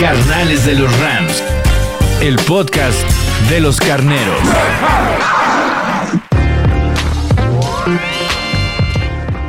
Carnales 0.00 0.64
de 0.64 0.76
los 0.76 0.96
Rams. 1.00 1.42
El 2.20 2.36
podcast 2.46 3.02
de 3.50 3.58
los 3.58 3.80
carneros. 3.80 4.38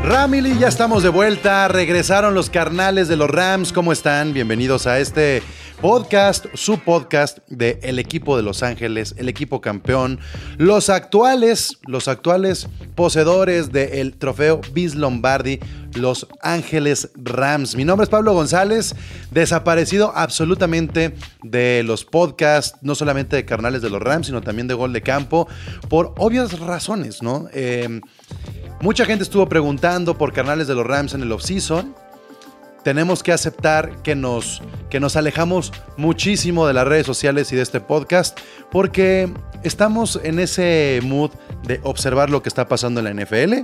Ramily, 0.04 0.58
ya 0.58 0.68
estamos 0.68 1.04
de 1.04 1.10
vuelta. 1.10 1.68
Regresaron 1.68 2.34
los 2.34 2.50
carnales 2.50 3.08
de 3.08 3.16
los 3.16 3.30
Rams. 3.30 3.72
¿Cómo 3.72 3.92
están? 3.92 4.34
Bienvenidos 4.34 4.88
a 4.88 4.98
este 4.98 5.44
podcast, 5.82 6.46
su 6.56 6.80
podcast 6.80 7.40
de 7.48 7.80
el 7.84 8.00
equipo 8.00 8.36
de 8.36 8.44
Los 8.44 8.64
Ángeles, 8.64 9.16
el 9.18 9.30
equipo 9.30 9.62
campeón, 9.62 10.20
los 10.58 10.90
actuales, 10.90 11.78
los 11.86 12.08
actuales 12.08 12.68
poseedores 12.96 13.72
del 13.72 14.18
trofeo 14.18 14.62
Bis 14.74 14.96
Lombardi, 14.96 15.60
Los 15.94 16.28
Ángeles 16.42 17.12
Rams. 17.16 17.76
Mi 17.76 17.86
nombre 17.86 18.04
es 18.04 18.10
Pablo 18.10 18.34
González, 18.34 18.96
desaparecido 19.32 20.12
absolutamente 20.16 21.16
de 21.44 21.84
los 21.86 22.04
podcasts, 22.04 22.78
no 22.82 22.96
solamente 22.96 23.38
de 23.38 23.46
carnales 23.46 23.82
de 23.82 23.90
los 23.90 24.02
Rams, 24.02 24.28
sino 24.28 24.42
también 24.42 24.68
de 24.68 24.74
Gol 24.74 24.94
de 24.94 25.02
Campo, 25.02 25.48
por 25.88 26.14
obvias 26.18 26.60
razones, 26.60 27.22
¿no? 27.22 27.48
Eh, 27.54 28.02
Mucha 28.82 29.04
gente 29.04 29.24
estuvo 29.24 29.50
preguntando 29.50 30.18
por 30.18 30.32
carnales 30.32 30.68
de 30.68 30.74
los 30.74 30.88
Rams 30.88 31.14
en 31.14 31.22
el 31.22 31.34
offseason. 31.34 31.94
Tenemos 32.84 33.24
que 33.24 33.32
aceptar 33.32 34.02
que 34.02 34.16
nos, 34.16 34.62
que 34.90 35.00
nos 35.00 35.16
alejamos 35.16 35.72
muchísimo 35.98 36.66
de 36.68 36.74
las 36.74 36.88
redes 36.88 37.06
sociales 37.06 37.52
y 37.52 37.56
de 37.56 37.62
este 37.62 37.82
podcast 37.82 38.40
porque 38.72 39.32
estamos 39.64 40.20
en 40.24 40.40
ese 40.40 41.00
mood 41.04 41.32
de 41.64 41.80
observar 41.84 42.30
lo 42.30 42.42
que 42.42 42.50
está 42.50 42.68
pasando 42.68 43.02
en 43.02 43.18
la 43.18 43.26
NFL 43.26 43.56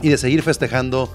y 0.00 0.08
de 0.08 0.18
seguir 0.18 0.42
festejando 0.42 1.12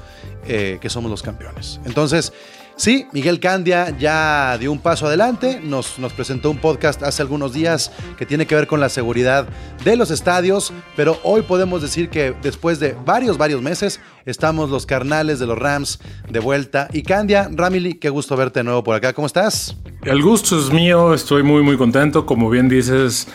eh, 0.48 0.78
que 0.82 0.90
somos 0.90 1.12
los 1.12 1.22
campeones. 1.22 1.80
Entonces, 1.86 2.34
sí, 2.80 3.06
Miguel 3.12 3.40
Candia 3.40 3.96
ya 3.98 4.58
dio 4.58 4.72
un 4.72 4.80
paso 4.80 5.06
adelante, 5.06 5.60
nos, 5.64 6.00
nos 6.00 6.14
presentó 6.14 6.50
un 6.50 6.58
podcast 6.58 7.04
hace 7.04 7.22
algunos 7.22 7.54
días 7.54 7.92
que 8.18 8.26
tiene 8.26 8.48
que 8.48 8.56
ver 8.56 8.66
con 8.66 8.80
la 8.80 8.90
seguridad 8.90 9.48
de 9.84 9.96
los 9.96 10.10
estadios, 10.10 10.74
pero 10.96 11.20
hoy 11.24 11.42
podemos 11.44 11.82
decir 11.82 12.10
que 12.10 12.34
después 12.42 12.80
de 12.80 12.96
varios, 13.06 13.38
varios 13.38 13.62
meses, 13.62 14.00
estamos 14.26 14.70
los 14.70 14.86
carnales 14.86 15.40
de 15.40 15.46
los 15.46 15.60
Rams 15.60 16.00
de 16.30 16.40
vuelta. 16.40 16.88
Y 16.94 17.04
Candia, 17.04 17.50
Ramily, 17.52 17.96
qué 17.96 18.10
gusto 18.10 18.36
verte 18.38 18.62
de 18.62 18.64
nuevo 18.64 18.84
por 18.84 18.96
acá, 18.96 19.14
¿cómo 19.14 19.28
estás? 19.28 19.76
El 20.04 20.22
gusto 20.22 20.58
es 20.58 20.72
mío, 20.72 21.14
estoy 21.14 21.44
muy 21.44 21.62
muy 21.62 21.78
contento, 21.78 22.26
como 22.26 22.50
bien 22.50 22.70
dices, 22.70 23.28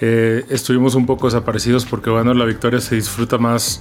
eh, 0.00 0.44
estuvimos 0.48 0.94
un 0.94 1.06
poco 1.06 1.26
desaparecidos 1.26 1.84
porque 1.84 2.10
bueno, 2.10 2.32
la 2.34 2.44
victoria 2.44 2.80
se 2.80 2.94
disfruta 2.94 3.38
más, 3.38 3.80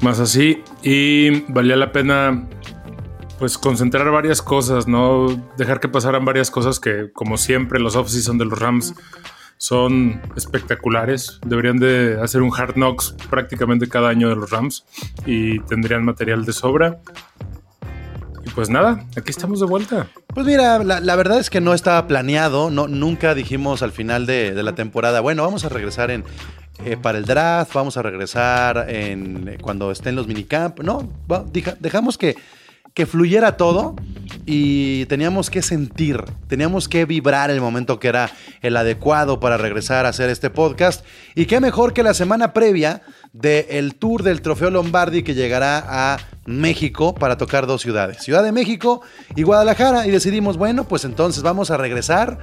más 0.00 0.20
así. 0.20 0.62
Y 0.82 1.42
valía 1.52 1.76
la 1.76 1.90
pena 1.90 2.44
pues 3.38 3.58
concentrar 3.58 4.10
varias 4.10 4.42
cosas, 4.42 4.86
no 4.86 5.26
dejar 5.56 5.80
que 5.80 5.88
pasaran 5.88 6.24
varias 6.24 6.50
cosas 6.50 6.80
que 6.80 7.10
como 7.12 7.36
siempre 7.36 7.80
los 7.80 7.96
off-season 7.96 8.38
de 8.38 8.44
los 8.44 8.58
Rams 8.58 8.94
son 9.56 10.20
espectaculares. 10.36 11.40
Deberían 11.46 11.78
de 11.78 12.18
hacer 12.22 12.42
un 12.42 12.52
hard 12.54 12.74
knocks 12.74 13.14
prácticamente 13.30 13.88
cada 13.88 14.08
año 14.08 14.28
de 14.28 14.36
los 14.36 14.50
Rams 14.50 14.84
y 15.26 15.60
tendrían 15.60 16.04
material 16.04 16.44
de 16.44 16.52
sobra. 16.52 17.00
Y 18.44 18.50
pues 18.50 18.68
nada, 18.68 19.06
aquí 19.16 19.30
estamos 19.30 19.60
de 19.60 19.66
vuelta. 19.66 20.08
Pues 20.34 20.44
mira, 20.46 20.82
la, 20.84 21.00
la 21.00 21.16
verdad 21.16 21.38
es 21.38 21.48
que 21.48 21.62
no 21.62 21.72
estaba 21.72 22.06
planeado, 22.06 22.70
no, 22.70 22.88
nunca 22.88 23.34
dijimos 23.34 23.82
al 23.82 23.92
final 23.92 24.26
de, 24.26 24.52
de 24.54 24.62
la 24.62 24.74
temporada, 24.74 25.20
bueno, 25.20 25.42
vamos 25.44 25.64
a 25.64 25.70
regresar 25.70 26.10
en, 26.10 26.24
eh, 26.84 26.98
para 27.00 27.18
el 27.18 27.24
draft, 27.24 27.72
vamos 27.72 27.96
a 27.96 28.02
regresar 28.02 28.86
en, 28.88 29.48
eh, 29.48 29.58
cuando 29.60 29.90
estén 29.90 30.16
los 30.16 30.26
minicamp. 30.26 30.80
No, 30.80 31.08
dejamos 31.80 32.18
que, 32.18 32.36
que 32.94 33.06
fluyera 33.06 33.56
todo 33.56 33.96
y 34.46 35.06
teníamos 35.06 35.50
que 35.50 35.62
sentir, 35.62 36.22
teníamos 36.46 36.88
que 36.88 37.04
vibrar 37.04 37.50
el 37.50 37.60
momento 37.60 37.98
que 37.98 38.08
era 38.08 38.30
el 38.62 38.76
adecuado 38.76 39.40
para 39.40 39.56
regresar 39.56 40.06
a 40.06 40.10
hacer 40.10 40.30
este 40.30 40.48
podcast. 40.48 41.04
Y 41.34 41.46
qué 41.46 41.60
mejor 41.60 41.92
que 41.92 42.04
la 42.04 42.14
semana 42.14 42.52
previa 42.52 43.02
del 43.32 43.96
tour 43.96 44.22
del 44.22 44.42
Trofeo 44.42 44.70
Lombardi 44.70 45.24
que 45.24 45.34
llegará 45.34 45.84
a 45.88 46.18
México 46.46 47.14
para 47.14 47.36
tocar 47.36 47.66
dos 47.66 47.82
ciudades, 47.82 48.22
Ciudad 48.22 48.44
de 48.44 48.52
México 48.52 49.02
y 49.34 49.42
Guadalajara. 49.42 50.06
Y 50.06 50.10
decidimos, 50.10 50.56
bueno, 50.56 50.84
pues 50.84 51.04
entonces 51.04 51.42
vamos 51.42 51.72
a 51.72 51.76
regresar 51.76 52.38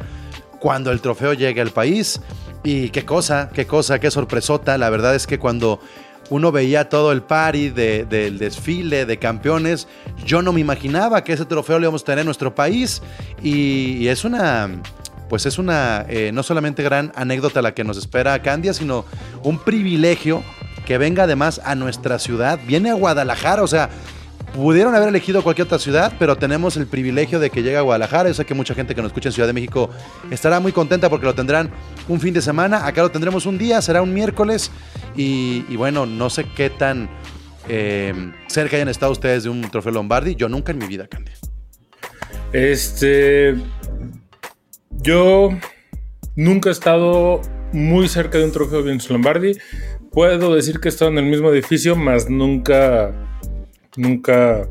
cuando 0.59 0.91
el 0.91 1.01
trofeo 1.01 1.33
llegue 1.33 1.61
al 1.61 1.71
país. 1.71 2.19
Y 2.63 2.89
qué 2.89 3.05
cosa, 3.05 3.49
qué 3.53 3.65
cosa, 3.65 3.99
qué 3.99 4.11
sorpresota. 4.11 4.77
La 4.77 4.89
verdad 4.89 5.15
es 5.15 5.25
que 5.25 5.39
cuando 5.39 5.79
uno 6.31 6.51
veía 6.51 6.87
todo 6.87 7.11
el 7.11 7.21
party 7.21 7.69
de- 7.69 8.05
del 8.05 8.37
desfile 8.39 9.05
de 9.05 9.19
campeones, 9.19 9.87
yo 10.25 10.41
no 10.41 10.53
me 10.53 10.61
imaginaba 10.61 11.23
que 11.25 11.33
ese 11.33 11.43
trofeo 11.45 11.77
lo 11.77 11.83
íbamos 11.85 12.03
a 12.03 12.05
tener 12.05 12.19
en 12.19 12.25
nuestro 12.25 12.55
país. 12.55 13.01
Y, 13.43 14.07
es 14.07 14.23
una, 14.23 14.69
pues 15.29 15.45
es 15.45 15.57
una, 15.57 16.05
eh, 16.07 16.31
no 16.33 16.41
solamente 16.41 16.83
gran 16.83 17.11
anécdota 17.15 17.61
la 17.61 17.73
que 17.73 17.83
nos 17.83 17.97
espera 17.97 18.41
Candia, 18.41 18.73
sino 18.73 19.03
un 19.43 19.59
privilegio 19.59 20.41
que 20.85 20.97
venga 20.97 21.23
además 21.23 21.59
a 21.65 21.75
nuestra 21.75 22.17
ciudad. 22.17 22.59
Viene 22.65 22.91
a 22.91 22.93
Guadalajara, 22.93 23.61
o 23.61 23.67
sea, 23.67 23.89
Pudieron 24.53 24.93
haber 24.95 25.07
elegido 25.07 25.41
cualquier 25.43 25.65
otra 25.67 25.79
ciudad, 25.79 26.11
pero 26.19 26.35
tenemos 26.35 26.75
el 26.75 26.85
privilegio 26.85 27.39
de 27.39 27.49
que 27.49 27.63
llegue 27.63 27.77
a 27.77 27.81
Guadalajara. 27.81 28.27
Yo 28.27 28.35
sé 28.35 28.45
que 28.45 28.53
mucha 28.53 28.73
gente 28.73 28.93
que 28.93 29.01
nos 29.01 29.09
escucha 29.09 29.29
en 29.29 29.33
Ciudad 29.33 29.47
de 29.47 29.53
México 29.53 29.89
estará 30.29 30.59
muy 30.59 30.73
contenta 30.73 31.09
porque 31.09 31.25
lo 31.25 31.33
tendrán 31.33 31.71
un 32.09 32.19
fin 32.19 32.33
de 32.33 32.41
semana. 32.41 32.85
Acá 32.85 33.01
lo 33.01 33.11
tendremos 33.11 33.45
un 33.45 33.57
día, 33.57 33.81
será 33.81 34.01
un 34.01 34.13
miércoles. 34.13 34.69
Y, 35.15 35.63
bueno, 35.77 36.05
no 36.05 36.29
sé 36.29 36.45
qué 36.55 36.69
tan 36.69 37.09
eh, 37.69 38.13
cerca 38.47 38.75
hayan 38.75 38.89
estado 38.89 39.13
ustedes 39.13 39.43
de 39.43 39.49
un 39.49 39.61
trofeo 39.71 39.93
Lombardi. 39.93 40.35
Yo 40.35 40.49
nunca 40.49 40.73
en 40.73 40.79
mi 40.79 40.85
vida, 40.85 41.07
Candy. 41.07 41.31
Este. 42.51 43.55
Yo 44.89 45.49
nunca 46.35 46.69
he 46.69 46.73
estado 46.73 47.41
muy 47.71 48.09
cerca 48.09 48.37
de 48.37 48.43
un 48.43 48.51
trofeo 48.51 48.83
Vince 48.83 49.13
Lombardi. 49.13 49.57
Puedo 50.11 50.53
decir 50.53 50.81
que 50.81 50.89
he 50.89 50.91
estado 50.91 51.09
en 51.11 51.19
el 51.19 51.25
mismo 51.25 51.49
edificio, 51.51 51.95
mas 51.95 52.29
nunca. 52.29 53.13
Nunca 53.97 54.67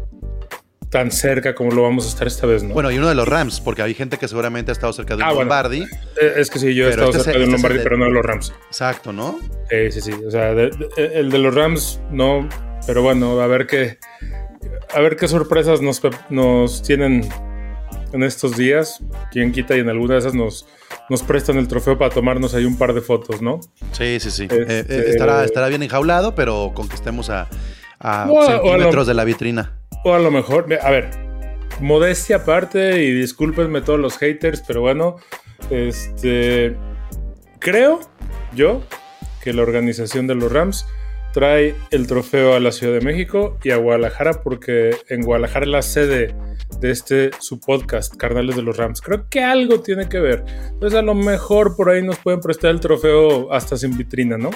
tan 0.90 1.12
cerca 1.12 1.54
como 1.54 1.70
lo 1.70 1.82
vamos 1.82 2.04
a 2.06 2.08
estar 2.08 2.26
esta 2.26 2.46
vez, 2.48 2.64
¿no? 2.64 2.74
Bueno, 2.74 2.90
y 2.90 2.98
uno 2.98 3.08
de 3.08 3.14
los 3.14 3.28
Rams, 3.28 3.60
porque 3.60 3.82
hay 3.82 3.94
gente 3.94 4.16
que 4.18 4.26
seguramente 4.26 4.72
ha 4.72 4.74
estado 4.74 4.92
cerca 4.92 5.14
de 5.16 5.22
un 5.22 5.28
Ah. 5.28 5.32
Lombardi. 5.32 5.82
Eh, 6.20 6.32
es 6.36 6.50
que 6.50 6.58
sí, 6.58 6.74
yo 6.74 6.86
he 6.86 6.90
estado 6.90 7.08
este 7.10 7.18
es 7.18 7.24
cerca 7.24 7.38
de 7.38 7.44
un 7.44 7.50
este 7.54 7.56
es 7.56 7.62
Lombardi, 7.62 7.78
de- 7.78 7.84
pero 7.84 7.96
no 7.96 8.04
de 8.06 8.10
los 8.10 8.24
Rams. 8.24 8.52
Exacto, 8.66 9.12
¿no? 9.12 9.38
Sí, 9.70 9.92
sí, 9.92 10.00
sí. 10.00 10.12
O 10.26 10.30
sea, 10.30 10.52
de- 10.54 10.70
de- 10.70 11.20
el 11.20 11.30
de 11.30 11.38
los 11.38 11.54
Rams 11.54 12.00
no. 12.10 12.48
Pero 12.86 13.02
bueno, 13.02 13.40
a 13.40 13.46
ver 13.46 13.66
qué. 13.68 13.98
A 14.92 15.00
ver 15.00 15.14
qué 15.16 15.28
sorpresas 15.28 15.80
nos, 15.80 16.00
nos 16.30 16.82
tienen 16.82 17.28
en 18.12 18.22
estos 18.24 18.56
días. 18.56 19.00
Quién 19.30 19.52
quita 19.52 19.76
y 19.76 19.80
en 19.80 19.88
alguna 19.90 20.14
de 20.14 20.20
esas 20.20 20.34
nos, 20.34 20.66
nos 21.08 21.22
prestan 21.22 21.56
el 21.58 21.68
trofeo 21.68 21.96
para 21.96 22.12
tomarnos 22.12 22.52
ahí 22.54 22.64
un 22.64 22.76
par 22.76 22.94
de 22.94 23.00
fotos, 23.00 23.40
¿no? 23.40 23.60
Sí, 23.92 24.18
sí, 24.18 24.30
sí. 24.32 24.42
Este- 24.50 24.80
Eh, 24.80 24.84
eh, 24.88 25.04
estará, 25.10 25.44
estará 25.44 25.68
bien 25.68 25.84
enjaulado, 25.84 26.34
pero 26.34 26.72
con 26.74 26.88
que 26.88 26.96
estemos 26.96 27.30
a, 27.30 27.48
a 28.00 28.26
lo- 28.26 28.46
centímetros 28.46 29.06
de 29.06 29.14
la 29.14 29.24
vitrina. 29.24 29.76
O 30.04 30.14
a 30.14 30.18
lo 30.18 30.30
mejor, 30.30 30.66
a 30.82 30.90
ver, 30.90 31.10
modestia 31.80 32.36
aparte 32.36 33.02
y 33.04 33.12
discúlpenme 33.12 33.80
todos 33.82 33.98
los 34.00 34.16
haters, 34.18 34.62
pero 34.66 34.80
bueno, 34.80 35.16
este. 35.70 36.76
Creo 37.58 38.00
yo 38.54 38.82
que 39.42 39.52
la 39.52 39.62
organización 39.62 40.26
de 40.26 40.34
los 40.34 40.50
Rams 40.50 40.86
trae 41.32 41.74
el 41.90 42.06
trofeo 42.06 42.54
a 42.54 42.60
la 42.60 42.72
Ciudad 42.72 42.94
de 42.98 43.04
México 43.04 43.58
y 43.62 43.70
a 43.70 43.76
Guadalajara 43.76 44.42
porque 44.42 44.96
en 45.08 45.22
Guadalajara 45.22 45.66
es 45.66 45.70
la 45.70 45.82
sede 45.82 46.34
de 46.80 46.90
este 46.90 47.30
su 47.38 47.60
podcast, 47.60 48.16
Carnales 48.16 48.56
de 48.56 48.62
los 48.62 48.76
Rams. 48.78 49.00
Creo 49.02 49.26
que 49.28 49.44
algo 49.44 49.80
tiene 49.80 50.08
que 50.08 50.18
ver. 50.20 50.44
Entonces 50.70 50.98
a 50.98 51.02
lo 51.02 51.14
mejor 51.14 51.76
por 51.76 51.90
ahí 51.90 52.02
nos 52.02 52.18
pueden 52.18 52.40
prestar 52.40 52.70
el 52.70 52.80
trofeo 52.80 53.52
hasta 53.52 53.76
sin 53.76 53.96
vitrina, 53.96 54.38
¿no? 54.38 54.50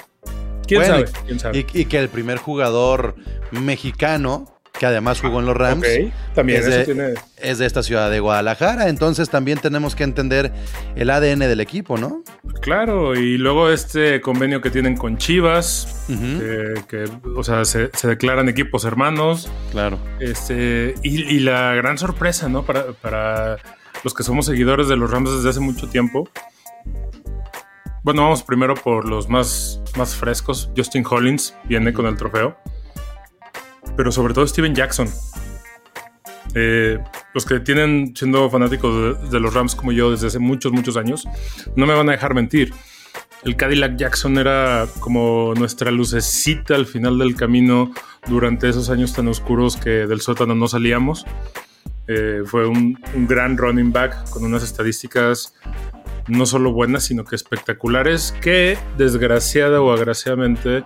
¿Quién 0.66 0.80
Bueno, 0.80 0.94
sabe? 1.06 1.10
¿Quién 1.26 1.38
sabe? 1.38 1.66
Y, 1.72 1.80
y 1.80 1.84
que 1.86 1.98
el 1.98 2.08
primer 2.08 2.38
jugador 2.38 3.16
mexicano, 3.50 4.50
que 4.78 4.86
además 4.86 5.20
jugó 5.20 5.38
en 5.40 5.46
los 5.46 5.56
Rams, 5.56 5.86
Ok, 5.86 6.12
también 6.34 6.60
es, 6.60 6.66
eso 6.66 6.78
de, 6.78 6.84
tiene... 6.84 7.14
es 7.36 7.58
de 7.58 7.66
esta 7.66 7.82
ciudad 7.84 8.10
de 8.10 8.18
Guadalajara. 8.20 8.88
Entonces 8.88 9.30
también 9.30 9.58
tenemos 9.58 9.94
que 9.94 10.02
entender 10.04 10.52
el 10.96 11.10
ADN 11.10 11.38
del 11.40 11.60
equipo, 11.60 11.96
¿no? 11.96 12.24
Claro, 12.60 13.14
y 13.14 13.36
luego 13.38 13.68
este 13.70 14.20
convenio 14.20 14.60
que 14.60 14.70
tienen 14.70 14.96
con 14.96 15.16
Chivas, 15.18 16.04
Ujú. 16.08 16.40
que, 16.40 16.74
que, 16.88 17.04
o 17.36 17.44
sea, 17.44 17.64
se, 17.64 17.90
se 17.94 18.08
declaran 18.08 18.48
equipos 18.48 18.84
hermanos, 18.84 19.48
Claro. 19.70 19.98
este, 20.18 20.94
y, 21.02 21.22
y 21.22 21.38
la 21.40 21.74
gran 21.74 21.96
sorpresa, 21.98 22.48
¿no? 22.48 22.64
Para, 22.64 22.92
para 22.94 23.58
los 24.02 24.12
que 24.12 24.22
somos 24.24 24.46
seguidores 24.46 24.88
de 24.88 24.96
los 24.96 25.08
Rams 25.10 25.30
desde 25.36 25.50
hace 25.50 25.60
mucho 25.60 25.88
tiempo. 25.88 26.28
Bueno, 28.04 28.20
vamos 28.20 28.42
primero 28.42 28.74
por 28.74 29.08
los 29.08 29.30
más, 29.30 29.80
más 29.96 30.14
frescos. 30.14 30.70
Justin 30.76 31.06
Hollins 31.08 31.56
viene 31.64 31.94
con 31.94 32.04
el 32.04 32.16
trofeo. 32.16 32.54
Pero 33.96 34.12
sobre 34.12 34.34
todo 34.34 34.46
Steven 34.46 34.74
Jackson. 34.74 35.08
Eh, 36.54 36.98
los 37.32 37.46
que 37.46 37.60
tienen 37.60 38.14
siendo 38.14 38.50
fanáticos 38.50 39.22
de, 39.22 39.30
de, 39.30 39.40
los 39.40 39.54
Rams 39.54 39.74
como 39.74 39.90
yo 39.90 40.10
desde 40.10 40.26
hace 40.26 40.38
muchos, 40.38 40.70
muchos 40.70 40.98
años, 40.98 41.26
no 41.76 41.86
me 41.86 41.94
van 41.94 42.10
a 42.10 42.12
dejar 42.12 42.34
mentir. 42.34 42.74
El 43.42 43.56
Cadillac 43.56 43.96
Jackson 43.96 44.36
era 44.36 44.86
como 45.00 45.54
nuestra 45.56 45.90
lucecita 45.90 46.74
al 46.74 46.84
final 46.84 47.18
del 47.18 47.34
camino 47.34 47.90
durante 48.26 48.68
esos 48.68 48.90
años 48.90 49.14
tan 49.14 49.28
oscuros 49.28 49.78
que 49.78 50.06
del 50.06 50.20
sótano 50.20 50.54
no 50.54 50.68
salíamos. 50.68 51.24
Eh, 52.06 52.42
fue 52.44 52.66
un, 52.66 53.02
un, 53.14 53.26
gran 53.26 53.56
running 53.56 53.90
back 53.90 54.28
con 54.28 54.44
unas 54.44 54.62
estadísticas 54.62 55.54
no 56.28 56.46
solo 56.46 56.72
buenas, 56.72 57.04
sino 57.04 57.24
que 57.24 57.36
espectaculares, 57.36 58.32
que 58.40 58.78
desgraciada 58.96 59.80
o 59.80 59.92
agraciadamente 59.92 60.84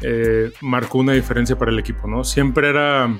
eh, 0.00 0.52
marcó 0.60 0.98
una 0.98 1.12
diferencia 1.12 1.56
para 1.56 1.70
el 1.70 1.78
equipo, 1.78 2.08
¿no? 2.08 2.24
Siempre 2.24 2.68
era, 2.68 3.14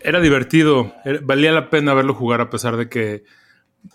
era 0.00 0.20
divertido, 0.20 0.92
valía 1.22 1.52
la 1.52 1.70
pena 1.70 1.94
verlo 1.94 2.14
jugar 2.14 2.40
a 2.40 2.50
pesar 2.50 2.76
de 2.76 2.88
que, 2.88 3.24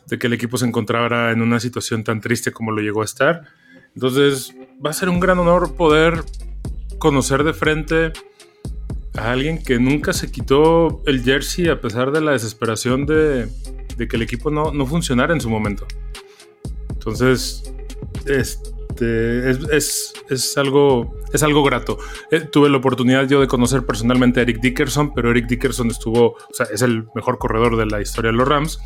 de 0.07 0.19
que 0.19 0.27
el 0.27 0.33
equipo 0.33 0.57
se 0.57 0.65
encontrara 0.65 1.31
en 1.31 1.41
una 1.41 1.59
situación 1.59 2.03
tan 2.03 2.21
triste 2.21 2.51
como 2.51 2.71
lo 2.71 2.81
llegó 2.81 3.01
a 3.01 3.05
estar. 3.05 3.43
Entonces 3.95 4.55
va 4.83 4.89
a 4.89 4.93
ser 4.93 5.09
un 5.09 5.19
gran 5.19 5.37
honor 5.39 5.75
poder 5.75 6.23
conocer 6.97 7.43
de 7.43 7.53
frente 7.53 8.13
a 9.17 9.31
alguien 9.31 9.61
que 9.61 9.79
nunca 9.79 10.13
se 10.13 10.31
quitó 10.31 11.01
el 11.05 11.23
jersey 11.23 11.67
a 11.67 11.81
pesar 11.81 12.11
de 12.11 12.21
la 12.21 12.31
desesperación 12.31 13.05
de, 13.05 13.49
de 13.97 14.07
que 14.07 14.15
el 14.15 14.21
equipo 14.21 14.49
no, 14.49 14.71
no, 14.71 14.85
funcionara 14.85 15.33
en 15.33 15.41
su 15.41 15.49
momento. 15.49 15.85
Entonces, 17.01 17.73
este, 18.27 19.49
es, 19.49 19.59
es, 19.71 20.13
es, 20.29 20.57
algo, 20.57 21.15
es 21.33 21.41
algo 21.41 21.63
grato. 21.63 21.97
Eh, 22.29 22.41
tuve 22.41 22.69
la 22.69 22.77
oportunidad 22.77 23.27
yo 23.27 23.41
de 23.41 23.47
conocer 23.47 23.87
personalmente 23.87 24.39
a 24.39 24.43
Eric 24.43 24.59
Dickerson, 24.61 25.11
pero 25.15 25.31
Eric 25.31 25.47
Dickerson 25.47 25.89
estuvo, 25.89 26.33
o 26.33 26.53
sea, 26.53 26.67
es 26.71 26.83
el 26.83 27.07
mejor 27.15 27.39
corredor 27.39 27.75
de 27.75 27.87
la 27.87 28.01
historia 28.01 28.29
de 28.29 28.37
los 28.37 28.47
Rams, 28.47 28.79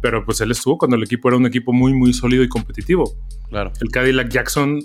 pero 0.00 0.24
pues 0.24 0.40
él 0.40 0.52
estuvo 0.52 0.78
cuando 0.78 0.96
el 0.96 1.02
equipo 1.02 1.28
era 1.30 1.36
un 1.36 1.46
equipo 1.46 1.72
muy, 1.72 1.92
muy 1.92 2.12
sólido 2.12 2.44
y 2.44 2.48
competitivo. 2.48 3.12
Claro. 3.48 3.72
El 3.80 3.90
Cadillac 3.90 4.28
Jackson, 4.28 4.78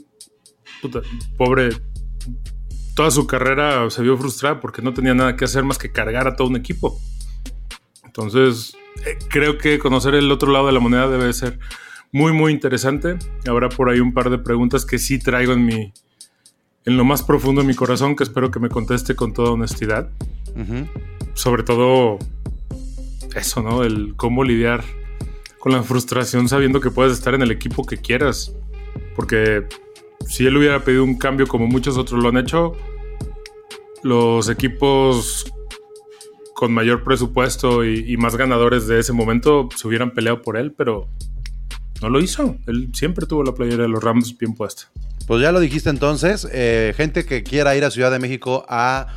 puta, 0.81 1.01
pobre 1.38 1.69
toda 2.95 3.12
su 3.12 3.27
carrera 3.27 3.88
se 3.92 4.01
vio 4.01 4.18
frustrada 4.18 4.59
porque 4.59 4.81
no 4.81 4.95
tenía 4.95 5.13
nada 5.13 5.36
que 5.36 5.45
hacer 5.45 5.63
más 5.63 5.77
que 5.77 5.92
cargar 5.92 6.27
a 6.27 6.36
todo 6.36 6.48
un 6.48 6.56
equipo. 6.56 7.00
Entonces, 8.04 8.75
eh, 9.06 9.19
creo 9.30 9.59
que 9.59 9.77
conocer 9.77 10.15
el 10.15 10.31
otro 10.31 10.51
lado 10.51 10.65
de 10.65 10.74
la 10.74 10.80
moneda 10.80 11.07
debe 11.07 11.31
ser 11.31 11.59
muy, 12.12 12.31
muy 12.31 12.51
interesante. 12.51 13.18
Habrá 13.48 13.69
por 13.69 13.89
ahí 13.89 14.00
un 14.00 14.13
par 14.13 14.30
de 14.30 14.38
preguntas 14.38 14.86
que 14.86 14.98
sí 14.98 15.19
traigo 15.19 15.54
en 15.54 15.65
mi. 15.65 15.94
en 16.86 16.98
lo 16.98 17.04
más 17.04 17.21
profundo 17.21 17.62
de 17.62 17.68
mi 17.68 17.75
corazón, 17.75 18.15
que 18.15 18.24
espero 18.24 18.50
que 18.50 18.59
me 18.59 18.69
conteste 18.69 19.15
con 19.15 19.33
toda 19.33 19.51
honestidad. 19.51 20.09
Uh 20.56 20.59
-huh. 20.59 20.88
Sobre 21.33 21.63
todo 21.63 22.18
eso, 23.36 23.62
¿no? 23.62 23.83
El 23.83 24.15
cómo 24.15 24.44
lidiar 24.44 24.83
con 25.59 25.71
la 25.71 25.83
frustración 25.83 26.48
sabiendo 26.48 26.80
que 26.80 26.92
puedes 26.92 27.13
estar 27.13 27.33
en 27.33 27.42
el 27.42 27.51
equipo 27.51 27.86
que 27.86 27.98
quieras. 27.98 28.54
Porque 29.15 29.65
si 30.25 30.45
él 30.45 30.57
hubiera 30.57 30.83
pedido 30.83 31.04
un 31.04 31.18
cambio 31.18 31.48
como 31.48 31.68
muchos 31.68 31.98
otros 31.98 32.21
lo 32.21 32.30
han 32.30 32.38
hecho, 32.38 32.74
los 34.04 34.50
equipos 34.50 35.51
con 36.54 36.74
mayor 36.74 37.04
presupuesto 37.04 37.86
y, 37.86 38.12
y, 38.12 38.18
más 38.18 38.36
ganadores 38.36 38.88
de 38.88 39.00
ese 39.00 39.13
momento 39.13 39.69
se 39.75 39.88
hubieran 39.88 40.12
peleado 40.12 40.42
por 40.42 40.57
él, 40.57 40.71
pero 40.71 41.07
no 42.02 42.10
lo 42.10 42.20
hizo. 42.20 42.58
Él 42.68 42.90
siempre 42.94 43.26
tuvo 43.26 43.44
la 43.44 43.54
playera 43.54 43.84
de 43.84 43.90
los 43.90 44.04
Rams 44.04 44.38
bien 44.38 44.54
puesta. 44.54 44.84
Pues 45.26 45.42
ya 45.42 45.52
lo 45.52 45.60
dijiste 45.60 45.90
entonces, 45.90 46.48
eh, 46.52 46.94
gente 46.96 47.26
que 47.26 47.44
quiera 47.44 47.76
ir 47.76 47.84
a 47.84 47.92
Ciudad 47.92 48.12
de 48.12 48.20
México 48.20 48.66
a 48.70 49.08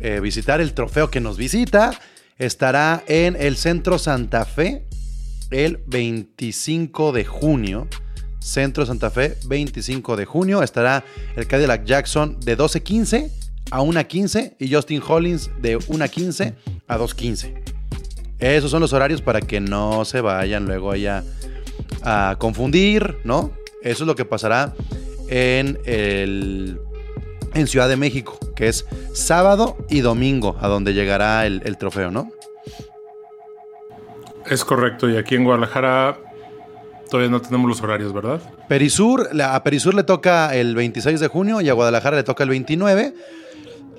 eh, 0.00 0.20
visitar 0.20 0.60
el 0.60 0.74
trofeo 0.74 1.10
que 1.10 1.20
nos 1.20 1.36
visita, 1.36 1.98
estará 2.38 3.02
en 3.06 3.36
el 3.36 3.56
Centro 3.56 3.98
Santa 3.98 4.44
Fe 4.44 4.84
el 5.50 5.80
25 5.86 7.12
de 7.12 7.24
junio. 7.24 7.88
Centro 8.40 8.86
Santa 8.86 9.10
Fe, 9.10 9.36
25 9.46 10.16
de 10.16 10.24
junio. 10.24 10.62
Estará 10.62 11.04
el 11.36 11.46
Cadillac 11.46 11.84
Jackson 11.84 12.38
de 12.40 12.56
12.15 12.56 13.30
a 13.70 13.80
1.15 13.80 14.56
y 14.58 14.72
Justin 14.72 15.02
Hollins 15.06 15.50
de 15.60 15.78
1.15 15.78 16.54
a 16.86 16.98
2.15. 16.98 17.62
Esos 18.38 18.70
son 18.70 18.80
los 18.80 18.92
horarios 18.92 19.20
para 19.20 19.40
que 19.40 19.60
no 19.60 20.04
se 20.04 20.20
vayan 20.20 20.66
luego 20.66 20.92
allá 20.92 21.24
a 22.02 22.36
confundir, 22.38 23.16
¿no? 23.24 23.52
Eso 23.82 24.04
es 24.04 24.06
lo 24.06 24.14
que 24.14 24.24
pasará 24.24 24.74
en, 25.28 25.78
el, 25.84 26.80
en 27.54 27.66
Ciudad 27.66 27.88
de 27.88 27.96
México, 27.96 28.38
que 28.56 28.68
es 28.68 28.86
sábado 29.12 29.76
y 29.88 30.00
domingo, 30.00 30.56
a 30.60 30.68
donde 30.68 30.94
llegará 30.94 31.46
el, 31.46 31.62
el 31.64 31.76
trofeo, 31.78 32.10
¿no? 32.10 32.30
Es 34.46 34.64
correcto, 34.64 35.08
y 35.10 35.16
aquí 35.16 35.34
en 35.34 35.44
Guadalajara 35.44 36.18
Todavía 37.08 37.30
no 37.30 37.40
tenemos 37.40 37.68
los 37.68 37.82
horarios, 37.82 38.12
¿verdad? 38.12 38.40
Perisur, 38.68 39.28
a 39.42 39.62
Perisur 39.62 39.94
le 39.94 40.04
toca 40.04 40.54
el 40.54 40.74
26 40.74 41.20
de 41.20 41.28
junio 41.28 41.60
y 41.60 41.68
a 41.68 41.72
Guadalajara 41.72 42.16
le 42.16 42.22
toca 42.22 42.44
el 42.44 42.50
29. 42.50 43.14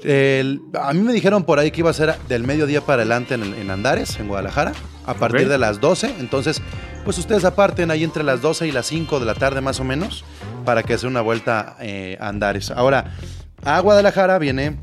El, 0.03 0.61
a 0.79 0.93
mí 0.93 1.01
me 1.01 1.13
dijeron 1.13 1.43
por 1.43 1.59
ahí 1.59 1.71
que 1.71 1.81
iba 1.81 1.89
a 1.89 1.93
ser 1.93 2.15
del 2.27 2.43
mediodía 2.43 2.81
para 2.81 3.01
adelante 3.01 3.35
en, 3.35 3.43
en 3.53 3.69
Andares, 3.71 4.19
en 4.19 4.27
Guadalajara, 4.27 4.73
a 5.05 5.13
partir 5.13 5.41
okay. 5.41 5.49
de 5.49 5.57
las 5.57 5.79
12. 5.79 6.15
Entonces, 6.19 6.61
pues 7.03 7.17
ustedes 7.17 7.45
aparten 7.45 7.91
ahí 7.91 8.03
entre 8.03 8.23
las 8.23 8.41
12 8.41 8.67
y 8.67 8.71
las 8.71 8.87
5 8.87 9.19
de 9.19 9.25
la 9.25 9.35
tarde 9.35 9.61
más 9.61 9.79
o 9.79 9.83
menos 9.83 10.23
para 10.65 10.83
que 10.83 10.97
sea 10.97 11.09
una 11.09 11.21
vuelta 11.21 11.75
eh, 11.79 12.17
a 12.19 12.27
Andares. 12.29 12.71
Ahora, 12.71 13.15
a 13.63 13.79
Guadalajara 13.79 14.37
viene 14.39 14.77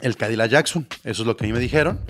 el 0.00 0.16
Cadillac 0.16 0.50
Jackson, 0.50 0.86
eso 1.04 1.22
es 1.22 1.26
lo 1.26 1.36
que 1.36 1.44
a 1.44 1.48
mí 1.48 1.52
me 1.52 1.60
dijeron. 1.60 2.00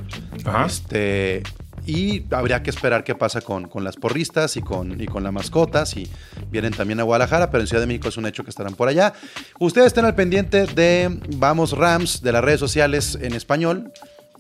Ajá. 0.45 0.67
Este, 0.67 1.43
y 1.89 2.27
habría 2.33 2.63
que 2.63 2.69
esperar 2.69 3.03
qué 3.03 3.15
pasa 3.15 3.41
con, 3.41 3.67
con 3.67 3.83
las 3.83 3.97
porristas 3.97 4.59
y 4.59 4.61
con, 4.61 5.01
y 5.01 5.07
con 5.07 5.25
la 5.25 5.33
mascota, 5.33 5.87
si 5.87 6.07
vienen 6.51 6.75
también 6.75 7.01
a 7.01 7.03
Guadalajara, 7.03 7.51
pero 7.51 7.63
en 7.63 7.67
Ciudad 7.67 7.81
de 7.81 7.87
México 7.87 8.09
es 8.09 8.19
un 8.19 8.27
hecho 8.27 8.45
que 8.45 8.51
estarán 8.51 8.75
por 8.75 8.89
allá. 8.89 9.15
Ustedes 9.59 9.87
estén 9.87 10.05
al 10.05 10.15
pendiente 10.15 10.67
de 10.67 11.19
Vamos 11.37 11.73
Rams, 11.73 12.21
de 12.21 12.33
las 12.33 12.45
redes 12.45 12.61
sociales 12.61 13.19
en 13.19 13.33
español, 13.33 13.91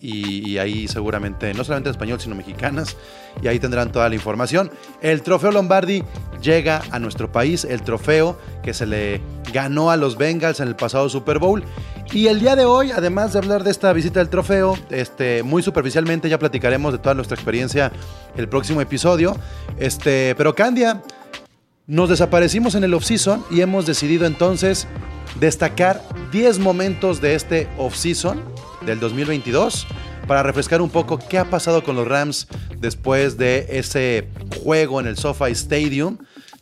y, 0.00 0.58
ahí 0.58 0.86
seguramente, 0.88 1.52
no 1.54 1.64
solamente 1.64 1.88
en 1.88 1.94
español, 1.94 2.20
sino 2.20 2.34
mexicanas, 2.34 2.96
y 3.42 3.48
ahí 3.48 3.58
tendrán 3.58 3.90
toda 3.90 4.08
la 4.08 4.14
información. 4.14 4.70
El 5.00 5.22
trofeo 5.22 5.50
Lombardi 5.50 6.04
llega 6.40 6.82
a 6.90 6.98
nuestro 6.98 7.30
país, 7.32 7.64
el 7.64 7.82
trofeo 7.82 8.38
que 8.62 8.74
se 8.74 8.86
le 8.86 9.20
ganó 9.52 9.90
a 9.90 9.96
los 9.96 10.16
Bengals 10.16 10.60
en 10.60 10.68
el 10.68 10.76
pasado 10.76 11.08
Super 11.08 11.38
Bowl. 11.38 11.64
Y 12.12 12.28
el 12.28 12.40
día 12.40 12.56
de 12.56 12.64
hoy, 12.64 12.90
además 12.90 13.32
de 13.32 13.40
hablar 13.40 13.64
de 13.64 13.70
esta 13.70 13.92
visita 13.92 14.20
del 14.20 14.28
trofeo, 14.28 14.78
este, 14.90 15.42
muy 15.42 15.62
superficialmente 15.62 16.28
ya 16.28 16.38
platicaremos 16.38 16.92
de 16.92 16.98
toda 16.98 17.14
nuestra 17.14 17.34
experiencia 17.34 17.92
el 18.36 18.48
próximo 18.48 18.80
episodio. 18.80 19.36
Este, 19.78 20.34
pero 20.36 20.54
Candia, 20.54 21.02
nos 21.86 22.08
desaparecimos 22.08 22.74
en 22.74 22.84
el 22.84 22.94
off-season 22.94 23.44
y 23.50 23.60
hemos 23.60 23.86
decidido 23.86 24.26
entonces 24.26 24.86
destacar 25.40 26.02
10 26.32 26.58
momentos 26.60 27.20
de 27.20 27.34
este 27.34 27.68
off-season 27.78 28.42
del 28.88 29.00
2022 29.00 29.86
para 30.26 30.42
refrescar 30.42 30.82
un 30.82 30.90
poco 30.90 31.18
qué 31.18 31.38
ha 31.38 31.44
pasado 31.44 31.84
con 31.84 31.94
los 31.94 32.08
Rams 32.08 32.48
después 32.78 33.36
de 33.38 33.66
ese 33.70 34.28
juego 34.62 35.00
en 35.00 35.06
el 35.06 35.16
SoFi 35.16 35.52
Stadium 35.52 36.18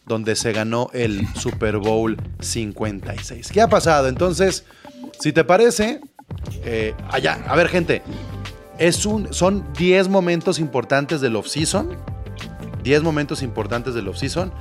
donde 0.07 0.37
se 0.37 0.53
ganó 0.53 0.89
el 0.93 1.27
Super 1.35 1.79
Bowl 1.79 2.17
56. 2.41 3.51
¿Qué 3.51 3.61
ha 3.61 3.69
pasado? 3.69 4.09
Entonces, 4.09 4.65
si 5.19 5.33
te 5.33 5.45
parece, 5.45 6.01
eh, 6.65 6.95
allá, 7.11 7.45
a 7.47 7.57
ver 7.57 7.69
gente, 7.69 8.03
es 8.79 9.07
un, 9.07 9.33
son 9.33 9.65
10 9.75 10.09
momentos 10.09 10.59
importantes 10.59 11.21
del 11.21 11.37
off-season, 11.37 11.97
10 12.83 13.03
momentos 13.03 13.43
importantes 13.43 13.95
del 13.95 14.09
off-season. 14.09 14.53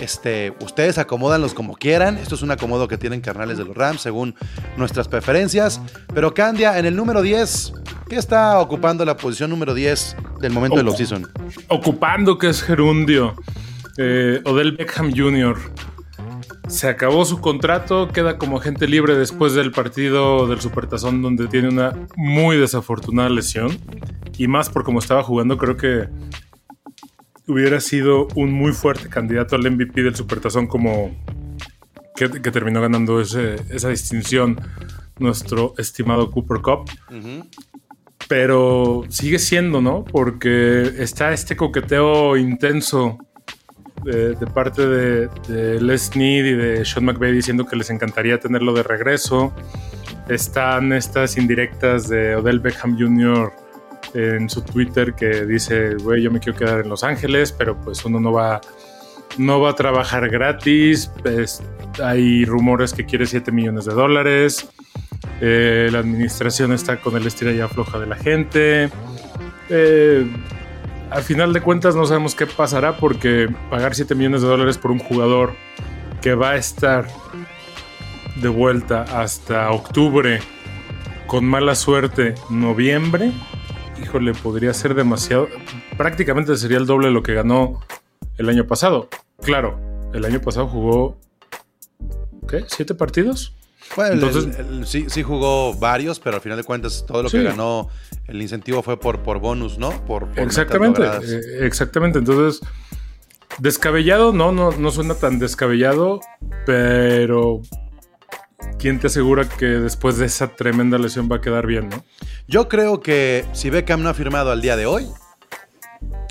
Este, 0.00 0.54
ustedes 0.60 0.98
acomódanlos 0.98 1.54
como 1.54 1.74
quieran. 1.74 2.18
Esto 2.18 2.34
es 2.34 2.42
un 2.42 2.50
acomodo 2.50 2.88
que 2.88 2.98
tienen 2.98 3.20
carnales 3.20 3.58
de 3.58 3.64
los 3.64 3.76
Rams 3.76 4.00
según 4.00 4.34
nuestras 4.76 5.08
preferencias. 5.08 5.80
Pero 6.14 6.34
Candia, 6.34 6.78
en 6.78 6.86
el 6.86 6.94
número 6.94 7.22
10, 7.22 7.72
¿qué 8.08 8.16
está 8.16 8.60
ocupando 8.60 9.04
la 9.04 9.16
posición 9.16 9.50
número 9.50 9.74
10 9.74 10.16
del 10.40 10.52
momento 10.52 10.76
Ocu 10.76 10.84
del 10.84 10.88
off-season? 10.88 11.28
Ocupando 11.68 12.38
que 12.38 12.48
es 12.48 12.62
gerundio. 12.62 13.34
Eh, 13.96 14.40
Odell 14.44 14.72
Beckham 14.72 15.12
Jr. 15.14 15.58
Se 16.68 16.86
acabó 16.86 17.24
su 17.24 17.40
contrato, 17.40 18.08
queda 18.08 18.38
como 18.38 18.58
agente 18.58 18.86
libre 18.86 19.16
después 19.16 19.54
del 19.54 19.72
partido 19.72 20.46
del 20.46 20.60
Supertazón 20.60 21.22
donde 21.22 21.48
tiene 21.48 21.68
una 21.68 21.94
muy 22.14 22.56
desafortunada 22.56 23.30
lesión. 23.30 23.78
Y 24.36 24.46
más 24.46 24.70
por 24.70 24.84
cómo 24.84 25.00
estaba 25.00 25.24
jugando, 25.24 25.58
creo 25.58 25.76
que 25.76 26.08
hubiera 27.48 27.80
sido 27.80 28.28
un 28.34 28.52
muy 28.52 28.72
fuerte 28.72 29.08
candidato 29.08 29.56
al 29.56 29.68
MVP 29.70 30.02
del 30.02 30.14
Supertazón 30.14 30.66
como 30.66 31.10
que, 32.14 32.30
que 32.30 32.50
terminó 32.50 32.80
ganando 32.80 33.20
ese, 33.20 33.56
esa 33.70 33.88
distinción 33.88 34.60
nuestro 35.18 35.74
estimado 35.78 36.30
Cooper 36.30 36.60
Cup. 36.60 36.90
Uh 37.10 37.14
-huh. 37.14 37.48
pero 38.28 39.04
sigue 39.08 39.38
siendo, 39.38 39.80
¿no? 39.80 40.04
Porque 40.04 40.82
está 40.98 41.32
este 41.32 41.56
coqueteo 41.56 42.36
intenso 42.36 43.16
de, 44.04 44.34
de 44.34 44.46
parte 44.46 44.86
de, 44.86 45.28
de 45.48 45.80
Les 45.80 46.02
Snead 46.02 46.44
y 46.44 46.52
de 46.54 46.84
Sean 46.84 47.06
McVay 47.06 47.32
diciendo 47.32 47.64
que 47.64 47.76
les 47.76 47.90
encantaría 47.90 48.38
tenerlo 48.38 48.72
de 48.74 48.82
regreso. 48.82 49.54
Están 50.28 50.92
estas 50.92 51.38
indirectas 51.38 52.08
de 52.08 52.36
Odell 52.36 52.60
Beckham 52.60 52.98
Jr. 52.98 53.50
en 54.14 54.48
su 54.48 54.62
Twitter 54.62 55.14
que 55.14 55.44
dice, 55.44 55.94
güey, 55.96 56.22
yo 56.22 56.30
me 56.30 56.40
quiero 56.40 56.58
quedar 56.58 56.80
en 56.80 56.88
Los 56.88 57.04
Ángeles, 57.04 57.52
pero 57.52 57.80
pues 57.80 58.04
uno 58.04 58.20
no 58.20 58.32
va, 58.32 58.60
no 59.36 59.60
va 59.60 59.70
a 59.70 59.74
trabajar 59.74 60.28
gratis. 60.28 61.10
Pues, 61.22 61.62
hay 62.02 62.44
rumores 62.44 62.92
que 62.92 63.04
quiere 63.04 63.26
7 63.26 63.52
millones 63.52 63.84
de 63.84 63.94
dólares. 63.94 64.68
Eh, 65.40 65.88
la 65.92 66.00
administración 66.00 66.72
está 66.72 67.00
con 67.00 67.16
el 67.16 67.26
estira 67.26 67.52
y 67.52 67.60
afloja 67.60 67.98
de 67.98 68.06
la 68.06 68.16
gente. 68.16 68.90
Eh, 69.68 70.26
al 71.10 71.22
final 71.22 71.52
de 71.52 71.60
cuentas 71.60 71.96
no 71.96 72.04
sabemos 72.06 72.34
qué 72.34 72.46
pasará 72.46 72.96
porque 72.96 73.48
pagar 73.70 73.94
7 73.94 74.14
millones 74.14 74.42
de 74.42 74.48
dólares 74.48 74.78
por 74.78 74.90
un 74.90 74.98
jugador 74.98 75.54
que 76.20 76.34
va 76.34 76.50
a 76.50 76.56
estar 76.56 77.06
de 78.36 78.48
vuelta 78.48 79.02
hasta 79.02 79.70
octubre 79.70 80.40
con 81.26 81.44
mala 81.44 81.74
suerte 81.74 82.34
noviembre, 82.50 83.32
híjole, 84.02 84.32
podría 84.34 84.72
ser 84.74 84.94
demasiado. 84.94 85.48
Prácticamente 85.96 86.56
sería 86.56 86.78
el 86.78 86.86
doble 86.86 87.08
de 87.08 87.12
lo 87.14 87.22
que 87.22 87.34
ganó 87.34 87.80
el 88.36 88.48
año 88.48 88.66
pasado. 88.66 89.08
Claro, 89.42 89.78
el 90.12 90.24
año 90.24 90.40
pasado 90.40 90.66
jugó. 90.68 91.18
¿Qué? 92.48 92.64
¿Siete 92.68 92.94
partidos? 92.94 93.54
Bueno, 93.96 94.14
Entonces- 94.14 94.58
el- 94.58 94.66
el- 94.80 94.86
sí, 94.86 95.06
sí 95.08 95.22
jugó 95.22 95.74
varios, 95.74 96.20
pero 96.20 96.36
al 96.36 96.42
final 96.42 96.58
de 96.58 96.64
cuentas 96.64 97.04
todo 97.06 97.22
lo 97.22 97.30
que 97.30 97.42
ganó, 97.42 97.88
el 98.26 98.40
incentivo 98.42 98.82
fue 98.82 98.98
por, 99.00 99.22
por 99.22 99.38
bonus, 99.38 99.78
¿no? 99.78 99.90
Por, 100.06 100.28
por 100.28 100.38
Exactamente, 100.40 101.02
eh, 101.02 101.66
exactamente. 101.66 102.18
Entonces, 102.18 102.60
descabellado, 103.58 104.32
no, 104.32 104.52
no, 104.52 104.72
no 104.72 104.90
suena 104.90 105.14
tan 105.14 105.38
descabellado, 105.38 106.20
pero 106.66 107.62
¿quién 108.78 109.00
te 109.00 109.06
asegura 109.08 109.48
que 109.48 109.66
después 109.66 110.18
de 110.18 110.26
esa 110.26 110.48
tremenda 110.48 110.98
lesión 110.98 111.28
va 111.30 111.36
a 111.36 111.40
quedar 111.40 111.66
bien, 111.66 111.88
no? 111.88 112.04
Yo 112.46 112.68
creo 112.68 113.00
que 113.00 113.44
si 113.52 113.70
Beckham 113.70 114.02
no 114.02 114.08
ha 114.08 114.14
firmado 114.14 114.50
al 114.50 114.60
día 114.60 114.76
de 114.76 114.86
hoy, 114.86 115.06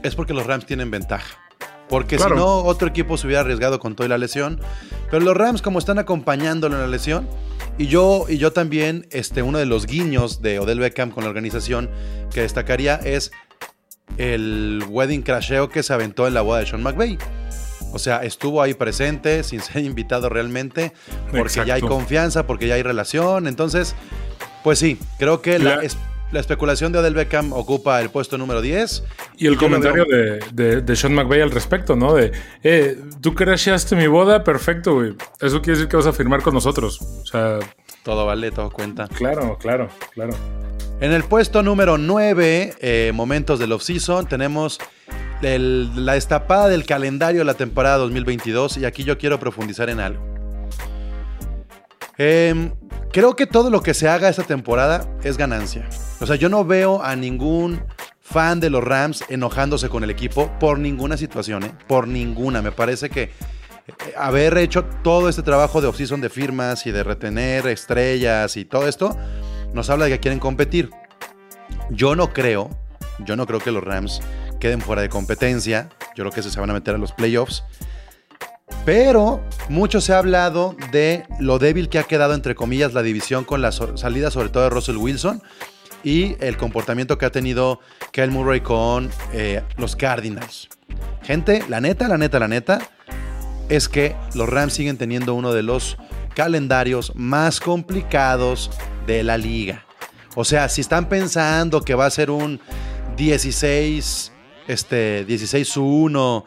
es 0.03 0.15
porque 0.15 0.33
los 0.33 0.45
Rams 0.45 0.65
tienen 0.65 0.91
ventaja. 0.91 1.37
Porque 1.89 2.17
Claro. 2.17 2.35
si 2.35 2.41
no, 2.41 2.57
otro 2.63 2.87
equipo 2.87 3.17
se 3.17 3.27
hubiera 3.27 3.41
arriesgado 3.41 3.79
con 3.79 3.95
toda 3.95 4.09
la 4.09 4.17
lesión. 4.17 4.59
Pero 5.09 5.23
los 5.23 5.37
Rams, 5.37 5.61
como 5.61 5.79
están 5.79 5.99
acompañándolo 5.99 6.75
en 6.75 6.81
la 6.81 6.87
lesión, 6.87 7.27
y 7.77 7.87
yo, 7.87 8.25
y 8.27 8.37
yo 8.37 8.51
también, 8.51 9.07
este, 9.11 9.41
uno 9.41 9.57
de 9.57 9.65
los 9.65 9.85
guiños 9.85 10.41
de 10.41 10.59
Odell 10.59 10.79
Beckham 10.79 11.11
con 11.11 11.23
la 11.23 11.29
organización 11.29 11.89
que 12.33 12.41
destacaría 12.41 12.95
es 12.95 13.31
el 14.17 14.83
wedding 14.89 15.21
crasheo 15.21 15.69
que 15.69 15.83
se 15.83 15.93
aventó 15.93 16.27
en 16.27 16.33
la 16.33 16.41
boda 16.41 16.59
de 16.59 16.65
Sean 16.65 16.81
McVay. 16.81 17.17
O 17.93 17.99
sea, 17.99 18.23
estuvo 18.23 18.61
ahí 18.61 18.73
presente, 18.73 19.43
sin 19.43 19.61
ser 19.61 19.83
invitado 19.83 20.29
realmente, 20.29 20.91
porque 21.31 21.63
ya 21.65 21.75
hay 21.75 21.81
confianza, 21.81 22.45
porque 22.47 22.67
ya 22.67 22.75
hay 22.75 22.83
relación. 22.83 23.47
Entonces, 23.47 23.95
pues 24.63 24.79
sí, 24.79 24.99
creo 25.19 25.41
que 25.41 25.59
la, 25.59 25.77
La- 25.77 25.83
es- 25.83 25.97
la 26.29 26.41
especulación 26.41 26.91
de 26.91 26.99
Odell 26.99 27.13
Beckham 27.13 27.53
ocupa 27.53 28.01
el 28.01 28.09
puesto 28.09 28.37
número 28.37 28.61
10. 28.61 29.01
Y 29.37 29.47
el 29.47 29.55
comentario 29.55 30.03
de, 30.03 30.81
de 30.81 30.95
Sean 30.97 31.13
McVay 31.13 31.39
al 31.39 31.51
respecto, 31.51 31.95
¿no? 31.95 32.13
De, 32.15 32.33
eh, 32.63 32.97
tú 33.21 33.33
crasheaste 33.33 33.95
mi 33.95 34.07
boda, 34.07 34.43
perfecto, 34.43 34.95
güey. 34.95 35.15
Eso 35.39 35.61
quiere 35.61 35.77
decir 35.77 35.87
que 35.87 35.95
vas 35.95 36.05
a 36.05 36.11
firmar 36.11 36.41
con 36.41 36.53
nosotros. 36.53 36.99
O 37.01 37.25
sea, 37.25 37.59
Todo 38.03 38.25
vale, 38.25 38.51
todo 38.51 38.69
cuenta. 38.71 39.07
claro, 39.07 39.57
claro, 39.57 39.87
claro. 40.13 40.33
En 40.99 41.13
el 41.13 41.23
puesto 41.23 41.63
número 41.63 41.97
9, 41.97 42.73
eh, 42.81 43.11
momentos 43.15 43.57
del 43.59 43.71
off-season, 43.71 44.27
tenemos 44.27 44.79
la 45.41 46.13
destapada 46.13 46.67
del 46.67 46.85
calendario 46.85 47.41
de 47.41 47.45
la 47.45 47.53
temporada 47.53 47.97
2022 47.97 48.77
y 48.77 48.85
aquí 48.85 49.03
yo 49.03 49.17
quiero 49.17 49.39
profundizar 49.39 49.89
en 49.89 49.99
algo. 49.99 50.23
Em, 52.17 52.71
creo 53.11 53.35
que 53.35 53.45
todo 53.45 53.69
lo 53.69 53.81
que 53.81 53.93
se 53.93 54.07
haga 54.07 54.29
esta 54.29 54.43
temporada 54.43 55.07
es 55.23 55.37
ganancia. 55.37 55.87
O 56.19 56.25
sea, 56.25 56.35
yo 56.35 56.49
no 56.49 56.65
veo 56.65 57.03
a 57.03 57.15
ningún 57.15 57.79
fan 58.21 58.59
de 58.59 58.69
los 58.69 58.83
Rams 58.83 59.23
enojándose 59.29 59.87
con 59.87 60.03
el 60.03 60.09
equipo 60.09 60.51
por 60.59 60.79
ninguna 60.79 61.15
situación, 61.15 61.63
¿eh? 61.63 61.71
por 61.87 62.07
ninguna. 62.07 62.61
Me 62.61 62.71
parece 62.71 63.09
que 63.09 63.23
eh, 63.23 63.31
haber 64.17 64.57
hecho 64.57 64.83
todo 65.03 65.29
este 65.29 65.43
trabajo 65.43 65.79
de 65.79 65.87
off-season 65.87 66.19
de 66.19 66.29
firmas 66.29 66.85
y 66.87 66.91
de 66.91 67.03
retener 67.03 67.67
estrellas 67.67 68.57
y 68.57 68.65
todo 68.65 68.87
esto, 68.87 69.15
nos 69.73 69.89
habla 69.89 70.05
de 70.05 70.11
que 70.11 70.19
quieren 70.19 70.39
competir. 70.39 70.89
Yo 71.91 72.15
no 72.15 72.33
creo, 72.33 72.69
yo 73.19 73.35
no 73.35 73.45
creo 73.45 73.59
que 73.59 73.71
los 73.71 73.83
Rams 73.83 74.21
queden 74.59 74.81
fuera 74.81 75.01
de 75.01 75.09
competencia. 75.09 75.89
Yo 76.15 76.23
creo 76.23 76.31
que 76.31 76.41
se 76.43 76.59
van 76.59 76.69
a 76.69 76.73
meter 76.73 76.95
a 76.95 76.97
los 76.97 77.11
playoffs. 77.11 77.63
Pero 78.85 79.41
mucho 79.69 80.01
se 80.01 80.13
ha 80.13 80.19
hablado 80.19 80.75
de 80.91 81.25
lo 81.39 81.59
débil 81.59 81.89
que 81.89 81.99
ha 81.99 82.03
quedado, 82.03 82.33
entre 82.33 82.55
comillas, 82.55 82.93
la 82.93 83.01
división 83.01 83.43
con 83.43 83.61
la 83.61 83.71
salida 83.71 84.31
sobre 84.31 84.49
todo 84.49 84.63
de 84.63 84.69
Russell 84.69 84.97
Wilson 84.97 85.41
y 86.03 86.35
el 86.39 86.57
comportamiento 86.57 87.17
que 87.17 87.25
ha 87.25 87.31
tenido 87.31 87.79
Kyle 88.11 88.31
Murray 88.31 88.61
con 88.61 89.09
eh, 89.33 89.61
los 89.77 89.95
Cardinals. 89.95 90.69
Gente, 91.23 91.63
la 91.67 91.81
neta, 91.81 92.07
la 92.07 92.17
neta, 92.17 92.39
la 92.39 92.47
neta, 92.47 92.79
es 93.69 93.89
que 93.89 94.15
los 94.33 94.47
Rams 94.47 94.73
siguen 94.73 94.97
teniendo 94.97 95.33
uno 95.33 95.53
de 95.53 95.63
los 95.63 95.97
calendarios 96.33 97.11
más 97.15 97.59
complicados 97.59 98.71
de 99.05 99.23
la 99.23 99.37
liga. 99.37 99.85
O 100.35 100.45
sea, 100.45 100.69
si 100.69 100.81
están 100.81 101.09
pensando 101.09 101.81
que 101.81 101.95
va 101.95 102.05
a 102.05 102.11
ser 102.11 102.29
un 102.29 102.61
16, 103.17 104.31
este, 104.67 105.25
16-1, 105.27 106.43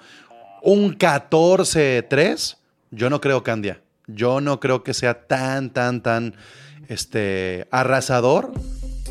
un 0.62 0.98
14-3, 0.98 2.56
yo 2.90 3.10
no 3.10 3.20
creo, 3.20 3.42
Candia. 3.42 3.80
Yo 4.06 4.40
no 4.40 4.60
creo 4.60 4.82
que 4.82 4.94
sea 4.94 5.26
tan, 5.26 5.70
tan, 5.70 6.02
tan 6.02 6.34
este, 6.88 7.66
arrasador. 7.70 8.52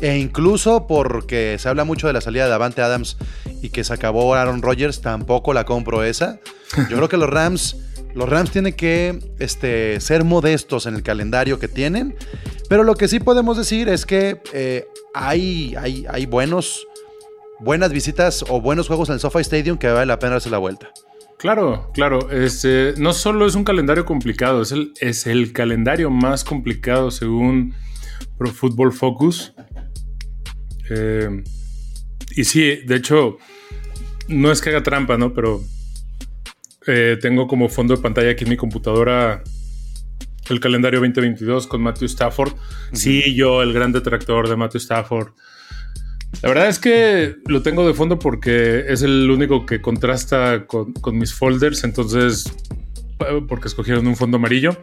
E 0.00 0.16
incluso 0.16 0.86
porque 0.86 1.56
se 1.58 1.68
habla 1.68 1.84
mucho 1.84 2.06
de 2.06 2.14
la 2.14 2.22
salida 2.22 2.44
de 2.44 2.50
Davante 2.50 2.80
Adams 2.80 3.18
y 3.60 3.68
que 3.68 3.84
se 3.84 3.92
acabó 3.92 4.34
Aaron 4.34 4.62
Rodgers, 4.62 5.02
tampoco 5.02 5.52
la 5.52 5.64
compro 5.64 6.02
esa. 6.04 6.38
Yo 6.88 6.96
creo 6.96 7.08
que 7.08 7.18
los 7.18 7.28
Rams, 7.28 7.76
los 8.14 8.26
Rams 8.28 8.50
tienen 8.50 8.72
que 8.72 9.18
este, 9.38 10.00
ser 10.00 10.24
modestos 10.24 10.86
en 10.86 10.94
el 10.94 11.02
calendario 11.02 11.58
que 11.58 11.68
tienen. 11.68 12.16
Pero 12.70 12.82
lo 12.82 12.94
que 12.94 13.08
sí 13.08 13.20
podemos 13.20 13.58
decir 13.58 13.90
es 13.90 14.06
que 14.06 14.40
eh, 14.54 14.86
hay, 15.12 15.74
hay, 15.76 16.06
hay 16.08 16.24
buenos, 16.24 16.86
buenas 17.60 17.92
visitas 17.92 18.44
o 18.48 18.60
buenos 18.60 18.88
juegos 18.88 19.08
en 19.08 19.14
el 19.14 19.20
SoFi 19.20 19.40
Stadium 19.40 19.78
que 19.78 19.88
vale 19.88 20.06
la 20.06 20.18
pena 20.18 20.32
darse 20.32 20.50
la 20.50 20.58
vuelta. 20.58 20.90
Claro, 21.38 21.90
claro. 21.94 22.30
Este, 22.30 22.94
no 22.98 23.12
solo 23.12 23.46
es 23.46 23.54
un 23.54 23.64
calendario 23.64 24.04
complicado, 24.04 24.62
es 24.62 24.72
el, 24.72 24.92
es 25.00 25.26
el 25.26 25.52
calendario 25.52 26.10
más 26.10 26.44
complicado 26.44 27.10
según 27.10 27.74
Pro 28.36 28.50
Football 28.50 28.92
Focus. 28.92 29.54
Eh, 30.90 31.42
y 32.36 32.44
sí, 32.44 32.76
de 32.84 32.96
hecho, 32.96 33.38
no 34.28 34.52
es 34.52 34.60
que 34.60 34.70
haga 34.70 34.82
trampa, 34.82 35.16
¿no? 35.16 35.32
Pero 35.32 35.62
eh, 36.86 37.16
tengo 37.20 37.46
como 37.46 37.68
fondo 37.68 37.96
de 37.96 38.02
pantalla 38.02 38.30
aquí 38.30 38.44
en 38.44 38.50
mi 38.50 38.56
computadora 38.56 39.42
el 40.48 40.60
calendario 40.60 41.00
2022 41.00 41.66
con 41.66 41.80
Matthew 41.80 42.06
Stafford. 42.06 42.52
Sí, 42.92 43.34
yo, 43.34 43.62
el 43.62 43.72
gran 43.72 43.92
detractor 43.92 44.48
de 44.48 44.56
Matthew 44.56 44.80
Stafford. 44.80 45.28
La 46.42 46.48
verdad 46.48 46.68
es 46.68 46.78
que 46.78 47.36
lo 47.46 47.62
tengo 47.62 47.86
de 47.86 47.92
fondo 47.94 48.18
porque 48.18 48.84
es 48.88 49.02
el 49.02 49.30
único 49.30 49.66
que 49.66 49.80
contrasta 49.82 50.66
con, 50.66 50.92
con 50.94 51.18
mis 51.18 51.34
folders, 51.34 51.84
entonces, 51.84 52.50
porque 53.48 53.68
escogieron 53.68 54.06
un 54.06 54.16
fondo 54.16 54.36
amarillo. 54.38 54.76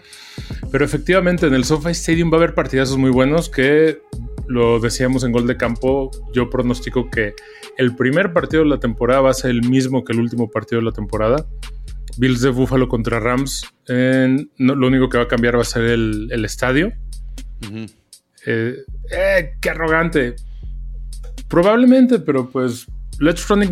Pero 0.71 0.85
efectivamente 0.85 1.47
en 1.47 1.55
el 1.55 1.63
SoFi 1.65 1.91
Stadium 1.91 2.31
va 2.31 2.35
a 2.35 2.39
haber 2.41 2.53
partidazos 2.53 2.97
muy 2.97 3.09
buenos 3.09 3.49
que 3.49 3.99
lo 4.47 4.79
decíamos 4.79 5.23
en 5.23 5.31
Gol 5.31 5.47
de 5.47 5.57
Campo. 5.57 6.11
Yo 6.33 6.49
pronostico 6.49 7.09
que 7.09 7.33
el 7.77 7.95
primer 7.95 8.33
partido 8.33 8.63
de 8.63 8.69
la 8.69 8.79
temporada 8.79 9.21
va 9.21 9.31
a 9.31 9.33
ser 9.33 9.49
el 9.51 9.67
mismo 9.67 10.03
que 10.03 10.13
el 10.13 10.19
último 10.19 10.49
partido 10.51 10.79
de 10.79 10.85
la 10.85 10.91
temporada. 10.91 11.47
Bills 12.19 12.41
de 12.41 12.49
Buffalo 12.49 12.87
contra 12.87 13.19
Rams. 13.19 13.65
En- 13.87 14.51
no, 14.57 14.75
lo 14.75 14.87
único 14.87 15.09
que 15.09 15.17
va 15.17 15.23
a 15.23 15.27
cambiar 15.27 15.57
va 15.57 15.61
a 15.61 15.65
ser 15.65 15.83
el, 15.85 16.29
el 16.31 16.45
estadio. 16.45 16.93
Ujú. 17.65 17.85
Eh, 18.45 18.75
eh, 19.11 19.51
¡Qué 19.59 19.69
arrogante! 19.71 20.35
Probablemente, 21.47 22.19
pero 22.19 22.49
pues 22.49 22.87
let's 23.19 23.47
run 23.47 23.63
it, 23.63 23.71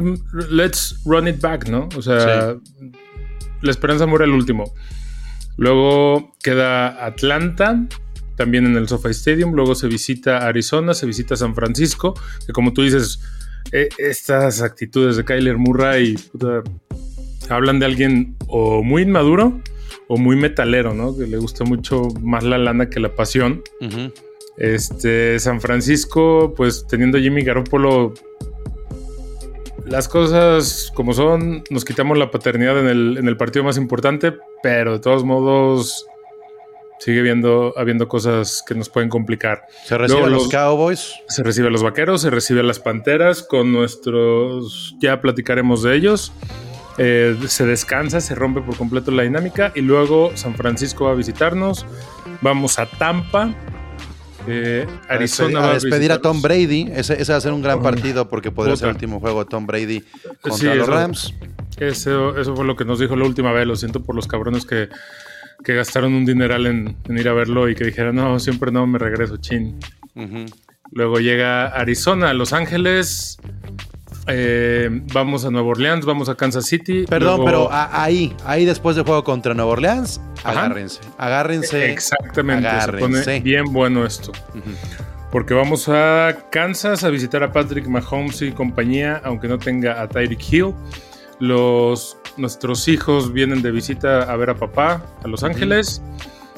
let's 0.49 0.99
run 1.05 1.27
it 1.27 1.41
back, 1.41 1.67
¿no? 1.67 1.89
O 1.97 2.01
sea, 2.01 2.55
la 3.61 3.71
esperanza 3.71 4.05
muere 4.05 4.25
al 4.25 4.31
último. 4.31 4.73
Luego 5.57 6.35
queda 6.43 7.05
Atlanta, 7.05 7.85
también 8.35 8.65
en 8.65 8.75
el 8.75 8.87
SoFi 8.87 9.09
Stadium. 9.09 9.53
Luego 9.53 9.75
se 9.75 9.87
visita 9.87 10.45
Arizona, 10.47 10.93
se 10.93 11.05
visita 11.05 11.35
San 11.35 11.55
Francisco, 11.55 12.13
que 12.45 12.53
como 12.53 12.73
tú 12.73 12.81
dices, 12.81 13.19
eh, 13.71 13.89
estas 13.97 14.61
actitudes 14.61 15.17
de 15.17 15.25
Kyler 15.25 15.57
Murray 15.57 16.15
puta, 16.31 16.63
hablan 17.49 17.79
de 17.79 17.85
alguien 17.85 18.35
o 18.47 18.83
muy 18.83 19.03
inmaduro 19.03 19.61
o 20.07 20.17
muy 20.17 20.35
metalero, 20.35 20.93
¿no? 20.93 21.17
Que 21.17 21.25
le 21.25 21.37
gusta 21.37 21.63
mucho 21.63 22.09
más 22.21 22.43
la 22.43 22.57
lana 22.57 22.89
que 22.89 22.99
la 22.99 23.15
pasión. 23.15 23.63
Este, 24.57 25.39
San 25.39 25.59
Francisco, 25.61 26.53
pues 26.55 26.85
teniendo 26.87 27.17
a 27.17 27.21
Jimmy 27.21 27.43
Garoppolo, 27.43 28.13
las 29.85 30.07
cosas 30.07 30.91
como 30.95 31.13
son, 31.13 31.63
nos 31.69 31.85
quitamos 31.85 32.17
la 32.17 32.31
paternidad 32.31 32.79
en 32.79 32.87
el, 32.87 33.17
en 33.17 33.27
el 33.27 33.37
partido 33.37 33.63
más 33.63 33.77
importante, 33.77 34.33
pero 34.63 34.93
de 34.93 34.99
todos 34.99 35.23
modos 35.23 36.05
sigue 36.99 37.21
viendo, 37.21 37.73
habiendo 37.77 38.07
cosas 38.07 38.63
que 38.67 38.73
nos 38.75 38.89
pueden 38.89 39.09
complicar. 39.09 39.65
Se 39.83 39.97
reciben 39.97 40.23
Luego 40.23 40.37
los 40.37 40.49
Cowboys. 40.49 41.13
Se 41.27 41.43
recibe 41.43 41.67
a 41.67 41.71
los 41.71 41.83
vaqueros, 41.83 42.21
se 42.21 42.29
recibe 42.29 42.61
a 42.61 42.63
las 42.63 42.79
panteras 42.79 43.43
con 43.43 43.71
nuestros. 43.71 44.95
Ya 44.99 45.21
platicaremos 45.21 45.83
de 45.83 45.95
ellos. 45.95 46.31
Eh, 46.97 47.37
se 47.47 47.65
descansa, 47.65 48.21
se 48.21 48.35
rompe 48.35 48.61
por 48.61 48.77
completo 48.77 49.11
la 49.11 49.23
dinámica 49.23 49.71
y 49.75 49.81
luego 49.81 50.31
San 50.35 50.55
Francisco 50.55 51.05
va 51.05 51.11
a 51.11 51.15
visitarnos. 51.15 51.85
Vamos 52.41 52.79
a 52.79 52.85
Tampa. 52.85 53.53
Eh, 54.47 54.85
A 55.09 55.13
Arizona 55.13 55.47
despedir, 55.47 55.57
va 55.63 55.69
a, 55.69 55.73
despedir 55.73 56.11
a 56.11 56.21
Tom. 56.21 56.41
Brady. 56.41 56.89
Ese, 56.93 57.21
ese 57.21 57.31
va 57.31 57.37
a 57.37 57.41
ser 57.41 57.51
un 57.53 57.61
gran 57.61 57.81
partido 57.81 58.29
porque 58.29 58.51
podría 58.51 58.75
ser 58.75 58.89
el 58.89 58.95
último 58.95 59.19
juego 59.19 59.43
de 59.43 59.49
Tom 59.49 59.65
Brady 59.65 60.03
contra 60.41 60.57
Sí, 60.57 60.65
los 60.65 60.77
eso- 60.77 60.91
Rams. 60.91 61.33
Eso, 61.77 62.37
eso 62.39 62.55
fue 62.55 62.65
lo 62.65 62.75
que 62.75 62.85
nos 62.85 62.99
dijo 62.99 63.15
la 63.15 63.25
última 63.25 63.51
vez. 63.51 63.67
Lo 63.67 63.75
siento 63.75 64.01
por 64.03 64.15
los 64.15 64.27
cabrones 64.27 64.65
que, 64.65 64.87
que 65.63 65.73
gastaron 65.73 66.13
un 66.13 66.25
dineral 66.25 66.65
en, 66.67 66.95
en 67.07 67.17
ir 67.17 67.27
a 67.27 67.33
verlo 67.33 67.67
y 67.69 67.75
que 67.75 67.83
dijeron, 67.85 68.15
no, 68.15 68.39
siempre 68.39 68.71
no, 68.71 68.85
me 68.87 68.97
regreso, 68.99 69.37
chin. 69.37 69.77
Luego 70.91 71.19
llega 71.19 71.65
Arizona, 71.67 72.33
Los 72.33 72.53
Ángeles. 72.53 73.37
Eh, 74.27 74.89
vamos 75.13 75.45
a 75.45 75.51
Nueva 75.51 75.67
Orleans, 75.69 76.05
vamos 76.05 76.29
a 76.29 76.35
Kansas 76.35 76.65
City. 76.65 77.05
Perdón, 77.07 77.37
luego- 77.41 77.45
pero 77.45 77.71
a- 77.71 78.03
ahí, 78.03 78.35
ahí 78.45 78.65
después 78.65 78.95
del 78.95 79.05
juego 79.05 79.23
contra 79.23 79.53
Nueva 79.53 79.71
Orleans, 79.71 80.19
Ajá. 80.43 80.51
agárrense. 80.65 80.99
Agárrense. 81.17 81.91
Exactamente, 81.91 82.69
se 82.81 82.93
pone 82.93 83.39
bien 83.41 83.65
bueno 83.71 84.05
esto. 84.05 84.31
Porque 85.31 85.53
vamos 85.53 85.89
a 85.89 86.35
Kansas 86.51 87.03
a 87.03 87.09
visitar 87.09 87.43
a 87.43 87.51
Patrick 87.51 87.87
Mahomes 87.87 88.41
y 88.41 88.51
compañía, 88.51 89.21
aunque 89.25 89.47
no 89.47 89.57
tenga 89.57 90.01
a 90.01 90.07
Tyreek 90.07 90.41
Hill. 90.53 90.73
Los, 91.39 92.17
nuestros 92.37 92.87
hijos 92.87 93.33
vienen 93.33 93.61
de 93.61 93.71
visita 93.71 94.23
a 94.31 94.35
ver 94.37 94.51
a 94.51 94.55
papá 94.55 95.01
a 95.23 95.27
Los 95.27 95.43
Ángeles. 95.43 96.01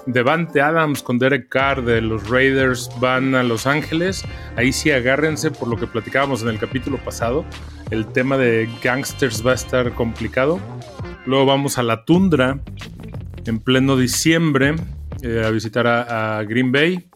Devante 0.07 0.61
Adams 0.61 1.03
con 1.03 1.19
Derek 1.19 1.49
Carr 1.49 1.83
de 1.83 2.01
los 2.01 2.29
Raiders 2.29 2.89
van 2.99 3.35
a 3.35 3.43
Los 3.43 3.67
Ángeles. 3.67 4.23
Ahí 4.55 4.71
sí 4.71 4.89
agárrense 4.89 5.51
por 5.51 5.67
lo 5.67 5.75
que 5.75 5.85
platicábamos 5.85 6.41
en 6.41 6.47
el 6.47 6.59
capítulo 6.59 6.97
pasado. 6.97 7.45
El 7.91 8.07
tema 8.07 8.37
de 8.37 8.69
gangsters 8.81 9.45
va 9.45 9.51
a 9.51 9.55
estar 9.55 9.93
complicado. 9.93 10.59
Luego 11.25 11.45
vamos 11.45 11.77
a 11.77 11.83
la 11.83 12.05
tundra 12.05 12.59
en 13.45 13.59
pleno 13.59 13.97
diciembre 13.97 14.75
eh, 15.23 15.43
a 15.45 15.49
visitar 15.51 15.87
a, 15.87 16.39
a 16.39 16.43
Green 16.43 16.71
Bay. 16.71 17.09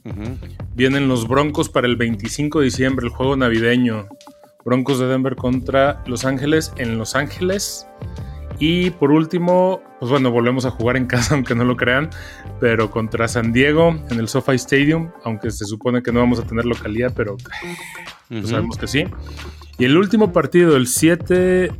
Vienen 0.76 1.08
los 1.08 1.28
Broncos 1.28 1.70
para 1.70 1.88
el 1.88 1.96
25 1.96 2.60
de 2.60 2.66
diciembre, 2.66 3.06
el 3.06 3.14
juego 3.14 3.38
navideño. 3.38 4.08
Broncos 4.66 5.00
de 5.00 5.08
Denver 5.08 5.36
contra 5.36 6.04
Los 6.06 6.26
Ángeles 6.26 6.74
en 6.78 6.98
Los 6.98 7.16
Ángeles. 7.16 7.88
Y 8.62 8.92
por 8.92 9.12
último, 9.12 9.82
pues 10.00 10.12
bueno, 10.12 10.30
volvemos 10.30 10.66
a 10.66 10.70
jugar 10.70 10.96
en 10.96 11.08
casa, 11.08 11.34
aunque 11.36 11.56
no 11.56 11.66
lo 11.66 11.76
crean, 11.76 12.12
pero 12.60 12.92
contra 12.92 13.28
San 13.28 13.52
Diego 13.52 14.00
en 14.12 14.20
el 14.20 14.28
SoFi 14.28 14.54
Stadium, 14.54 15.10
aunque 15.24 15.50
se 15.50 15.66
supone 15.66 16.04
que 16.04 16.12
no 16.12 16.20
vamos 16.20 16.40
a 16.40 16.44
tener 16.44 16.66
localidad, 16.66 17.12
pero 17.16 17.38
pues 18.30 18.50
sabemos 18.50 18.78
que 18.78 18.86
sí. 18.86 19.06
Y 19.80 19.86
el 19.86 19.98
último 19.98 20.32
partido, 20.32 20.78
el 20.78 20.86
7... 20.88 21.72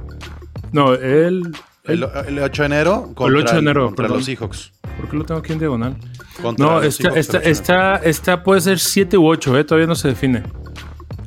No, 0.72 0.96
el... 0.96 1.52
El, 1.84 2.04
el 2.28 2.40
8 2.40 2.62
de 2.62 2.66
enero 2.66 3.12
contra, 3.16 3.28
el 3.28 3.36
8 3.38 3.54
de 3.54 3.60
enero, 3.60 3.86
contra 3.86 4.04
perdón. 4.04 4.18
los 4.18 4.26
Seahawks. 4.26 4.72
¿Por 4.98 5.10
qué 5.10 5.18
lo 5.18 5.24
tengo 5.26 5.40
aquí 5.40 5.54
en 5.54 5.60
diagonal? 5.60 5.98
Contra 6.42 6.66
No, 6.66 6.82
esta, 6.82 7.10
esta, 7.10 7.38
el 7.38 7.44
8 7.44 7.46
de 7.46 7.52
esta, 7.52 7.96
esta 7.98 8.44
puede 8.44 8.62
ser 8.62 8.80
7 8.80 9.18
u 9.18 9.28
8, 9.28 9.58
¿eh? 9.60 9.64
todavía 9.64 9.88
no 9.88 9.96
se 9.96 10.10
define. 10.10 10.44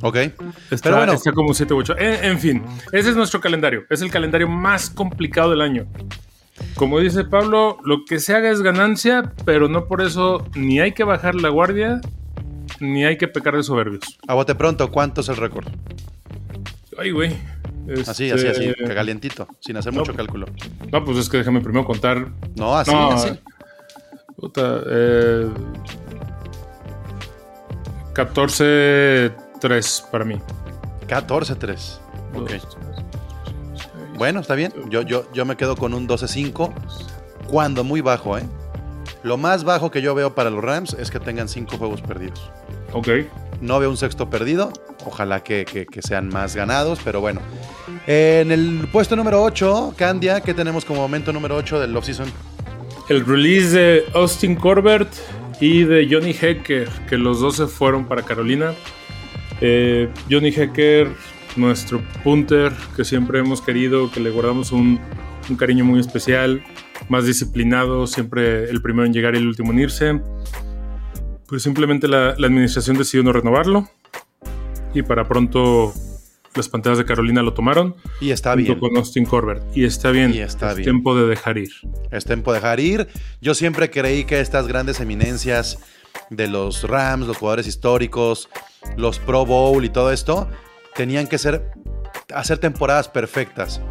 Ok. 0.05 0.15
Está, 0.17 0.83
Pero 0.83 0.97
bueno, 0.97 1.13
está 1.13 1.31
como 1.31 1.51
7 1.51 1.73
u 1.73 1.77
8. 1.79 1.95
En, 1.97 2.25
en 2.25 2.39
fin, 2.39 2.63
ese 2.91 3.09
es 3.09 3.15
nuestro 3.15 3.41
calendario. 3.41 3.85
Es 3.89 4.03
el 4.03 4.11
calendario 4.11 4.47
más 4.47 4.91
complicado 4.91 5.49
del 5.49 5.61
año. 5.61 5.87
Como 6.75 6.99
dice 6.99 7.23
Pablo, 7.23 7.79
lo 7.83 8.05
que 8.05 8.19
se 8.19 8.35
haga 8.35 8.51
es 8.51 8.61
ganancia, 8.61 9.33
pero 9.45 9.67
no 9.67 9.87
por 9.87 10.03
eso 10.03 10.45
ni 10.55 10.79
hay 10.79 10.91
que 10.91 11.03
bajar 11.03 11.33
la 11.33 11.49
guardia, 11.49 12.01
ni 12.79 13.03
hay 13.03 13.17
que 13.17 13.27
pecar 13.27 13.55
de 13.57 13.63
soberbios. 13.63 14.03
a 14.27 14.35
bote 14.35 14.53
pronto, 14.53 14.91
¿cuánto 14.91 15.21
es 15.21 15.29
el 15.29 15.37
récord? 15.37 15.65
Ay, 16.99 17.09
güey. 17.09 17.35
Así, 18.07 18.29
Este, 18.29 18.47
así, 18.49 18.67
así, 18.69 18.73
calientito, 18.93 19.47
sin 19.59 19.75
hacer 19.77 19.91
no. 19.91 20.01
mucho 20.01 20.13
cálculo. 20.13 20.45
No, 20.91 21.03
pues 21.03 21.17
es 21.17 21.29
que 21.29 21.37
déjame 21.37 21.61
primero 21.61 21.83
contar. 21.83 22.27
No, 22.55 22.77
así, 22.77 22.91
No, 22.91 23.09
así. 23.11 23.29
Puta, 24.37 24.81
eh, 24.87 25.49
14-3 29.69 30.09
para 30.09 30.25
mí. 30.25 30.39
14-3. 31.07 31.97
Ok. 32.35 32.51
Bueno, 34.17 34.39
está 34.39 34.55
bien. 34.55 34.73
Yo, 34.89 35.01
yo, 35.01 35.25
yo 35.33 35.45
me 35.45 35.55
quedo 35.57 35.75
con 35.75 35.93
un 35.93 36.07
12-5. 36.07 36.73
Cuando 37.47 37.83
muy 37.83 38.01
bajo, 38.01 38.37
¿eh? 38.37 38.43
Lo 39.23 39.37
más 39.37 39.63
bajo 39.63 39.91
que 39.91 40.01
yo 40.01 40.15
veo 40.15 40.35
para 40.35 40.49
los 40.49 40.63
Rams 40.63 40.93
es 40.99 41.11
que 41.11 41.19
tengan 41.19 41.47
5 41.47 41.77
juegos 41.77 42.01
perdidos. 42.01 42.51
Ok. 42.93 43.09
No 43.61 43.79
veo 43.79 43.89
un 43.89 43.97
sexto 43.97 44.29
perdido. 44.29 44.71
Ojalá 45.05 45.43
que, 45.43 45.65
que- 45.65 45.85
que 45.85 46.01
sean 46.01 46.29
más 46.29 46.55
ganados, 46.55 46.99
pero 47.03 47.21
bueno. 47.21 47.41
En 48.07 48.51
el 48.51 48.87
puesto 48.91 49.15
número 49.15 49.43
8, 49.43 49.93
Candia, 49.97 50.41
¿qué 50.41 50.53
tenemos 50.53 50.85
como 50.85 51.01
momento 51.01 51.31
número 51.33 51.55
8 51.55 51.79
del 51.79 51.95
offseason? 51.95 52.31
El 53.09 53.25
release 53.25 53.69
de 53.77 54.03
Austin 54.13 54.55
Corbett 54.55 55.07
y 55.59 55.83
de 55.83 56.07
Johnny 56.09 56.31
Hecker, 56.39 56.89
que 57.07 57.17
los 57.17 57.39
dos 57.39 57.55
se 57.57 57.67
fueron 57.67 58.05
para 58.05 58.23
Carolina. 58.23 58.73
Eh, 59.61 60.09
Johnny 60.29 60.49
Hecker, 60.49 61.09
nuestro 61.55 62.01
punter, 62.23 62.71
que 62.95 63.03
siempre 63.05 63.39
hemos 63.39 63.61
querido, 63.61 64.11
que 64.11 64.19
le 64.19 64.29
guardamos 64.29 64.71
un, 64.71 64.99
un 65.49 65.55
cariño 65.55 65.85
muy 65.85 65.99
especial, 65.99 66.63
más 67.09 67.25
disciplinado, 67.25 68.07
siempre 68.07 68.69
el 68.69 68.81
primero 68.81 69.05
en 69.05 69.13
llegar 69.13 69.35
y 69.35 69.37
el 69.37 69.47
último 69.47 69.71
en 69.71 69.79
irse. 69.79 70.21
Pues 71.47 71.63
simplemente 71.63 72.07
la, 72.07 72.35
la 72.37 72.47
administración 72.47 72.97
decidió 72.97 73.23
no 73.23 73.31
renovarlo 73.31 73.87
y 74.93 75.03
para 75.03 75.27
pronto 75.27 75.93
las 76.55 76.69
Panteras 76.69 76.97
de 76.97 77.03
Carolina 77.05 77.41
lo 77.43 77.53
tomaron 77.53 77.95
Y 78.21 78.31
está 78.31 78.53
junto 78.53 78.63
bien. 78.75 78.79
con 78.79 78.97
Austin 78.97 79.25
Corbett. 79.25 79.61
Y 79.75 79.83
está 79.83 80.11
bien, 80.11 80.33
Y 80.33 80.39
está 80.39 80.71
es 80.71 80.77
bien. 80.77 80.85
tiempo 80.85 81.15
de 81.15 81.27
dejar 81.27 81.57
ir. 81.57 81.69
Es 82.11 82.23
tiempo 82.25 82.51
de 82.53 82.59
dejar 82.59 82.79
ir. 82.79 83.07
Yo 83.41 83.53
siempre 83.53 83.89
creí 83.91 84.23
que 84.23 84.39
estas 84.39 84.65
grandes 84.67 84.99
eminencias 85.01 85.77
de 86.29 86.47
los 86.47 86.83
Rams, 86.83 87.27
los 87.27 87.37
jugadores 87.37 87.67
históricos, 87.67 88.49
los 88.97 89.19
Pro 89.19 89.45
Bowl 89.45 89.83
y 89.83 89.89
todo 89.89 90.11
esto, 90.11 90.49
tenían 90.95 91.27
que 91.27 91.37
ser 91.37 91.71
hacer 92.33 92.57
temporadas 92.57 93.07
perfectas. 93.07 93.81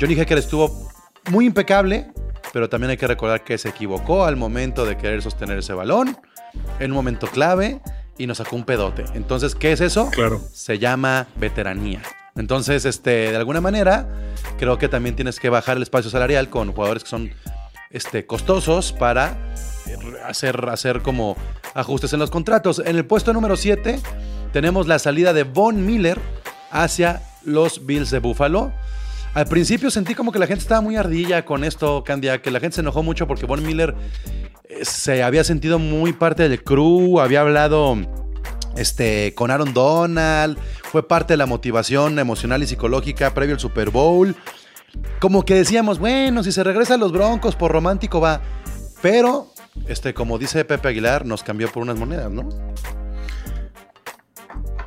Johnny 0.00 0.14
Hecker 0.14 0.38
estuvo 0.38 0.90
muy 1.30 1.46
impecable, 1.46 2.10
pero 2.52 2.68
también 2.68 2.90
hay 2.90 2.96
que 2.96 3.06
recordar 3.06 3.44
que 3.44 3.58
se 3.58 3.68
equivocó 3.68 4.24
al 4.24 4.36
momento 4.36 4.86
de 4.86 4.96
querer 4.96 5.22
sostener 5.22 5.58
ese 5.58 5.72
balón 5.72 6.16
en 6.78 6.90
un 6.90 6.96
momento 6.96 7.26
clave 7.26 7.80
y 8.18 8.26
nos 8.26 8.38
sacó 8.38 8.56
un 8.56 8.64
pedote. 8.64 9.04
Entonces, 9.14 9.54
¿qué 9.54 9.72
es 9.72 9.80
eso? 9.80 10.10
Claro. 10.10 10.40
se 10.52 10.78
llama 10.78 11.26
veteranía. 11.36 12.02
Entonces, 12.36 12.84
este, 12.84 13.30
de 13.30 13.36
alguna 13.36 13.60
manera, 13.60 14.08
creo 14.58 14.78
que 14.78 14.88
también 14.88 15.16
tienes 15.16 15.40
que 15.40 15.48
bajar 15.48 15.76
el 15.76 15.82
espacio 15.82 16.10
salarial 16.10 16.50
con 16.50 16.72
jugadores 16.72 17.04
que 17.04 17.10
son 17.10 17.30
este, 17.90 18.26
costosos 18.26 18.92
para 18.92 19.36
hacer, 20.26 20.68
hacer 20.68 21.02
como 21.02 21.36
ajustes 21.74 22.12
en 22.12 22.20
los 22.20 22.30
contratos. 22.30 22.82
En 22.84 22.96
el 22.96 23.04
puesto 23.04 23.32
número 23.32 23.56
7 23.56 24.00
tenemos 24.52 24.86
la 24.86 24.98
salida 24.98 25.32
de 25.32 25.44
Von 25.44 25.84
Miller 25.84 26.20
hacia 26.70 27.22
los 27.44 27.86
Bills 27.86 28.10
de 28.10 28.18
Buffalo. 28.18 28.72
Al 29.34 29.46
principio 29.46 29.90
sentí 29.90 30.14
como 30.14 30.32
que 30.32 30.38
la 30.38 30.46
gente 30.46 30.62
estaba 30.62 30.80
muy 30.80 30.96
ardilla 30.96 31.44
con 31.44 31.62
esto, 31.62 32.02
Candia, 32.04 32.40
que 32.40 32.50
la 32.50 32.58
gente 32.58 32.76
se 32.76 32.80
enojó 32.80 33.02
mucho 33.02 33.26
porque 33.26 33.44
Von 33.44 33.62
Miller 33.62 33.94
eh, 34.64 34.84
se 34.84 35.22
había 35.22 35.44
sentido 35.44 35.78
muy 35.78 36.14
parte 36.14 36.48
del 36.48 36.64
crew, 36.64 37.20
había 37.20 37.42
hablado 37.42 37.98
este, 38.76 39.34
con 39.34 39.50
Aaron 39.50 39.74
Donald, 39.74 40.58
fue 40.84 41.06
parte 41.06 41.34
de 41.34 41.36
la 41.36 41.46
motivación 41.46 42.18
emocional 42.18 42.62
y 42.62 42.66
psicológica 42.66 43.34
previo 43.34 43.54
al 43.54 43.60
Super 43.60 43.90
Bowl. 43.90 44.34
Como 45.20 45.44
que 45.44 45.54
decíamos, 45.54 45.98
bueno, 45.98 46.42
si 46.42 46.52
se 46.52 46.64
regresa 46.64 46.94
a 46.94 46.96
los 46.96 47.12
Broncos 47.12 47.56
por 47.56 47.72
romántico 47.72 48.20
va. 48.20 48.40
Pero, 49.02 49.52
este, 49.88 50.14
como 50.14 50.38
dice 50.38 50.64
Pepe 50.64 50.88
Aguilar, 50.88 51.26
nos 51.26 51.42
cambió 51.42 51.68
por 51.68 51.82
unas 51.82 51.98
monedas, 51.98 52.30
¿no? 52.30 52.48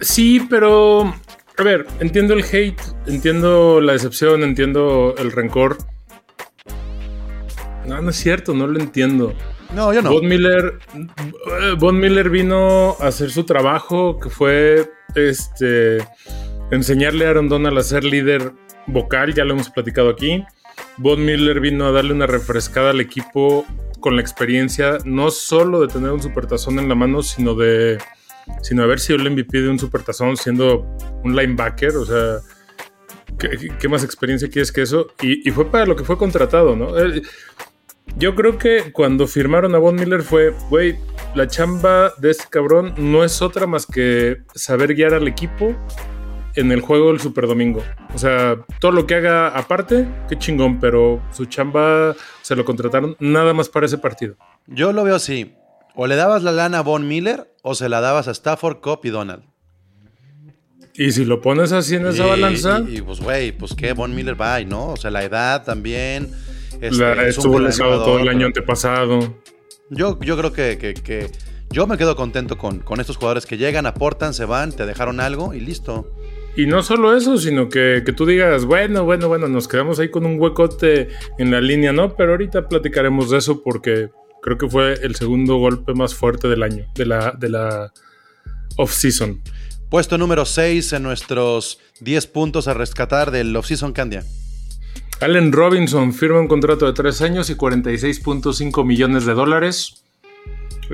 Sí, 0.02 0.45
pero. 0.49 1.13
A 1.58 1.63
ver, 1.63 1.86
entiendo 1.99 2.34
el 2.34 2.43
hate, 2.43 2.82
entiendo 3.06 3.82
la 3.82 3.93
decepción, 3.93 4.43
entiendo 4.43 5.13
el 5.17 5.32
rencor. 5.32 5.78
No, 7.86 8.02
no 8.02 8.10
es 8.10 8.15
cierto, 8.15 8.54
no 8.54 8.65
lo 8.67 8.80
entiendo. 8.80 9.34
No, 9.73 9.93
yo 9.93 10.02
no. 10.02 10.12
Von 10.12 10.28
Miller, 10.28 10.80
Von 11.78 11.99
Miller 11.99 12.30
vino 12.30 12.95
a 12.99 13.08
hacer 13.08 13.30
su 13.30 13.43
trabajo, 13.43 14.19
que 14.19 14.30
fue 14.30 14.89
este 15.15 15.97
enseñarle 16.71 17.25
a 17.25 17.32
Aaron 17.32 17.49
Donald 17.49 17.78
a 17.78 17.84
ser 17.84 18.04
líder 18.04 18.54
vocal, 18.88 19.34
ya 19.34 19.43
lo 19.43 19.54
hemos 19.54 19.69
platicado 19.69 20.10
aquí. 20.10 20.43
Von 20.97 21.23
Miller 21.23 21.60
vino 21.60 21.86
a 21.86 21.91
darle 21.91 22.13
una 22.13 22.28
refrescada 22.28 22.91
al 22.91 23.02
equipo 23.02 23.65
con 23.99 24.15
la 24.15 24.21
experiencia, 24.21 24.97
no 25.05 25.31
solo 25.31 25.81
de 25.81 25.88
tener 25.88 26.12
un 26.12 26.21
supertazón 26.21 26.79
en 26.79 26.89
la 26.89 26.95
mano, 26.95 27.21
sino 27.23 27.55
de 27.55 27.97
sino 28.62 28.83
haber 28.83 28.99
sido 28.99 29.19
el 29.19 29.29
MVP 29.29 29.62
de 29.62 29.69
un 29.69 29.79
supertazón 29.79 30.35
siendo 30.35 30.85
un 31.23 31.35
linebacker, 31.35 31.95
o 31.95 32.05
sea, 32.05 32.39
¿qué, 33.38 33.88
más 33.88 34.03
experiencia 34.03 34.49
quieres 34.49 34.71
que 34.71 34.81
eso? 34.81 35.07
Y, 35.21 35.47
y, 35.47 35.51
fue 35.51 35.69
para 35.69 35.85
lo 35.85 35.95
que 35.95 36.03
fue 36.03 36.17
contratado, 36.17 36.75
¿no? 36.75 36.97
Eh, 36.97 37.21
yo 38.17 38.35
creo 38.35 38.57
que 38.57 38.91
cuando 38.91 39.27
firmaron 39.27 39.75
a 39.75 39.77
Von 39.77 39.95
Miller 39.95 40.23
fue, 40.23 40.53
güey, 40.69 40.97
la 41.35 41.47
chamba 41.47 42.12
de 42.17 42.31
este 42.31 42.45
cabrón 42.49 42.93
no 42.97 43.23
es 43.23 43.41
otra 43.41 43.67
más 43.67 43.85
que 43.85 44.38
saber 44.55 44.95
guiar 44.95 45.13
al 45.13 45.27
equipo 45.27 45.75
en 46.55 46.71
el 46.71 46.81
juego 46.81 47.09
del 47.09 47.19
Super 47.19 47.47
Domingo. 47.47 47.83
O 48.13 48.17
sea, 48.17 48.57
todo 48.79 48.91
lo 48.91 49.05
que 49.05 49.15
haga 49.15 49.49
aparte, 49.49 50.07
qué 50.27 50.38
chingón, 50.38 50.79
pero 50.79 51.21
su 51.31 51.45
chamba 51.45 52.15
se 52.49 52.55
lo 52.55 52.65
contrataron 52.65 53.15
nada 53.19 53.53
más 53.53 53.69
para 53.69 53.85
ese 53.85 53.99
partido. 53.99 54.35
Yo 54.65 54.91
lo 54.91 55.03
veo 55.03 55.13
así. 55.15 55.53
O 55.93 56.07
le 56.07 56.15
dabas 56.15 56.41
la 56.41 56.51
lana 56.51 56.79
a 56.79 56.81
Von 56.81 57.07
Miller 57.07 57.53
o 57.62 57.75
se 57.75 57.89
la 57.89 58.01
dabas 58.01 58.27
a 58.27 58.31
Stafford, 58.31 58.79
Cop 58.79 59.05
y 59.05 59.09
Donald. 59.12 59.43
Y 60.95 61.12
si 61.12 61.25
lo 61.25 61.41
pones 61.41 61.71
así 61.73 61.95
en 61.95 62.07
esa 62.07 62.25
Y- 62.25 62.29
balanza, 62.29 62.81
Y, 62.88 62.97
y, 62.97 63.01
pues, 63.03 63.19
güey, 63.21 63.51
pues 63.51 63.75
qué, 63.75 63.93
Von 63.93 64.15
Miller 64.15 64.39
va, 64.39 64.59
¿no? 64.62 64.88
O 64.93 64.97
sea, 64.97 65.12
la 65.12 65.23
edad 65.23 65.63
también. 65.63 66.31
este, 66.81 66.97
la- 66.97 67.12
es 67.13 67.38
un 67.38 67.43
estuvo 67.43 67.59
lesionado 67.59 68.03
todo 68.03 68.19
el 68.19 68.29
año 68.29 68.45
antepasado. 68.47 69.35
Yo, 69.91 70.19
yo 70.21 70.38
creo 70.38 70.51
que, 70.53 70.77
que- 70.79 70.93
que- 70.95 71.29
yo 71.71 71.85
me 71.85 71.97
quedo 71.97 72.15
contento 72.15 72.57
con, 72.57 72.79
con 72.79 72.99
estos 72.99 73.17
jugadores 73.17 73.45
que 73.45 73.57
llegan, 73.57 73.85
aportan, 73.85 74.33
se 74.33 74.45
van, 74.45 74.71
te 74.71 74.85
dejaron 74.88 75.19
algo 75.19 75.53
y 75.53 75.59
listo. 75.59 76.12
Y 76.55 76.65
no 76.65 76.83
solo 76.83 77.15
eso, 77.15 77.38
sino 77.38 77.69
que, 77.69 78.03
que 78.05 78.12
tú 78.12 78.25
digas, 78.25 78.65
bueno, 78.65 79.05
bueno, 79.05 79.27
bueno, 79.27 79.47
nos 79.47 79.67
quedamos 79.67 79.99
ahí 79.99 80.09
con 80.09 80.25
un 80.25 80.39
huecote 80.39 81.09
en 81.38 81.51
la 81.51 81.62
línea, 81.62 81.93
¿no? 81.93 82.15
Pero 82.15 82.31
ahorita 82.31 82.67
platicaremos 82.67 83.29
de 83.29 83.38
eso 83.38 83.62
porque 83.63 84.09
creo 84.41 84.57
que 84.57 84.67
fue 84.67 84.93
el 84.93 85.15
segundo 85.15 85.57
golpe 85.57 85.93
más 85.93 86.15
fuerte 86.15 86.47
del 86.47 86.63
año, 86.63 86.85
de 86.95 87.05
la, 87.05 87.31
de 87.31 87.49
la 87.49 87.93
off-season. 88.77 89.41
Puesto 89.89 90.17
número 90.17 90.45
6 90.45 90.93
en 90.93 91.03
nuestros 91.03 91.79
10 92.01 92.27
puntos 92.27 92.67
a 92.67 92.73
rescatar 92.73 93.31
del 93.31 93.55
offseason 93.55 93.93
Candia. 93.93 94.23
Allen 95.21 95.51
Robinson 95.51 96.13
firma 96.13 96.39
un 96.39 96.47
contrato 96.47 96.85
de 96.85 96.93
3 96.93 97.21
años 97.23 97.49
y 97.49 97.55
46.5 97.55 98.85
millones 98.85 99.25
de 99.25 99.33
dólares. 99.33 100.03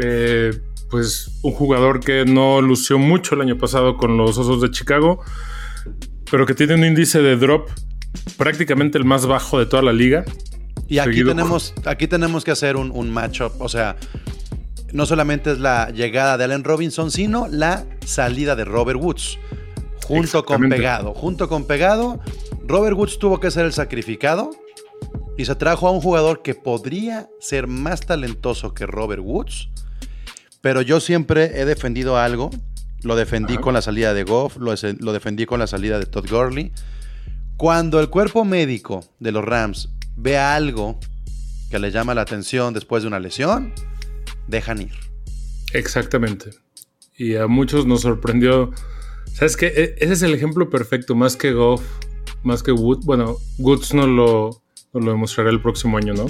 Eh, 0.02 0.52
pues 0.96 1.30
un 1.42 1.52
jugador 1.52 2.00
que 2.00 2.24
no 2.24 2.62
lució 2.62 2.98
mucho 2.98 3.36
el 3.36 3.42
año 3.42 3.58
pasado 3.58 3.98
con 3.98 4.16
los 4.16 4.38
Osos 4.38 4.62
de 4.62 4.72
Chicago, 4.72 5.20
pero 6.32 6.46
que 6.46 6.54
tiene 6.54 6.76
un 6.76 6.86
índice 6.86 7.22
de 7.22 7.36
drop 7.36 7.68
prácticamente 8.38 8.98
el 8.98 9.04
más 9.04 9.26
bajo 9.26 9.60
de 9.60 9.66
toda 9.66 9.82
la 9.84 9.92
liga. 9.92 10.24
Y 10.88 11.00
aquí 11.00 11.22
tenemos, 11.26 11.74
aquí 11.84 12.08
tenemos 12.08 12.46
que 12.46 12.52
hacer 12.52 12.78
un, 12.78 12.92
un 12.92 13.12
matchup. 13.12 13.60
O 13.60 13.68
sea, 13.68 13.98
no 14.94 15.06
solamente 15.06 15.52
es 15.52 15.60
la 15.60 15.90
llegada 15.90 16.38
de 16.38 16.46
Allen 16.46 16.64
Robinson, 16.64 17.12
sino 17.12 17.50
la 17.50 17.84
salida 18.06 18.56
de 18.56 18.64
Robert 18.64 18.98
Woods. 18.98 19.38
Junto 20.06 20.46
con 20.46 20.70
pegado. 20.70 21.14
Junto 21.14 21.50
con 21.50 21.66
pegado, 21.68 22.22
Robert 22.66 22.96
Woods 22.96 23.20
tuvo 23.20 23.42
que 23.42 23.52
ser 23.52 23.66
el 23.66 23.74
sacrificado 23.74 24.52
y 25.36 25.44
se 25.44 25.56
trajo 25.56 25.90
a 25.90 25.92
un 25.92 26.00
jugador 26.00 26.42
que 26.42 26.56
podría 26.56 27.30
ser 27.42 27.68
más 27.68 28.00
talentoso 28.00 28.74
que 28.74 28.86
Robert 28.86 29.22
Woods. 29.22 29.68
Pero 30.66 30.82
yo 30.82 31.00
siempre 31.00 31.62
he 31.62 31.66
defendido 31.66 32.18
algo. 32.18 32.50
Lo 33.04 33.16
defendí 33.16 33.54
Ajá. 33.54 33.62
con 33.62 33.76
la 33.76 33.84
salida 33.84 34.16
de 34.16 34.24
Goff, 34.24 34.58
lo, 34.58 34.74
lo 34.98 35.14
defendí 35.14 35.46
con 35.46 35.60
la 35.60 35.68
salida 35.68 36.00
de 36.00 36.08
Todd 36.08 36.28
Gurley. 36.28 36.72
Cuando 37.56 38.00
el 38.00 38.10
cuerpo 38.10 38.44
médico 38.46 39.06
de 39.20 39.32
los 39.32 39.46
Rams 39.46 39.90
ve 40.16 40.40
algo 40.40 41.00
que 41.70 41.78
le 41.78 41.92
llama 41.92 42.16
la 42.16 42.22
atención 42.22 42.74
después 42.74 43.04
de 43.04 43.08
una 43.10 43.20
lesión, 43.20 43.74
dejan 44.48 44.82
ir. 44.82 44.94
Exactamente. 45.74 46.50
Y 47.16 47.36
a 47.36 47.46
muchos 47.46 47.86
nos 47.86 48.02
sorprendió. 48.02 48.72
¿Sabes 49.34 49.58
qué? 49.58 49.68
E- 49.68 49.96
Ese 50.00 50.14
es 50.14 50.22
el 50.24 50.34
ejemplo 50.34 50.72
perfecto, 50.72 51.14
más 51.14 51.38
que 51.38 51.52
Goff, 51.54 51.84
más 52.42 52.64
que 52.64 52.72
Wood. 52.72 53.02
Bueno, 53.06 53.38
Woods 53.60 53.94
no 53.94 54.08
lo, 54.08 54.64
nos 54.94 55.06
lo 55.06 55.12
demostrará 55.12 55.52
el 55.52 55.62
próximo 55.62 56.00
año, 56.00 56.16
¿no? 56.16 56.26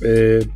Eh, 0.00 0.48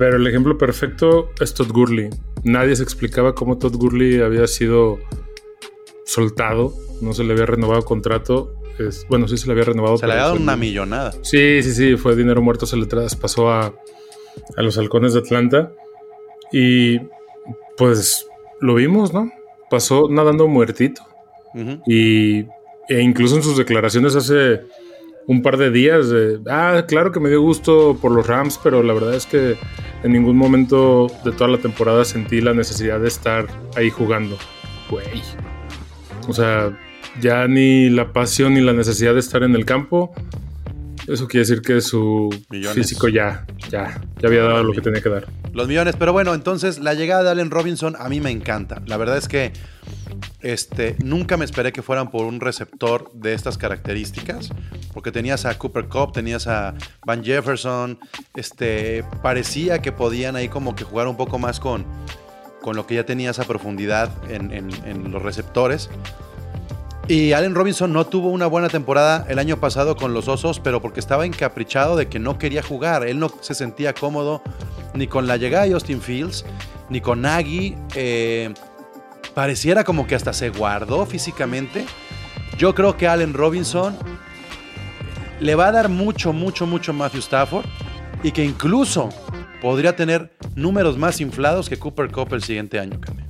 pero 0.00 0.16
el 0.16 0.26
ejemplo 0.26 0.56
perfecto 0.56 1.30
es 1.40 1.52
Todd 1.52 1.70
Gurley. 1.72 2.08
Nadie 2.42 2.74
se 2.74 2.82
explicaba 2.82 3.34
cómo 3.34 3.58
Todd 3.58 3.76
Gurley 3.76 4.22
había 4.22 4.46
sido 4.46 4.98
soltado, 6.06 6.72
no 7.02 7.12
se 7.12 7.22
le 7.24 7.34
había 7.34 7.44
renovado 7.44 7.82
contrato. 7.84 8.54
Es- 8.78 9.06
bueno, 9.10 9.28
sí 9.28 9.36
se 9.36 9.46
le 9.46 9.52
había 9.52 9.64
renovado. 9.64 9.98
Se 9.98 10.06
le 10.06 10.12
ha 10.12 10.16
pero 10.16 10.26
dado 10.28 10.36
una 10.40 10.56
millonada. 10.56 11.12
Sí, 11.22 11.62
sí, 11.62 11.72
sí, 11.74 11.96
fue 11.96 12.16
dinero 12.16 12.40
muerto, 12.40 12.64
se 12.66 12.78
le 12.78 12.86
traspasó 12.86 13.50
a, 13.50 13.74
a 14.56 14.62
los 14.62 14.78
halcones 14.78 15.12
de 15.12 15.20
Atlanta. 15.20 15.72
Y 16.50 16.98
pues 17.76 18.26
lo 18.60 18.74
vimos, 18.76 19.12
¿no? 19.12 19.30
Pasó 19.68 20.08
nadando 20.10 20.48
muertito. 20.48 21.02
Y 21.86 22.40
e 22.88 23.00
incluso 23.02 23.36
en 23.36 23.42
sus 23.42 23.56
declaraciones 23.58 24.16
hace 24.16 24.62
un 25.30 25.42
par 25.42 25.58
de 25.58 25.70
días, 25.70 26.10
de, 26.10 26.40
ah, 26.50 26.86
claro 26.88 27.12
que 27.12 27.20
me 27.20 27.28
dio 27.28 27.40
gusto 27.40 27.96
por 28.02 28.10
los 28.10 28.26
Rams, 28.26 28.58
pero 28.64 28.82
la 28.82 28.92
verdad 28.92 29.14
es 29.14 29.26
que 29.26 29.56
en 30.02 30.10
ningún 30.10 30.36
momento 30.36 31.06
de 31.24 31.30
toda 31.30 31.48
la 31.48 31.58
temporada 31.58 32.04
sentí 32.04 32.40
la 32.40 32.52
necesidad 32.52 32.98
de 32.98 33.06
estar 33.06 33.46
ahí 33.76 33.90
jugando. 33.90 34.36
Güey. 34.90 35.22
O 36.26 36.32
sea, 36.32 36.76
ya 37.20 37.46
ni 37.46 37.88
la 37.90 38.12
pasión 38.12 38.54
ni 38.54 38.60
la 38.60 38.72
necesidad 38.72 39.14
de 39.14 39.20
estar 39.20 39.44
en 39.44 39.54
el 39.54 39.64
campo. 39.64 40.12
Eso 41.06 41.26
quiere 41.26 41.46
decir 41.46 41.62
que 41.62 41.80
su 41.80 42.30
Millones. 42.50 42.74
físico 42.76 43.08
ya, 43.08 43.44
ya, 43.70 44.00
ya 44.20 44.28
había 44.28 44.42
dado 44.42 44.62
lo 44.64 44.72
que 44.72 44.80
tenía 44.80 45.00
que 45.02 45.08
dar. 45.08 45.26
Los 45.52 45.66
millones. 45.66 45.96
Pero 45.98 46.12
bueno, 46.12 46.34
entonces 46.34 46.78
la 46.78 46.94
llegada 46.94 47.22
de 47.24 47.30
Allen 47.30 47.50
Robinson 47.50 47.96
a 47.98 48.08
mí 48.08 48.20
me 48.20 48.30
encanta. 48.30 48.82
La 48.86 48.96
verdad 48.96 49.16
es 49.16 49.26
que 49.26 49.52
este, 50.40 50.96
nunca 51.02 51.36
me 51.36 51.44
esperé 51.44 51.72
que 51.72 51.82
fueran 51.82 52.10
por 52.10 52.24
un 52.26 52.40
receptor 52.40 53.10
de 53.14 53.34
estas 53.34 53.58
características. 53.58 54.50
Porque 54.94 55.10
tenías 55.10 55.44
a 55.46 55.56
Cooper 55.58 55.86
Cup, 55.86 56.12
tenías 56.12 56.46
a 56.46 56.74
Van 57.04 57.24
Jefferson. 57.24 57.98
Este, 58.34 59.04
parecía 59.22 59.80
que 59.82 59.92
podían 59.92 60.36
ahí 60.36 60.48
como 60.48 60.74
que 60.76 60.84
jugar 60.84 61.08
un 61.08 61.16
poco 61.16 61.38
más 61.38 61.58
con, 61.60 61.84
con 62.62 62.76
lo 62.76 62.86
que 62.86 62.94
ya 62.96 63.04
tenía 63.04 63.30
esa 63.30 63.44
profundidad 63.44 64.10
en, 64.30 64.52
en- 64.52 64.70
en 64.86 65.10
los 65.10 65.22
receptores. 65.22 65.88
Y 67.10 67.32
Allen 67.32 67.56
Robinson 67.56 67.92
no 67.92 68.06
tuvo 68.06 68.28
una 68.28 68.46
buena 68.46 68.68
temporada 68.68 69.26
el 69.28 69.40
año 69.40 69.56
pasado 69.56 69.96
con 69.96 70.14
los 70.14 70.28
Osos, 70.28 70.60
pero 70.60 70.80
porque 70.80 71.00
estaba 71.00 71.26
encaprichado 71.26 71.96
de 71.96 72.06
que 72.06 72.20
no 72.20 72.38
quería 72.38 72.62
jugar. 72.62 73.04
Él 73.04 73.18
no 73.18 73.32
se 73.40 73.56
sentía 73.56 73.94
cómodo 73.94 74.42
ni 74.94 75.08
con 75.08 75.26
la 75.26 75.36
llegada 75.36 75.64
de 75.64 75.72
Justin 75.72 76.00
Fields, 76.00 76.44
ni 76.88 77.00
con 77.00 77.22
Nagy. 77.22 77.74
Eh, 77.96 78.54
pareciera 79.34 79.82
como 79.82 80.06
que 80.06 80.14
hasta 80.14 80.32
se 80.32 80.50
guardó 80.50 81.04
físicamente. 81.04 81.84
Yo 82.56 82.76
creo 82.76 82.96
que 82.96 83.08
Allen 83.08 83.34
Robinson 83.34 83.96
le 85.40 85.56
va 85.56 85.66
a 85.66 85.72
dar 85.72 85.88
mucho, 85.88 86.32
mucho, 86.32 86.64
mucho 86.64 86.92
Matthew 86.92 87.22
Stafford 87.22 87.66
y 88.22 88.30
que 88.30 88.44
incluso 88.44 89.08
podría 89.60 89.96
tener 89.96 90.32
números 90.54 90.96
más 90.96 91.20
inflados 91.20 91.68
que 91.68 91.76
Cooper 91.76 92.12
Cup 92.12 92.34
el 92.34 92.44
siguiente 92.44 92.78
año. 92.78 93.00
Cami. 93.00 93.29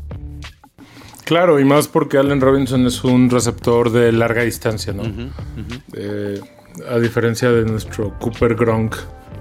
Claro, 1.30 1.60
y 1.60 1.64
más 1.64 1.86
porque 1.86 2.18
Allen 2.18 2.40
Robinson 2.40 2.84
es 2.88 3.04
un 3.04 3.30
receptor 3.30 3.92
de 3.92 4.10
larga 4.10 4.42
distancia, 4.42 4.92
¿no? 4.92 5.04
Eh, 5.92 6.40
a 6.90 6.98
diferencia 6.98 7.52
de 7.52 7.64
nuestro 7.64 8.18
Cooper 8.18 8.56
Gronk, 8.56 8.96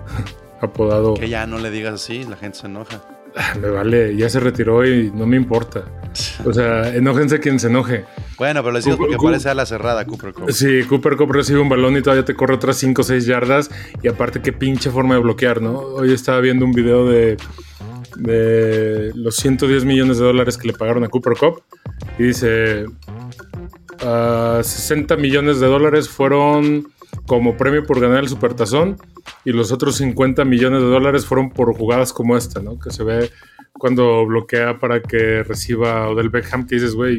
apodado. 0.62 1.16
Que 1.16 1.30
ya 1.30 1.48
no 1.48 1.58
le 1.58 1.72
digas 1.72 1.96
así, 1.96 2.26
la 2.26 2.36
gente 2.38 2.60
se 2.60 2.68
enoja. 2.68 3.02
"Ah, 3.36 3.56
Me 3.60 3.70
vale, 3.72 4.16
ya 4.16 4.30
se 4.30 4.40
retiró 4.40 4.86
y 4.86 5.10
no 5.16 5.26
me 5.26 5.36
importa. 5.36 5.84
O 6.46 6.54
sea, 6.54 6.94
enójense 6.96 7.40
quien 7.40 7.60
se 7.60 7.68
enoje. 7.70 8.06
Bueno, 8.38 8.62
pero 8.62 8.72
le 8.74 8.80
decimos 8.80 9.00
porque 9.00 9.18
parece 9.18 9.50
a 9.50 9.56
la 9.56 9.66
cerrada 9.66 10.06
Cooper 10.06 10.32
Cup. 10.34 10.52
Si 10.52 10.84
Cooper 10.84 11.18
Cup 11.18 11.32
recibe 11.32 11.60
un 11.60 11.70
balón 11.70 11.98
y 11.98 12.04
todavía 12.04 12.24
te 12.24 12.36
corre 12.36 12.54
otras 12.54 12.78
5 12.78 13.02
o 13.02 13.04
6 13.04 13.26
yardas, 13.26 13.72
y 14.04 14.08
aparte, 14.08 14.44
qué 14.44 14.54
pinche 14.54 14.92
forma 14.92 15.16
de 15.16 15.22
bloquear, 15.22 15.60
¿no? 15.60 15.72
Hoy 15.80 16.14
estaba 16.14 16.40
viendo 16.40 16.66
un 16.66 16.72
video 16.72 17.08
de, 17.08 17.38
de 18.18 19.12
los 19.16 19.36
110 19.36 19.86
millones 19.86 20.18
de 20.18 20.26
dólares 20.26 20.58
que 20.58 20.68
le 20.68 20.74
pagaron 20.74 21.04
a 21.04 21.10
Cooper 21.10 21.34
Cup 21.34 21.64
y 22.18 22.24
dice: 22.24 22.86
ah, 24.02 24.62
60 24.64 25.16
millones 25.18 25.60
de 25.60 25.68
dólares 25.68 26.10
fueron 26.10 26.88
como 27.26 27.58
premio 27.58 27.84
por 27.84 28.00
ganar 28.00 28.20
el 28.20 28.30
Supertazón 28.30 28.98
y 29.46 29.52
los 29.52 29.72
otros 29.72 29.96
50 29.98 30.46
millones 30.46 30.82
de 30.82 30.88
dólares 30.88 31.26
fueron 31.26 31.50
por 31.50 31.76
jugadas 31.76 32.14
como 32.14 32.38
esta, 32.38 32.62
¿no? 32.62 32.80
Que 32.80 32.92
se 32.92 33.04
ve 33.04 33.32
cuando 33.74 34.26
bloquea 34.26 34.80
para 34.80 35.02
que 35.02 35.44
reciba 35.44 36.10
Odell 36.10 36.30
Beckham, 36.30 36.68
que 36.68 36.76
dices, 36.76 36.96
güey, 36.96 37.18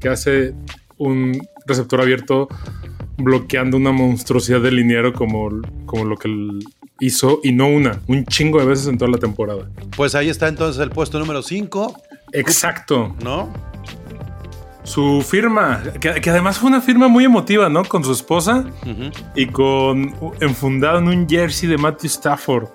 ¿qué 0.00 0.08
hace 0.08 0.54
un 0.96 1.38
receptor 1.66 2.00
abierto 2.00 2.48
bloqueando 3.16 3.76
una 3.76 3.92
monstruosidad 3.92 4.60
de 4.60 4.70
liniero 4.70 5.12
como, 5.12 5.48
como 5.86 6.04
lo 6.04 6.16
que 6.16 6.28
él 6.28 6.60
hizo? 7.00 7.40
Y 7.42 7.52
no 7.52 7.68
una, 7.68 8.00
un 8.06 8.24
chingo 8.26 8.58
de 8.60 8.66
veces 8.66 8.86
en 8.86 8.98
toda 8.98 9.10
la 9.10 9.18
temporada. 9.18 9.68
Pues 9.96 10.14
ahí 10.14 10.28
está 10.28 10.48
entonces 10.48 10.82
el 10.82 10.90
puesto 10.90 11.18
número 11.18 11.42
5, 11.42 12.02
Exacto. 12.32 13.14
¿no? 13.22 13.52
Su 14.84 15.22
firma, 15.26 15.82
que, 16.00 16.20
que 16.20 16.30
además 16.30 16.58
fue 16.58 16.70
una 16.70 16.80
firma 16.80 17.08
muy 17.08 17.24
emotiva, 17.24 17.68
¿no? 17.68 17.84
Con 17.84 18.04
su 18.04 18.12
esposa 18.12 18.64
y 19.34 19.46
con 19.46 20.14
enfundado 20.40 20.98
en 20.98 21.08
un 21.08 21.28
jersey 21.28 21.68
de 21.68 21.76
Matthew 21.76 22.06
Stafford. 22.06 22.68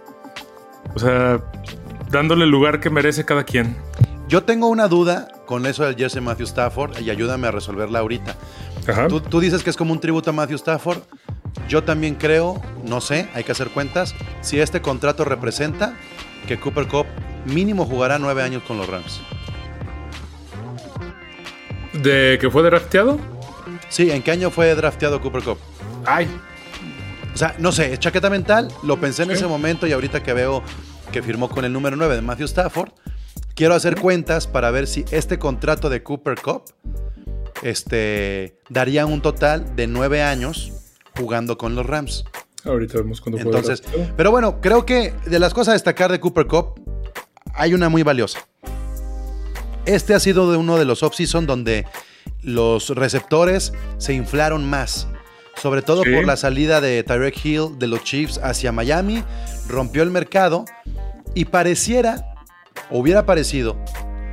O 0.94 1.00
sea, 1.00 1.44
dándole 2.12 2.44
el 2.46 2.52
lugar 2.52 2.80
que 2.80 2.92
merece 2.92 3.26
cada 3.26 3.44
quien. 3.44 3.76
Yo 4.28 4.44
tengo 4.44 4.68
una 4.68 4.88
duda 4.88 5.28
con 5.48 5.66
eso 5.66 5.84
del 5.84 5.96
jersey 5.96 6.22
Matthew 6.22 6.46
Stafford 6.46 7.00
y 7.02 7.10
ayúdame 7.10 7.48
a 7.48 7.52
resolverla 7.52 8.00
ahorita. 8.00 8.36
Ajá. 8.88 9.08
Tú, 9.08 9.20
tú 9.20 9.40
dices 9.40 9.64
que 9.64 9.72
es 9.72 9.76
como 9.76 9.92
un 9.92 10.00
tributo 10.00 10.30
a 10.30 10.34
Matthew 10.34 10.58
Stafford. 10.58 11.00
Yo 11.70 11.84
también 11.84 12.16
creo, 12.16 12.62
no 12.84 13.00
sé, 13.02 13.28
hay 13.34 13.44
que 13.44 13.52
hacer 13.52 13.70
cuentas, 13.70 14.14
si 14.42 14.60
este 14.60 14.82
contrato 14.82 15.24
representa 15.26 15.96
que 16.48 16.60
Cooper 16.60 16.88
Cup 16.88 17.06
mínimo 17.46 17.86
jugará 17.86 18.20
nueve 18.20 18.44
años 18.44 18.64
con 18.64 18.78
los 18.78 18.88
Rams. 18.88 19.22
¿De 21.94 22.38
que 22.42 22.50
fue 22.50 22.64
drafteado? 22.64 23.20
Sí, 23.90 24.10
¿en 24.12 24.24
qué 24.24 24.32
año 24.32 24.50
fue 24.50 24.74
drafteado 24.76 25.22
Cooper 25.22 25.44
Cup? 25.44 25.58
Ay, 26.06 26.28
O 27.34 27.38
sea, 27.38 27.56
no 27.58 27.72
sé, 27.72 27.94
es 27.94 28.00
chaqueta 28.00 28.30
mental, 28.30 28.68
lo 28.84 29.00
pensé 29.00 29.24
en 29.24 29.30
Sí. 29.30 29.36
ese 29.36 29.48
momento 29.48 29.88
y 29.88 29.92
ahorita 29.92 30.22
que 30.22 30.34
veo 30.34 30.62
que 31.12 31.24
firmó 31.24 31.50
con 31.50 31.66
el 31.66 31.74
número 31.74 31.96
9 31.96 32.16
de 32.16 32.22
Matthew 32.22 32.46
Stafford, 32.46 32.92
quiero 33.56 33.74
hacer 33.74 34.00
cuentas 34.00 34.46
para 34.46 34.70
ver 34.70 34.86
si 34.86 35.04
este 35.12 35.40
contrato 35.40 35.90
de 35.90 36.04
Cooper 36.04 36.40
Cup 36.40 36.64
este, 37.64 38.60
daría 38.70 39.06
un 39.08 39.22
total 39.22 39.76
de 39.76 39.88
nueve 39.88 40.22
años 40.22 40.74
jugando 41.18 41.58
con 41.58 41.76
los 41.76 41.86
Rams. 41.86 42.26
ahorita 42.66 42.98
vemos 43.00 43.20
cuándo 43.22 43.38
fue 43.40 43.46
Entonces, 43.52 43.84
pero 44.18 44.32
bueno, 44.32 44.60
creo 44.62 44.86
que 44.86 45.14
de 45.26 45.40
las 45.40 45.54
cosas 45.54 45.70
a 45.70 45.74
destacar 45.74 46.12
de 46.12 46.20
Cooper 46.20 46.48
Cup, 46.48 46.82
hay 47.54 47.74
una 47.74 47.90
muy 47.90 48.04
valiosa. 48.04 48.40
Este 49.86 50.14
ha 50.14 50.20
sido 50.20 50.50
de 50.52 50.58
uno 50.58 50.78
de 50.78 50.86
los 50.86 51.04
off-season 51.04 51.46
donde 51.46 51.86
los 52.42 52.90
receptores 52.90 53.74
se 53.98 54.14
inflaron 54.14 54.64
más. 54.70 55.08
Sobre 55.62 55.82
todo 55.82 56.04
Sí. 56.04 56.12
por 56.14 56.26
la 56.26 56.36
salida 56.36 56.82
de 56.82 57.04
Tyreek 57.04 57.46
Hill 57.46 57.78
de 57.78 57.88
los 57.88 58.04
Chiefs 58.04 58.40
hacia 58.42 58.72
Miami. 58.72 59.24
Rompió 59.68 60.02
el 60.04 60.10
mercado 60.10 60.66
y 61.36 61.46
pareciera, 61.46 62.34
hubiera 62.90 63.26
parecido, 63.26 63.78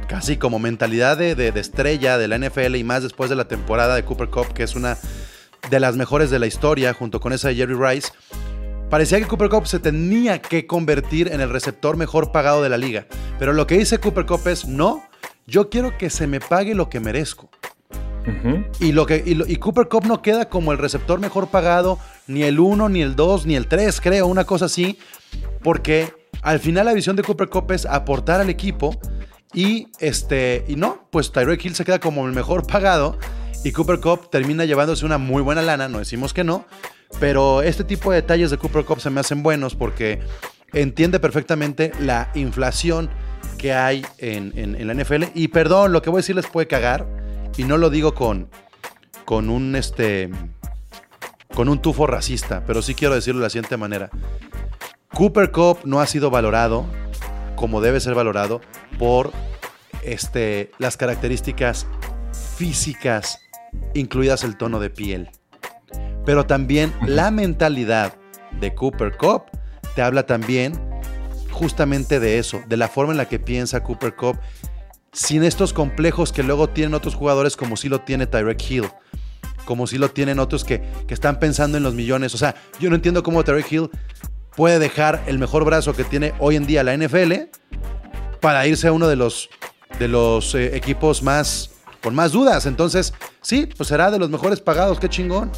casi 0.08 0.36
como 0.38 0.58
mentalidad 0.58 1.18
de, 1.18 1.34
de- 1.34 1.52
de 1.52 1.60
estrella 1.60 2.16
de 2.16 2.26
la 2.28 2.36
NFL 2.38 2.76
y 2.76 2.84
más 2.84 3.02
después 3.02 3.28
de 3.28 3.36
la 3.36 3.48
temporada 3.48 3.96
de 3.96 4.04
Cooper 4.04 4.28
Cup, 4.30 4.52
que 4.54 4.62
es 4.62 4.76
una 4.76 4.96
de 5.68 5.80
las 5.80 5.96
mejores 5.96 6.30
de 6.30 6.38
la 6.38 6.46
historia, 6.46 6.94
junto 6.94 7.20
con 7.20 7.32
esa 7.32 7.48
de 7.48 7.56
Jerry 7.56 7.74
Rice. 7.74 8.08
Parecía 8.88 9.18
que 9.20 9.26
Cooper 9.26 9.48
Cup 9.50 9.66
se 9.66 9.78
tenía 9.78 10.40
que 10.40 10.66
convertir 10.66 11.28
en 11.32 11.40
el 11.40 11.50
receptor 11.50 11.96
mejor 11.96 12.32
pagado 12.32 12.62
de 12.62 12.68
la 12.68 12.78
liga. 12.78 13.06
Pero 13.38 13.52
lo 13.52 13.66
que 13.66 13.78
dice 13.78 13.98
Cooper 13.98 14.26
Cup 14.26 14.46
es, 14.48 14.66
no, 14.66 15.02
yo 15.46 15.70
quiero 15.70 15.96
que 15.96 16.10
se 16.10 16.26
me 16.26 16.40
pague 16.40 16.74
lo 16.74 16.88
que 16.88 16.98
merezco. 17.00 17.50
Y, 18.80 18.92
lo 18.92 19.06
que, 19.06 19.22
y, 19.24 19.34
lo- 19.34 19.46
y 19.46 19.56
Cooper 19.56 19.88
Cup 19.88 20.06
no 20.06 20.22
queda 20.22 20.48
como 20.48 20.72
el 20.72 20.78
receptor 20.78 21.20
mejor 21.20 21.48
pagado, 21.48 21.98
ni 22.26 22.42
el 22.42 22.60
1, 22.60 22.88
ni 22.88 23.02
el 23.02 23.16
2, 23.16 23.46
ni 23.46 23.56
el 23.56 23.66
3, 23.66 24.00
creo, 24.00 24.26
una 24.26 24.44
cosa 24.44 24.66
así, 24.66 24.98
porque 25.62 26.12
al 26.42 26.60
final 26.60 26.86
la 26.86 26.92
visión 26.92 27.16
de 27.16 27.22
Cooper 27.22 27.48
Cup 27.48 27.72
es 27.72 27.86
aportar 27.86 28.40
al 28.40 28.50
equipo 28.50 28.98
y, 29.52 29.88
este, 29.98 30.64
y 30.68 30.76
no, 30.76 31.06
pues 31.10 31.32
Tyreek 31.32 31.64
Hill 31.64 31.74
se 31.74 31.84
queda 31.84 31.98
como 31.98 32.26
el 32.26 32.32
mejor 32.32 32.66
pagado 32.66 33.18
y 33.64 33.72
Cooper 33.72 34.00
Cup 34.00 34.30
termina 34.30 34.64
llevándose 34.64 35.04
una 35.04 35.18
muy 35.18 35.42
buena 35.42 35.62
lana, 35.62 35.88
no 35.88 35.98
decimos 35.98 36.32
que 36.32 36.44
no, 36.44 36.64
pero 37.18 37.62
este 37.62 37.84
tipo 37.84 38.10
de 38.12 38.16
detalles 38.22 38.50
de 38.50 38.58
Cooper 38.58 38.84
Cup 38.84 39.00
se 39.00 39.10
me 39.10 39.20
hacen 39.20 39.42
buenos 39.42 39.74
porque 39.74 40.20
entiende 40.72 41.18
perfectamente 41.18 41.92
la 42.00 42.30
inflación 42.34 43.10
que 43.58 43.72
hay 43.74 44.06
en, 44.18 44.52
en- 44.56 44.86
la 44.86 44.94
NFL. 44.94 45.24
Y 45.34 45.48
perdón, 45.48 45.92
lo 45.92 46.00
que 46.02 46.08
voy 46.10 46.18
a 46.18 46.22
decir 46.22 46.36
les 46.36 46.46
puede 46.46 46.66
cagar. 46.68 47.06
Y 47.56 47.64
no 47.64 47.76
lo 47.76 47.90
digo 47.90 48.14
con, 48.14 48.48
con 49.26 49.50
un 49.50 49.74
este. 49.76 50.30
con 51.54 51.68
un 51.68 51.82
tufo 51.82 52.06
racista. 52.06 52.62
Pero 52.66 52.80
sí 52.80 52.94
quiero 52.94 53.14
decirlo 53.14 53.40
de 53.40 53.46
la 53.46 53.50
siguiente 53.50 53.76
manera. 53.76 54.08
Cooper 55.12 55.50
Cup 55.50 55.80
no 55.84 56.00
ha 56.00 56.06
sido 56.06 56.30
valorado 56.30 56.86
como 57.60 57.82
debe 57.82 58.00
ser 58.00 58.14
valorado 58.14 58.62
por 58.98 59.32
este, 60.02 60.70
las 60.78 60.96
características 60.96 61.86
físicas, 62.56 63.38
incluidas 63.92 64.44
el 64.44 64.56
tono 64.56 64.80
de 64.80 64.88
piel. 64.88 65.28
Pero 66.24 66.46
también 66.46 66.90
la 67.06 67.30
mentalidad 67.30 68.14
de 68.60 68.74
Cooper 68.74 69.14
Cup 69.18 69.42
te 69.94 70.00
habla 70.00 70.24
también 70.24 70.72
justamente 71.50 72.18
de 72.18 72.38
eso, 72.38 72.62
de 72.66 72.78
la 72.78 72.88
forma 72.88 73.12
en 73.12 73.18
la 73.18 73.28
que 73.28 73.38
piensa 73.38 73.84
Cooper 73.84 74.16
Cup, 74.16 74.38
sin 75.12 75.44
estos 75.44 75.74
complejos 75.74 76.32
que 76.32 76.42
luego 76.42 76.70
tienen 76.70 76.94
otros 76.94 77.14
jugadores 77.14 77.58
como 77.58 77.76
si 77.76 77.90
lo 77.90 78.00
tiene 78.00 78.26
Tyreek 78.26 78.70
Hill, 78.70 78.88
como 79.66 79.86
si 79.86 79.98
lo 79.98 80.10
tienen 80.10 80.38
otros 80.38 80.64
que, 80.64 80.82
que 81.06 81.12
están 81.12 81.38
pensando 81.38 81.76
en 81.76 81.82
los 81.82 81.92
millones. 81.92 82.34
O 82.34 82.38
sea, 82.38 82.54
yo 82.80 82.88
no 82.88 82.96
entiendo 82.96 83.22
cómo 83.22 83.44
Tyreek 83.44 83.70
Hill 83.70 83.90
puede 84.56 84.78
dejar 84.78 85.22
el 85.26 85.38
mejor 85.38 85.64
brazo 85.64 85.92
que 85.94 86.04
tiene 86.04 86.34
hoy 86.38 86.56
en 86.56 86.66
día 86.66 86.82
la 86.84 86.96
NFL 86.96 87.32
para 88.40 88.66
irse 88.66 88.88
a 88.88 88.92
uno 88.92 89.08
de 89.08 89.16
los, 89.16 89.50
de 89.98 90.08
los 90.08 90.54
eh, 90.54 90.76
equipos 90.76 91.22
más 91.22 91.70
con 92.02 92.14
más 92.14 92.32
dudas. 92.32 92.66
Entonces, 92.66 93.12
sí, 93.40 93.68
pues 93.76 93.88
será 93.88 94.10
de 94.10 94.18
los 94.18 94.30
mejores 94.30 94.60
pagados, 94.60 94.98
qué 94.98 95.08
chingón. 95.08 95.50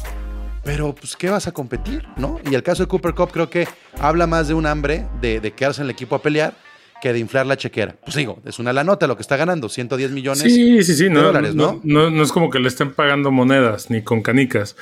Pero, 0.63 0.95
pues, 0.95 1.17
¿qué 1.17 1.29
vas 1.29 1.47
a 1.47 1.51
competir? 1.51 2.05
¿No? 2.15 2.39
Y 2.49 2.55
el 2.55 2.63
caso 2.63 2.83
de 2.83 2.87
Cooper 2.87 3.13
Cup 3.13 3.31
creo 3.31 3.49
que 3.49 3.67
habla 3.99 4.27
más 4.27 4.47
de 4.47 4.53
un 4.53 4.65
hambre 4.65 5.05
de, 5.19 5.41
de 5.41 5.51
quedarse 5.51 5.81
en 5.81 5.85
el 5.85 5.91
equipo 5.91 6.15
a 6.15 6.21
pelear 6.21 6.53
que 7.01 7.11
de 7.11 7.19
inflar 7.19 7.45
la 7.45 7.57
chequera. 7.57 7.97
Pues 8.01 8.15
digo, 8.15 8.39
es 8.45 8.59
una 8.59 8.71
la 8.71 8.85
nota 8.85 9.07
lo 9.07 9.17
que 9.17 9.23
está 9.23 9.35
ganando, 9.35 9.67
110 9.67 10.11
millones. 10.11 10.41
Sí, 10.41 10.81
sí, 10.83 10.95
sí, 10.95 11.03
de 11.03 11.09
no, 11.09 11.21
dólares, 11.23 11.53
no, 11.53 11.81
¿no? 11.83 12.03
no, 12.03 12.09
no 12.09 12.23
es 12.23 12.31
como 12.31 12.49
que 12.49 12.59
le 12.59 12.69
estén 12.69 12.93
pagando 12.93 13.29
monedas 13.29 13.89
ni 13.89 14.03
con 14.03 14.21
canicas, 14.21 14.77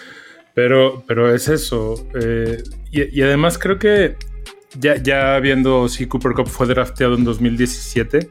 pero, 0.54 1.04
pero 1.08 1.34
es 1.34 1.48
eso. 1.48 1.96
eh, 2.20 2.62
y, 2.92 3.20
y 3.20 3.22
además 3.24 3.58
creo 3.58 3.78
que 3.80 4.16
ya, 4.80 4.96
ya 5.02 5.40
viendo 5.40 5.88
si 5.90 6.08
Cooper 6.08 6.34
Cup 6.34 6.48
fue 6.48 6.68
drafteado 6.68 7.16
en 7.16 7.24
2017, 7.24 8.30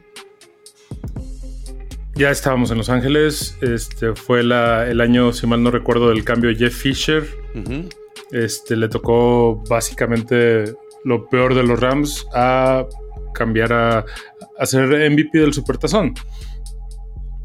ya 2.15 2.29
estábamos 2.29 2.69
en 2.71 2.77
Los 2.77 2.89
Ángeles, 2.89 3.57
este 3.61 4.13
fue 4.15 4.43
la- 4.43 4.87
el 4.87 5.01
año, 5.01 5.31
si 5.33 5.47
mal 5.47 5.63
no 5.63 5.71
recuerdo, 5.71 6.09
del 6.09 6.23
cambio 6.23 6.55
Jeff 6.55 6.73
Fisher. 6.73 7.23
Este, 8.31 8.75
le 8.75 8.87
tocó 8.89 9.63
básicamente 9.69 10.73
lo 11.03 11.27
peor 11.29 11.55
de 11.55 11.63
los 11.63 11.79
Rams 11.79 12.25
a 12.33 12.85
cambiar 13.33 13.73
a, 13.73 14.05
a 14.59 14.65
ser 14.65 15.09
MVP 15.11 15.39
del 15.39 15.53
Supertazón. 15.53 16.13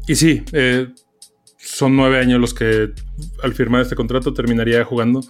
Y 0.07 0.15
sí, 0.15 0.43
eh, 0.53 0.87
son 1.69 1.95
nueve 1.95 2.19
años 2.19 2.39
los 2.39 2.53
que 2.53 2.91
al 3.43 3.53
firmar 3.53 3.81
este 3.81 3.95
contrato 3.95 4.33
terminaría 4.33 4.83
jugando. 4.85 5.21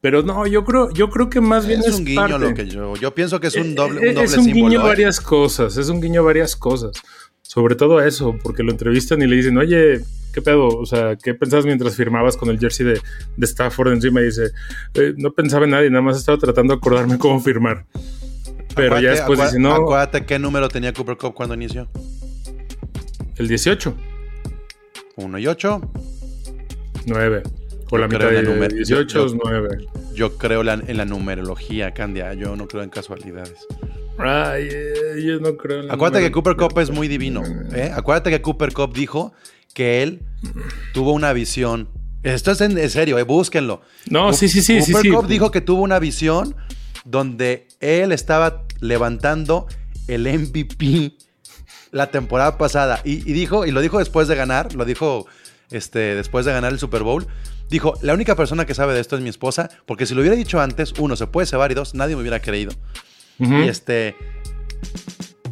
Pero 0.00 0.22
no, 0.22 0.46
yo 0.46 0.64
creo, 0.64 0.90
yo 0.92 1.10
creo 1.10 1.28
que 1.28 1.40
más 1.40 1.66
bien 1.66 1.80
Es 1.80 1.94
un 1.94 2.04
guiño 2.04 2.20
parte. 2.20 2.38
lo 2.38 2.54
que 2.54 2.66
yo. 2.66 2.94
Yo 2.96 3.14
pienso 3.14 3.38
que 3.40 3.48
es 3.48 3.56
un 3.56 3.72
Eh, 3.72 3.74
doble, 3.74 4.00
eh, 4.00 4.08
un 4.10 4.14
doble 4.14 4.24
es 4.26 4.36
un 4.38 4.44
símbolo. 4.44 4.66
guiño 4.68 4.80
¿eh? 4.80 4.82
varias 4.88 5.20
cosas, 5.20 5.76
es 5.76 5.88
un 5.88 6.00
guiño 6.00 6.24
varias 6.24 6.56
cosas. 6.56 6.92
Sobre 7.42 7.74
todo 7.74 8.00
eso, 8.00 8.36
porque 8.42 8.62
lo 8.62 8.70
entrevistan 8.70 9.20
y 9.20 9.26
le 9.26 9.36
dicen, 9.36 9.58
oye, 9.58 10.00
¿qué 10.32 10.40
pedo? 10.40 10.68
O 10.68 10.86
sea, 10.86 11.16
¿qué 11.16 11.34
pensabas 11.34 11.66
mientras 11.66 11.96
firmabas 11.96 12.36
con 12.36 12.48
el 12.48 12.58
jersey 12.60 12.86
de, 12.86 13.00
de 13.36 13.46
Stafford 13.46 13.92
encima? 13.92 14.20
Y 14.20 14.26
dice, 14.26 14.52
"Eh, 14.94 15.12
no 15.16 15.32
pensaba 15.32 15.64
en 15.64 15.72
nadie, 15.72 15.90
nada 15.90 16.02
más 16.02 16.16
estaba 16.16 16.38
tratando 16.38 16.72
de 16.74 16.78
acordarme 16.78 17.18
cómo 17.18 17.40
firmar. 17.40 17.84
Pero 18.76 18.94
Acuérdate- 18.94 19.02
ya 19.02 19.10
después 19.10 19.38
dice, 19.40 19.58
no, 19.58 19.74
Acuérdate 19.74 20.24
qué 20.24 20.38
número 20.38 20.68
tenía 20.68 20.92
Cooper 20.92 21.16
Cup 21.16 21.34
cuando 21.34 21.54
inició. 21.56 21.88
el 23.36 23.48
18, 23.48 23.94
1 25.20 25.38
y 25.38 25.46
8. 25.46 25.80
9. 27.06 27.42
O 27.90 27.98
la 27.98 28.06
mitad 28.06 28.30
de 28.30 28.42
la 28.42 28.50
numer- 28.50 28.72
18 28.72 29.18
yo- 29.20 29.26
es 29.26 29.34
9. 29.34 29.86
Yo 30.14 30.36
creo 30.38 30.62
la- 30.62 30.74
en 30.86 30.96
la 30.96 31.04
numerología, 31.04 31.92
Candia. 31.92 32.34
Yo 32.34 32.54
no 32.56 32.68
creo 32.68 32.82
en 32.82 32.90
casualidades. 32.90 33.66
Ay, 34.18 34.68
eh, 34.70 35.22
yo 35.24 35.40
no 35.40 35.56
creo 35.56 35.80
en 35.80 35.88
la 35.88 35.94
Acuérdate 35.94 36.24
que 36.24 36.30
Cooper 36.30 36.56
Cup 36.56 36.78
es 36.78 36.90
muy 36.90 37.08
divino. 37.08 37.42
¿eh? 37.72 37.90
Acuérdate 37.94 38.30
que 38.30 38.42
Cooper 38.42 38.72
Cup 38.72 38.92
dijo 38.94 39.32
que 39.74 40.02
él 40.02 40.22
tuvo 40.92 41.12
una 41.12 41.32
visión. 41.32 41.88
Esto 42.22 42.50
es 42.52 42.60
en, 42.60 42.76
en 42.76 42.90
serio, 42.90 43.18
eh, 43.18 43.22
búsquenlo. 43.22 43.80
No, 44.10 44.28
Cu- 44.28 44.34
sí, 44.34 44.48
sí, 44.48 44.60
sí, 44.62 44.82
sí, 44.82 44.92
Cooper 44.92 45.10
sí. 45.10 45.16
Cup 45.16 45.26
dijo 45.26 45.50
que 45.50 45.60
tuvo 45.62 45.82
una 45.82 45.98
visión 45.98 46.54
donde 47.04 47.66
él 47.80 48.12
estaba 48.12 48.64
levantando 48.80 49.66
el 50.06 50.26
MVP 50.26 51.14
la 51.92 52.10
temporada 52.10 52.56
pasada. 52.58 53.00
Y, 53.04 53.28
y 53.28 53.32
dijo, 53.32 53.66
y 53.66 53.70
lo 53.70 53.80
dijo 53.80 53.98
después 53.98 54.28
de 54.28 54.36
ganar, 54.36 54.74
lo 54.74 54.84
dijo 54.84 55.26
este, 55.70 56.14
después 56.14 56.44
de 56.46 56.52
ganar 56.52 56.72
el 56.72 56.78
Super 56.78 57.02
Bowl. 57.02 57.26
Dijo, 57.68 57.94
la 58.02 58.14
única 58.14 58.34
persona 58.34 58.66
que 58.66 58.74
sabe 58.74 58.94
de 58.94 59.00
esto 59.00 59.16
es 59.16 59.22
mi 59.22 59.28
esposa, 59.28 59.70
porque 59.86 60.04
si 60.06 60.14
lo 60.14 60.20
hubiera 60.22 60.36
dicho 60.36 60.60
antes, 60.60 60.92
uno, 60.98 61.14
se 61.16 61.26
puede 61.28 61.46
cebar 61.46 61.70
y 61.70 61.74
dos, 61.74 61.94
nadie 61.94 62.14
me 62.16 62.20
hubiera 62.22 62.40
creído. 62.40 62.72
Y 63.38 63.68
este. 63.68 64.16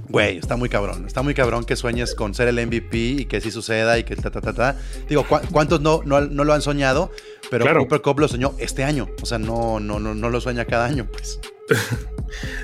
Güey, 0.09 0.39
está 0.39 0.57
muy 0.57 0.69
cabrón. 0.71 1.05
Está 1.07 1.23
muy 1.23 1.35
cabrón 1.35 1.65
que 1.65 1.77
sueñes 1.77 2.15
con 2.15 2.35
ser 2.35 2.49
el 2.49 2.67
MVP 2.67 2.97
y 2.97 3.25
que 3.27 3.41
sí 3.43 3.51
suceda 3.51 3.99
y 3.99 4.05
que 4.05 4.17
ta, 4.17 4.31
ta, 4.31 4.41
ta, 4.41 4.53
ta. 4.55 4.77
Digo, 5.09 5.23
¿cu- 5.25 5.41
¿cuántos 5.53 5.83
no, 5.83 6.01
no, 6.05 6.23
no 6.23 6.45
lo 6.45 6.55
han 6.55 6.63
soñado? 6.63 7.11
Pero 7.51 7.65
Claro. 7.67 7.81
Cooper 7.81 8.01
Cup 8.01 8.21
lo 8.21 8.29
soñó 8.29 8.55
este 8.59 8.85
año. 8.85 9.09
O 9.23 9.27
sea, 9.27 9.39
no, 9.39 9.81
no, 9.81 9.99
no, 10.01 10.15
no 10.15 10.31
lo 10.31 10.41
sueña 10.41 10.65
cada 10.65 10.87
año, 10.87 11.07
pues. 11.13 11.39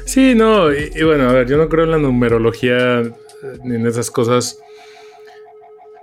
Sí, 0.07 0.35
no, 0.35 0.73
y, 0.73 0.91
y 0.95 1.03
bueno, 1.05 1.29
a 1.29 1.33
ver, 1.33 1.49
yo 1.49 1.57
no 1.59 1.69
creo 1.69 1.85
en 1.85 1.91
la 1.91 1.99
numerología 1.99 3.03
en 3.65 3.87
esas 3.87 4.11
cosas. 4.11 4.59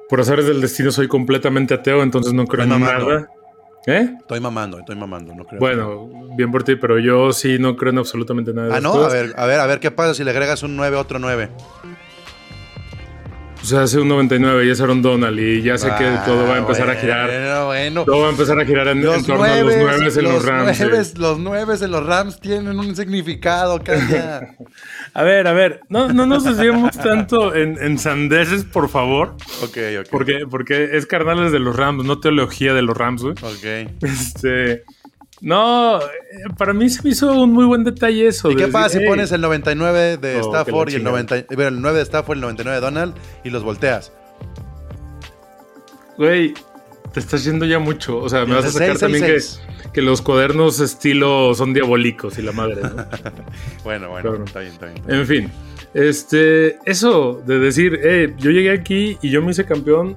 Por 0.09 0.19
azares 0.19 0.45
del 0.45 0.59
destino 0.61 0.91
soy 0.91 1.07
completamente 1.07 1.73
ateo, 1.73 2.03
entonces 2.03 2.33
no 2.33 2.45
creo 2.45 2.63
en 2.63 2.69
mamando. 2.69 3.09
nada. 3.09 3.29
¿Eh? 3.87 4.13
Estoy 4.19 4.39
mamando, 4.39 4.77
estoy 4.79 4.95
mamando, 4.95 5.33
no 5.33 5.45
creo. 5.45 5.59
Bueno, 5.59 6.09
bien 6.35 6.51
por 6.51 6.63
ti, 6.63 6.75
pero 6.75 6.99
yo 6.99 7.33
sí 7.33 7.57
no 7.57 7.75
creo 7.75 7.91
en 7.91 7.97
absolutamente 7.99 8.53
nada. 8.53 8.75
Ah, 8.75 8.81
no, 8.81 8.93
a 8.93 9.07
ver, 9.07 9.33
a 9.35 9.45
ver, 9.45 9.59
a 9.59 9.65
ver 9.65 9.79
qué 9.79 9.89
pasa 9.89 10.13
si 10.13 10.23
le 10.23 10.31
agregas 10.31 10.61
un 10.63 10.75
9 10.75 10.97
a 10.97 10.99
otro 10.99 11.17
9. 11.17 11.49
Pues 13.61 13.73
hace 13.73 13.99
un 13.99 14.07
99 14.07 14.65
y 14.65 14.69
es 14.71 14.81
Aaron 14.81 15.01
Donald 15.01 15.39
y 15.39 15.61
ya 15.61 15.77
sé 15.77 15.87
que 15.97 16.05
Ah, 16.05 16.23
todo 16.25 16.47
va 16.47 16.55
a 16.55 16.57
empezar 16.57 16.89
a 16.89 16.95
girar. 16.95 17.27
Bueno, 17.29 17.65
bueno. 17.67 18.05
Todo 18.05 18.21
va 18.21 18.27
a 18.27 18.31
empezar 18.31 18.59
a 18.59 18.65
girar 18.65 18.87
en, 18.89 18.97
en 18.99 19.05
Los 19.05 19.25
torno 19.25 19.43
a 19.43 19.47
los 19.47 19.55
nueves, 19.63 19.77
nueve 19.79 20.11
en 20.17 20.23
los 20.23 20.45
Rams. 20.45 20.77
sí. 20.77 20.83
nueves- 20.83 21.17
los 21.17 21.39
nueves 21.39 21.81
en 21.81 21.91
los 21.91 22.05
Rams 22.05 22.39
tienen 22.39 22.79
un 22.79 22.95
significado, 22.95 23.79
calla. 23.83 24.55
A 25.13 25.23
ver, 25.23 25.45
a 25.45 25.51
ver, 25.51 25.81
no, 25.89 26.07
no 26.13 26.25
nos 26.25 26.45
desviemos 26.45 26.97
tanto 26.97 27.53
en, 27.53 27.77
en 27.81 27.99
sandeces, 27.99 28.63
por 28.63 28.87
favor. 28.87 29.35
ok, 29.61 29.77
ok. 29.99 30.07
Porque, 30.09 30.45
porque 30.49 30.89
es 30.93 31.05
carnales 31.05 31.51
de 31.51 31.59
los 31.59 31.75
Rams, 31.75 32.05
no 32.05 32.19
teología 32.21 32.73
de 32.73 32.81
los 32.81 32.95
Rams, 32.97 33.21
güey. 33.21 33.33
Ok. 33.43 33.91
Este. 34.01 34.83
No, 35.41 35.99
eh, 35.99 36.03
para 36.57 36.71
mí 36.71 36.87
se 36.89 37.01
me 37.03 37.09
hizo 37.09 37.33
un 37.41 37.51
muy 37.51 37.65
buen 37.65 37.83
detalle 37.83 38.27
eso. 38.27 38.51
¿Y 38.51 38.55
qué 38.55 38.67
pasa 38.67 38.85
decir, 38.85 38.99
si 38.99 39.03
"Hey, 39.05 39.09
pones 39.09 39.31
el 39.31 39.41
99 39.41 40.17
de 40.17 40.39
Oh, 40.39 40.41
Stafford 40.55 40.89
y 40.89 40.93
el, 40.93 40.99
chingada. 40.99 41.23
90, 41.23 41.55
bueno, 41.55 41.67
el 41.69 41.81
9 41.81 41.97
de 41.97 42.03
Stafford 42.03 42.35
y 42.35 42.37
el 42.37 42.41
99 42.41 42.75
de 42.75 42.81
Donald 42.81 43.15
y 43.43 43.49
los 43.49 43.63
volteas? 43.63 44.11
Güey, 46.17 46.53
te 47.13 47.19
estás 47.19 47.43
yendo 47.43 47.65
ya 47.65 47.79
mucho. 47.79 48.17
O 48.19 48.29
sea, 48.29 48.45
me 48.45 48.53
vas 48.55 48.65
a 48.65 48.71
sacar 48.71 48.97
también 48.99 49.25
que, 49.25 49.39
que 49.93 50.01
los 50.01 50.21
cuadernos 50.21 50.79
estilo 50.79 51.53
son 51.55 51.73
diabólicos 51.73 52.37
y 52.37 52.41
la 52.43 52.51
madre, 52.51 52.81
¿no? 52.83 52.89
Bueno, 53.83 54.09
bueno, 54.09 54.29
Claro. 54.29 54.43
está 54.45 54.59
bien, 54.59 54.73
está 54.73 54.85
bien. 54.87 55.01
En 55.07 55.25
fin, 55.25 55.51
este, 55.95 56.77
eso 56.85 57.41
de 57.45 57.57
decir, 57.59 57.99
eh, 58.03 58.33
yo 58.37 58.51
llegué 58.51 58.71
aquí 58.71 59.17
y 59.21 59.29
yo 59.31 59.41
me 59.41 59.51
hice 59.51 59.65
campeón. 59.65 60.15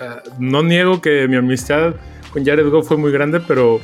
ah, 0.00 0.20
no 0.38 0.62
niego 0.62 1.00
que 1.00 1.26
mi 1.28 1.36
amistad 1.36 1.94
con 2.36 2.44
Jared 2.44 2.68
Goff 2.68 2.88
fue 2.88 2.98
muy 2.98 3.10
grande, 3.12 3.40
pero 3.40 3.80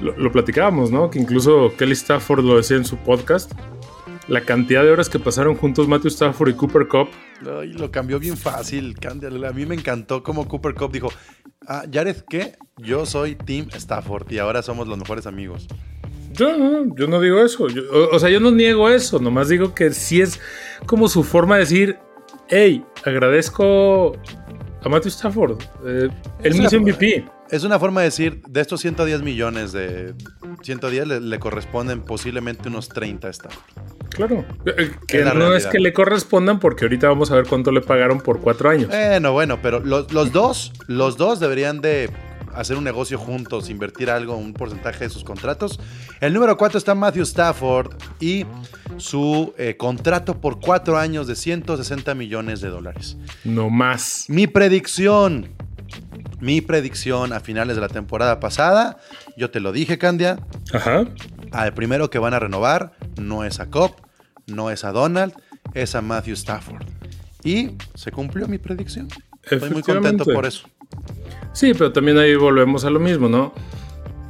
lo, 0.00 0.16
lo 0.16 0.32
platicábamos, 0.32 0.90
¿no? 0.90 1.08
Que 1.08 1.20
incluso 1.20 1.72
Kelly 1.78 1.92
Stafford 1.92 2.44
lo 2.44 2.56
decía 2.56 2.76
en 2.76 2.84
su 2.84 2.96
podcast. 2.96 3.52
La 4.26 4.40
cantidad 4.40 4.82
de 4.82 4.90
horas 4.90 5.08
que 5.08 5.20
pasaron 5.20 5.54
juntos 5.54 5.86
Matthew 5.86 6.08
Stafford 6.08 6.48
y 6.48 6.52
Cooper 6.54 6.88
Cup. 6.88 7.10
Ay, 7.60 7.72
lo 7.74 7.92
cambió 7.92 8.18
bien 8.18 8.36
fácil. 8.36 8.96
A 9.08 9.52
mí 9.52 9.66
me 9.66 9.76
encantó 9.76 10.24
como 10.24 10.48
Cooper 10.48 10.74
Cup 10.74 10.90
dijo, 10.90 11.12
ah, 11.68 11.84
Jared, 11.92 12.16
¿qué? 12.28 12.56
Yo 12.76 13.06
soy 13.06 13.36
Team 13.36 13.68
Stafford 13.72 14.32
y 14.32 14.38
ahora 14.38 14.62
somos 14.62 14.88
los 14.88 14.98
mejores 14.98 15.28
amigos. 15.28 15.68
Yo 16.32 16.58
no, 16.58 16.96
yo 16.96 17.06
no 17.06 17.20
digo 17.20 17.38
eso. 17.40 17.68
Yo- 17.68 17.82
o, 17.92 18.16
o 18.16 18.18
sea, 18.18 18.30
yo 18.30 18.40
no 18.40 18.50
niego 18.50 18.88
eso. 18.88 19.20
Nomás 19.20 19.48
digo 19.48 19.76
que 19.76 19.92
sí 19.92 20.20
es 20.20 20.40
como 20.86 21.06
su 21.06 21.22
forma 21.22 21.54
de 21.54 21.60
decir, 21.60 21.98
hey, 22.48 22.84
agradezco 23.04 24.16
a 24.82 24.88
Matthew 24.88 25.10
Stafford. 25.10 25.62
Eh, 25.86 26.08
él 26.42 26.54
me 26.56 26.64
hizo 26.64 26.80
MVP. 26.80 27.24
Es 27.52 27.64
una 27.64 27.78
forma 27.78 28.00
de 28.00 28.06
decir, 28.06 28.42
de 28.48 28.62
estos 28.62 28.80
110 28.80 29.20
millones 29.20 29.72
de 29.72 30.14
110 30.62 31.06
le, 31.06 31.20
le 31.20 31.38
corresponden 31.38 32.00
posiblemente 32.00 32.68
unos 32.68 32.88
30 32.88 33.28
a 33.28 33.30
Stafford. 33.30 33.62
Claro. 34.08 34.44
Eh, 34.64 34.90
Que 35.06 35.18
Es 35.18 35.24
la 35.26 35.34
no 35.34 35.54
es 35.54 35.66
que 35.66 35.78
le 35.78 35.92
correspondan 35.92 36.58
porque 36.58 36.86
ahorita 36.86 37.08
vamos 37.08 37.30
a 37.30 37.36
ver 37.36 37.46
cuánto 37.46 37.70
le 37.70 37.82
pagaron 37.82 38.22
por 38.22 38.40
cuatro 38.40 38.70
años. 38.70 38.88
Bueno, 38.88 39.32
bueno, 39.32 39.58
pero 39.60 39.80
los, 39.80 40.10
los 40.12 40.32
dos, 40.32 40.72
los 40.86 41.18
dos 41.18 41.40
deberían 41.40 41.82
de 41.82 42.10
hacer 42.54 42.76
un 42.76 42.84
negocio 42.84 43.18
juntos, 43.18 43.70
invertir 43.70 44.10
algo, 44.10 44.36
un 44.36 44.54
porcentaje 44.54 45.04
de 45.04 45.10
sus 45.10 45.24
contratos. 45.24 45.78
El 46.20 46.32
número 46.32 46.56
4 46.56 46.78
está 46.78 46.94
Matthew 46.94 47.22
Stafford 47.22 47.94
y 48.20 48.46
su 48.96 49.54
eh, 49.58 49.76
contrato 49.76 50.40
por 50.40 50.60
cuatro 50.60 50.98
años 50.98 51.26
de 51.26 51.34
160 51.34 52.14
millones 52.14 52.60
de 52.60 52.68
dólares. 52.68 53.16
No 53.44 53.70
más. 53.70 54.26
Mi 54.28 54.46
predicción, 54.46 55.48
mi 56.42 56.60
predicción 56.60 57.32
a 57.32 57.38
finales 57.38 57.76
de 57.76 57.80
la 57.80 57.88
temporada 57.88 58.40
pasada, 58.40 58.98
yo 59.36 59.52
te 59.52 59.60
lo 59.60 59.70
dije, 59.70 59.96
Candia, 59.96 60.40
Ajá. 60.72 61.04
al 61.52 61.72
primero 61.72 62.10
que 62.10 62.18
van 62.18 62.34
a 62.34 62.40
renovar 62.40 62.94
no 63.16 63.44
es 63.44 63.60
a 63.60 63.70
Cobb, 63.70 63.94
no 64.48 64.72
es 64.72 64.84
a 64.84 64.90
Donald, 64.90 65.34
es 65.72 65.94
a 65.94 66.02
Matthew 66.02 66.34
Stafford. 66.34 66.82
Y 67.44 67.76
se 67.94 68.10
cumplió 68.10 68.48
mi 68.48 68.58
predicción. 68.58 69.06
Estoy 69.48 69.70
muy 69.70 69.82
contento 69.82 70.24
por 70.24 70.44
eso. 70.44 70.68
Sí, 71.52 71.74
pero 71.74 71.92
también 71.92 72.18
ahí 72.18 72.34
volvemos 72.34 72.84
a 72.84 72.90
lo 72.90 72.98
mismo, 72.98 73.28
¿no? 73.28 73.54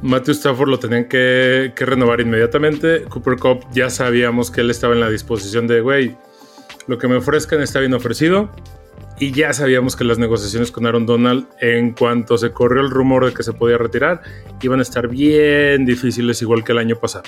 Matthew 0.03 0.33
Stafford 0.33 0.69
lo 0.69 0.77
tenían 0.77 1.05
que, 1.05 1.73
que 1.75 1.85
renovar 1.85 2.21
inmediatamente. 2.21 3.05
Cooper 3.05 3.37
Cup 3.37 3.65
ya 3.73 3.89
sabíamos 3.89 4.51
que 4.51 4.61
él 4.61 4.69
estaba 4.69 4.93
en 4.93 4.99
la 4.99 5.09
disposición 5.09 5.65
de, 5.65 5.81
güey, 5.81 6.15
lo 6.85 6.99
que 6.99 7.07
me 7.07 7.15
ofrezcan 7.15 7.59
está 7.61 7.79
bien 7.79 7.95
ofrecido. 7.95 8.51
Y 9.23 9.31
ya 9.31 9.53
sabíamos 9.53 9.95
que 9.95 10.03
las 10.03 10.17
negociaciones 10.17 10.69
con 10.69 10.85
Aaron 10.85 11.05
Donald, 11.05 11.47
en 11.61 11.93
cuanto 11.93 12.37
se 12.37 12.51
corrió 12.51 12.81
el 12.81 12.89
rumor 12.89 13.25
de 13.25 13.33
que 13.33 13.41
se 13.41 13.53
podía 13.53 13.77
retirar, 13.77 14.21
iban 14.61 14.79
a 14.79 14.81
estar 14.81 15.07
bien 15.07 15.85
difíciles, 15.85 16.41
igual 16.41 16.65
que 16.65 16.73
el 16.73 16.79
año 16.79 16.97
pasado. 16.97 17.23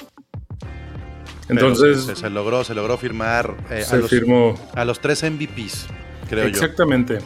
Entonces, 1.47 2.03
se, 2.03 2.17
se 2.17 2.29
logró, 2.29 2.65
se 2.65 2.75
logró 2.75 2.97
firmar 2.97 3.55
eh, 3.69 3.79
a, 3.79 3.85
se 3.85 3.99
los, 3.99 4.09
firmó. 4.09 4.59
a 4.73 4.83
los 4.83 4.99
tres 4.99 5.23
MVPs, 5.23 5.87
creo 6.27 6.43
Exactamente. 6.43 7.19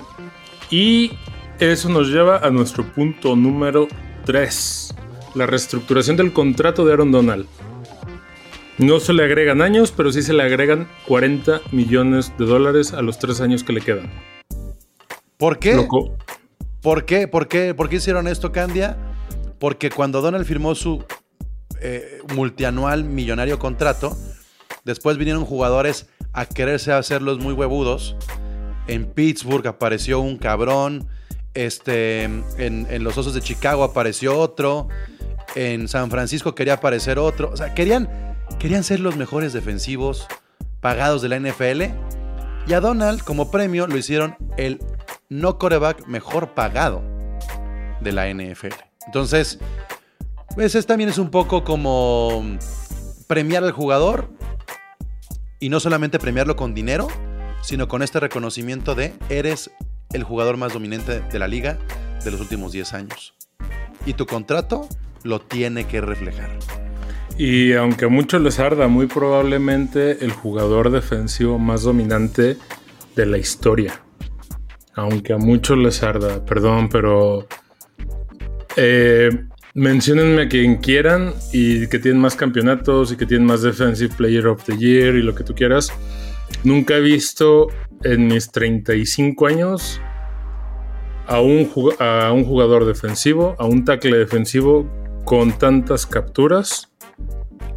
Y 0.69 1.13
eso 1.57 1.89
nos 1.89 2.09
lleva 2.09 2.37
a 2.37 2.51
nuestro 2.51 2.83
punto 2.93 3.35
número 3.35 3.87
3. 4.25 4.95
La 5.33 5.47
reestructuración 5.47 6.15
del 6.15 6.31
contrato 6.31 6.85
de 6.85 6.93
Aaron 6.93 7.11
Donald. 7.11 7.47
No 8.77 8.99
se 8.99 9.13
le 9.13 9.23
agregan 9.23 9.63
años, 9.63 9.91
pero 9.97 10.11
sí 10.11 10.21
se 10.21 10.33
le 10.33 10.43
agregan 10.43 10.87
40 11.07 11.59
millones 11.71 12.31
de 12.37 12.45
dólares 12.45 12.93
a 12.93 13.01
los 13.01 13.17
tres 13.17 13.41
años 13.41 13.63
que 13.63 13.73
le 13.73 13.81
quedan. 13.81 14.11
¿Por 15.39 15.57
qué? 15.57 15.73
Loco. 15.73 16.17
¿Por 16.81 17.05
qué? 17.05 17.29
¿Por 17.29 17.47
qué? 17.47 17.73
¿Por 17.73 17.87
qué 17.87 17.95
hicieron 17.95 18.27
esto, 18.27 18.51
Candia? 18.51 18.97
Porque 19.57 19.89
cuando 19.89 20.19
Donald 20.19 20.45
firmó 20.45 20.75
su 20.75 21.05
eh, 21.79 22.19
multianual 22.35 23.05
millonario 23.05 23.57
contrato, 23.57 24.17
después 24.83 25.17
vinieron 25.17 25.45
jugadores 25.45 26.07
a 26.33 26.45
quererse 26.45 26.91
hacerlos 26.91 27.39
muy 27.39 27.53
huevudos. 27.53 28.17
En 28.87 29.05
Pittsburgh 29.05 29.65
apareció 29.65 30.19
un 30.19 30.37
cabrón. 30.37 31.07
Este, 31.53 32.23
en, 32.23 32.45
en 32.57 33.03
los 33.05 33.17
Osos 33.17 33.33
de 33.33 33.39
Chicago 33.39 33.85
apareció 33.85 34.37
otro. 34.37 34.89
En 35.55 35.87
San 35.87 36.11
Francisco 36.11 36.53
quería 36.53 36.73
aparecer 36.73 37.17
otro. 37.17 37.49
O 37.49 37.55
sea, 37.55 37.73
querían, 37.73 38.09
querían 38.59 38.83
ser 38.83 38.99
los 38.99 39.15
mejores 39.15 39.53
defensivos 39.53 40.27
pagados 40.81 41.21
de 41.21 41.29
la 41.29 41.39
NFL. 41.39 41.83
Y 42.67 42.73
a 42.73 42.81
Donald, 42.81 43.23
como 43.23 43.51
premio, 43.51 43.87
lo 43.87 43.97
hicieron 43.97 44.35
el 44.57 44.79
no 45.29 45.59
coreback 45.59 46.07
mejor 46.07 46.55
pagado 46.55 47.03
de 48.01 48.11
la 48.11 48.33
NFL. 48.33 48.73
Entonces, 49.05 49.59
pues 50.55 50.75
es, 50.75 50.85
también 50.87 51.09
es 51.09 51.19
un 51.19 51.29
poco 51.29 51.63
como 51.63 52.43
premiar 53.27 53.63
al 53.63 53.71
jugador 53.71 54.29
y 55.59 55.69
no 55.69 55.79
solamente 55.79 56.17
premiarlo 56.17 56.55
con 56.55 56.73
dinero, 56.73 57.07
sino 57.61 57.87
con 57.87 58.01
este 58.01 58.19
reconocimiento 58.19 58.95
de 58.95 59.13
eres 59.29 59.69
el 60.13 60.23
jugador 60.23 60.57
más 60.57 60.73
dominante 60.73 61.21
de 61.21 61.39
la 61.39 61.47
liga 61.47 61.77
de 62.23 62.31
los 62.31 62.41
últimos 62.41 62.71
10 62.71 62.93
años. 62.93 63.35
Y 64.05 64.13
tu 64.13 64.25
contrato 64.25 64.87
lo 65.23 65.39
tiene 65.39 65.85
que 65.85 66.01
reflejar. 66.01 66.49
Y 67.37 67.73
aunque 67.73 68.05
a 68.05 68.09
muchos 68.09 68.41
les 68.41 68.59
arda, 68.59 68.87
muy 68.87 69.05
probablemente 69.05 70.25
el 70.25 70.31
jugador 70.31 70.89
defensivo 70.89 71.59
más 71.59 71.83
dominante 71.83 72.57
de 73.15 73.25
la 73.25 73.37
historia. 73.37 74.01
Aunque 74.99 75.31
a 75.31 75.37
muchos 75.37 75.77
les 75.77 76.03
arda, 76.03 76.43
perdón, 76.43 76.89
pero 76.89 77.47
eh, 78.75 79.29
menciónenme 79.73 80.41
a 80.41 80.49
quien 80.49 80.75
quieran 80.77 81.33
y 81.53 81.87
que 81.87 81.99
tienen 81.99 82.19
más 82.19 82.35
campeonatos 82.35 83.13
y 83.13 83.15
que 83.15 83.25
tienen 83.25 83.47
más 83.47 83.61
Defensive 83.61 84.13
Player 84.17 84.47
of 84.47 84.65
the 84.65 84.77
Year 84.77 85.15
y 85.15 85.21
lo 85.21 85.33
que 85.33 85.45
tú 85.45 85.55
quieras. 85.55 85.93
Nunca 86.65 86.97
he 86.97 86.99
visto 86.99 87.67
en 88.03 88.27
mis 88.27 88.51
35 88.51 89.47
años 89.47 90.01
a 91.27 91.37
a 91.37 91.41
un 92.33 92.43
jugador 92.43 92.83
defensivo, 92.83 93.55
a 93.57 93.65
un 93.65 93.85
tackle 93.85 94.17
defensivo 94.17 94.85
con 95.23 95.57
tantas 95.57 96.07
capturas, 96.07 96.91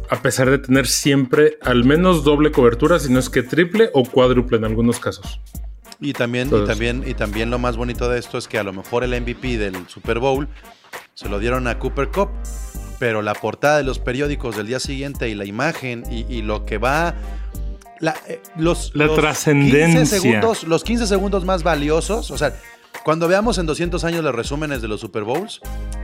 a 0.09 0.21
pesar 0.21 0.49
de 0.49 0.57
tener 0.57 0.87
siempre 0.87 1.57
al 1.61 1.85
menos 1.85 2.25
doble 2.25 2.51
cobertura, 2.51 2.99
si 2.99 3.13
no 3.13 3.19
es 3.19 3.29
que 3.29 3.43
triple 3.43 3.91
o 3.93 4.03
cuádruple 4.03 4.57
en 4.57 4.65
algunos 4.65 4.99
casos. 4.99 5.39
Y 6.03 6.13
también, 6.13 6.49
y, 6.63 6.67
también, 6.67 7.03
y 7.07 7.13
también 7.13 7.49
lo 7.49 7.57
más 7.59 7.77
bonito 7.77 8.09
de 8.09 8.19
esto 8.19 8.37
es 8.37 8.47
que 8.47 8.59
a 8.59 8.63
lo 8.63 8.73
mejor 8.73 9.03
el 9.03 9.19
MVP 9.21 9.57
del 9.57 9.87
Super 9.87 10.19
Bowl 10.19 10.47
se 11.13 11.29
lo 11.29 11.39
dieron 11.39 11.67
a 11.67 11.79
Cooper 11.79 12.09
Cup, 12.09 12.29
pero 12.99 13.21
la 13.21 13.33
portada 13.33 13.77
de 13.77 13.83
los 13.83 13.99
periódicos 13.99 14.55
del 14.57 14.67
día 14.67 14.79
siguiente 14.79 15.29
y 15.29 15.35
la 15.35 15.45
imagen 15.45 16.03
y, 16.11 16.25
y 16.33 16.41
lo 16.41 16.65
que 16.65 16.77
va... 16.77 17.15
la- 17.99 18.15
eh, 18.27 18.41
los, 18.57 18.91
La 18.95 19.05
los 19.05 19.17
trascendencia. 19.17 19.85
15 20.01 20.05
segundos, 20.19 20.63
los 20.65 20.83
15 20.83 21.07
segundos 21.07 21.45
más 21.45 21.63
valiosos, 21.63 22.31
o 22.31 22.37
sea, 22.37 22.53
cuando 23.05 23.27
veamos 23.27 23.57
en 23.57 23.65
200 23.65 24.03
años 24.03 24.23
los 24.23 24.35
resúmenes 24.35 24.81
de 24.81 24.87
los 24.87 25.01
Super 25.01 25.23
Bowls, 25.23 25.61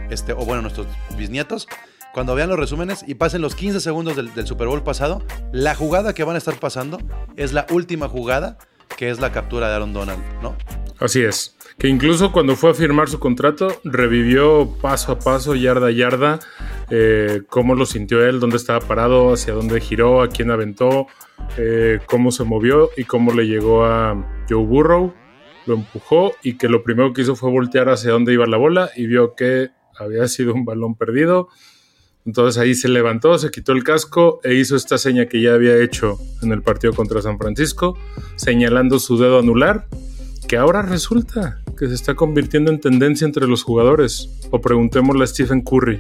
este, 0.10 0.34
o 0.34 0.38
bueno, 0.46 0.62
nuestros 0.62 0.88
bisnietos, 1.18 1.68
cuando 2.14 2.34
vean 2.36 2.50
los 2.50 2.58
resúmenes 2.58 3.04
y 3.08 3.16
pasen 3.16 3.42
los 3.42 3.54
15 3.56 3.80
segundos 3.80 4.16
del, 4.16 4.34
del 4.34 4.48
Super 4.48 4.68
Bowl 4.68 4.82
pasado, 4.84 5.24
la 5.52 5.76
jugada 5.76 6.14
que 6.14 6.24
van 6.24 6.36
a 6.36 6.40
estar 6.40 6.60
pasando 6.60 7.00
es 7.38 7.54
la 7.54 7.68
última 7.70 8.08
jugada, 8.10 8.58
que 8.98 9.10
es 9.10 9.20
la 9.20 9.32
captura 9.32 9.70
de 9.70 9.76
Aaron 9.76 9.94
Donald, 9.94 10.22
¿no? 10.42 10.56
Así 11.00 11.22
es. 11.22 11.56
Que 11.78 11.88
incluso 11.88 12.34
cuando 12.34 12.58
fue 12.58 12.72
a 12.72 12.74
firmar 12.74 13.08
su 13.08 13.20
contrato, 13.20 13.80
revivió 13.86 14.70
paso 14.82 15.14
a 15.14 15.20
paso, 15.20 15.56
yarda 15.56 15.88
a 15.88 15.92
yarda, 15.92 16.40
eh, 16.90 17.44
cómo 17.48 17.74
lo 17.74 17.86
sintió 17.86 18.26
él, 18.26 18.42
dónde 18.42 18.58
estaba 18.58 18.82
parado, 18.82 19.32
hacia 19.34 19.54
dónde 19.54 19.80
giró, 19.80 20.22
a 20.22 20.28
quién 20.28 20.52
aventó, 20.52 21.08
eh, 21.58 22.00
cómo 22.06 22.32
se 22.32 22.44
movió 22.44 22.90
y 22.98 23.06
cómo 23.06 23.32
le 23.32 23.48
llegó 23.48 23.86
a 23.86 24.44
Joe 24.50 24.66
Burrow. 24.66 25.14
Lo 25.66 25.76
empujó 25.76 26.34
y 26.44 26.58
que 26.58 26.68
lo 26.68 26.84
primero 26.84 27.14
que 27.14 27.22
hizo 27.22 27.36
fue 27.38 27.50
voltear 27.50 27.88
hacia 27.88 28.12
dónde 28.12 28.34
iba 28.34 28.46
la 28.46 28.58
bola 28.58 28.90
y 28.96 29.08
vio 29.08 29.36
que 29.36 29.70
había 29.98 30.28
sido 30.28 30.54
un 30.54 30.66
balón 30.66 30.96
perdido. 30.96 31.48
Entonces 32.30 32.62
ahí 32.62 32.76
se 32.76 32.90
levantó, 32.90 33.40
se 33.40 33.50
quitó 33.50 33.72
el 33.72 33.84
casco 33.84 34.40
e 34.44 34.54
hizo 34.54 34.76
esta 34.76 35.00
seña 35.00 35.26
que 35.26 35.42
ya 35.42 35.56
había 35.56 35.82
hecho 35.82 36.20
en 36.44 36.52
el 36.52 36.62
partido 36.62 36.94
contra 36.94 37.24
San 37.24 37.40
Francisco, 37.40 37.98
señalando 38.36 39.00
su 39.00 39.18
dedo 39.18 39.40
anular, 39.40 39.88
que 40.48 40.56
ahora 40.56 40.84
resulta 40.84 41.60
que 41.76 41.88
se 41.88 41.96
está 41.96 42.14
convirtiendo 42.14 42.70
en 42.70 42.80
tendencia 42.80 43.26
entre 43.26 43.48
los 43.48 43.64
jugadores. 43.64 44.30
O 44.52 44.62
preguntémosle 44.62 45.24
a 45.24 45.28
Stephen 45.28 45.62
Curry. 45.64 46.00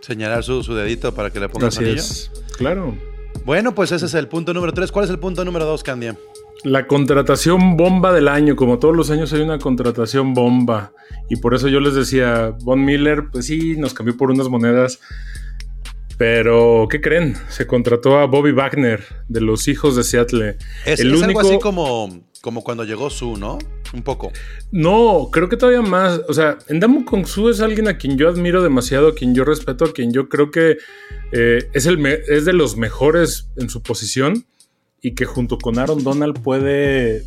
Señalar 0.00 0.42
su, 0.42 0.64
su 0.64 0.74
dedito 0.74 1.14
para 1.14 1.30
que 1.30 1.38
le 1.38 1.48
ponga 1.48 1.68
Así 1.68 1.78
anillo. 1.78 2.00
es. 2.00 2.32
Claro. 2.58 2.96
Bueno, 3.44 3.76
pues 3.76 3.92
ese 3.92 4.06
es 4.06 4.14
el 4.14 4.26
punto 4.26 4.52
número 4.52 4.72
3. 4.72 4.90
¿Cuál 4.90 5.04
es 5.04 5.10
el 5.12 5.20
punto 5.20 5.44
número 5.44 5.66
2, 5.66 5.84
Candia? 5.84 6.16
La 6.64 6.86
contratación 6.86 7.76
bomba 7.76 8.12
del 8.12 8.28
año, 8.28 8.54
como 8.54 8.78
todos 8.78 8.96
los 8.96 9.10
años 9.10 9.32
hay 9.32 9.40
una 9.40 9.58
contratación 9.58 10.32
bomba. 10.32 10.92
Y 11.28 11.36
por 11.36 11.54
eso 11.54 11.68
yo 11.68 11.80
les 11.80 11.94
decía, 11.94 12.54
Von 12.62 12.84
Miller, 12.84 13.24
pues 13.32 13.46
sí, 13.46 13.76
nos 13.76 13.94
cambió 13.94 14.16
por 14.16 14.30
unas 14.30 14.48
monedas. 14.48 15.00
Pero, 16.18 16.86
¿qué 16.88 17.00
creen? 17.00 17.34
Se 17.48 17.66
contrató 17.66 18.18
a 18.18 18.26
Bobby 18.26 18.52
Wagner 18.52 19.02
de 19.28 19.40
los 19.40 19.66
hijos 19.66 19.96
de 19.96 20.04
Seattle. 20.04 20.56
Es, 20.86 21.00
es 21.00 21.22
algo 21.22 21.40
así 21.40 21.58
como, 21.58 22.22
como 22.40 22.62
cuando 22.62 22.84
llegó 22.84 23.10
Su, 23.10 23.36
¿no? 23.36 23.58
Un 23.92 24.02
poco. 24.02 24.30
No, 24.70 25.30
creo 25.32 25.48
que 25.48 25.56
todavía 25.56 25.82
más. 25.82 26.20
O 26.28 26.32
sea, 26.32 26.58
Endamo 26.68 27.04
Kong 27.04 27.26
Su 27.26 27.48
es 27.48 27.60
alguien 27.60 27.88
a 27.88 27.98
quien 27.98 28.16
yo 28.16 28.28
admiro 28.28 28.62
demasiado, 28.62 29.08
a 29.08 29.14
quien 29.16 29.34
yo 29.34 29.44
respeto, 29.44 29.86
a 29.86 29.92
quien 29.92 30.12
yo 30.12 30.28
creo 30.28 30.52
que 30.52 30.76
eh, 31.32 31.68
es, 31.72 31.86
el 31.86 32.06
es 32.06 32.44
de 32.44 32.52
los 32.52 32.76
mejores 32.76 33.48
en 33.56 33.68
su 33.68 33.82
posición 33.82 34.46
y 35.02 35.14
que 35.14 35.26
junto 35.26 35.58
con 35.58 35.78
Aaron 35.78 36.02
Donald 36.04 36.40
puede. 36.40 37.24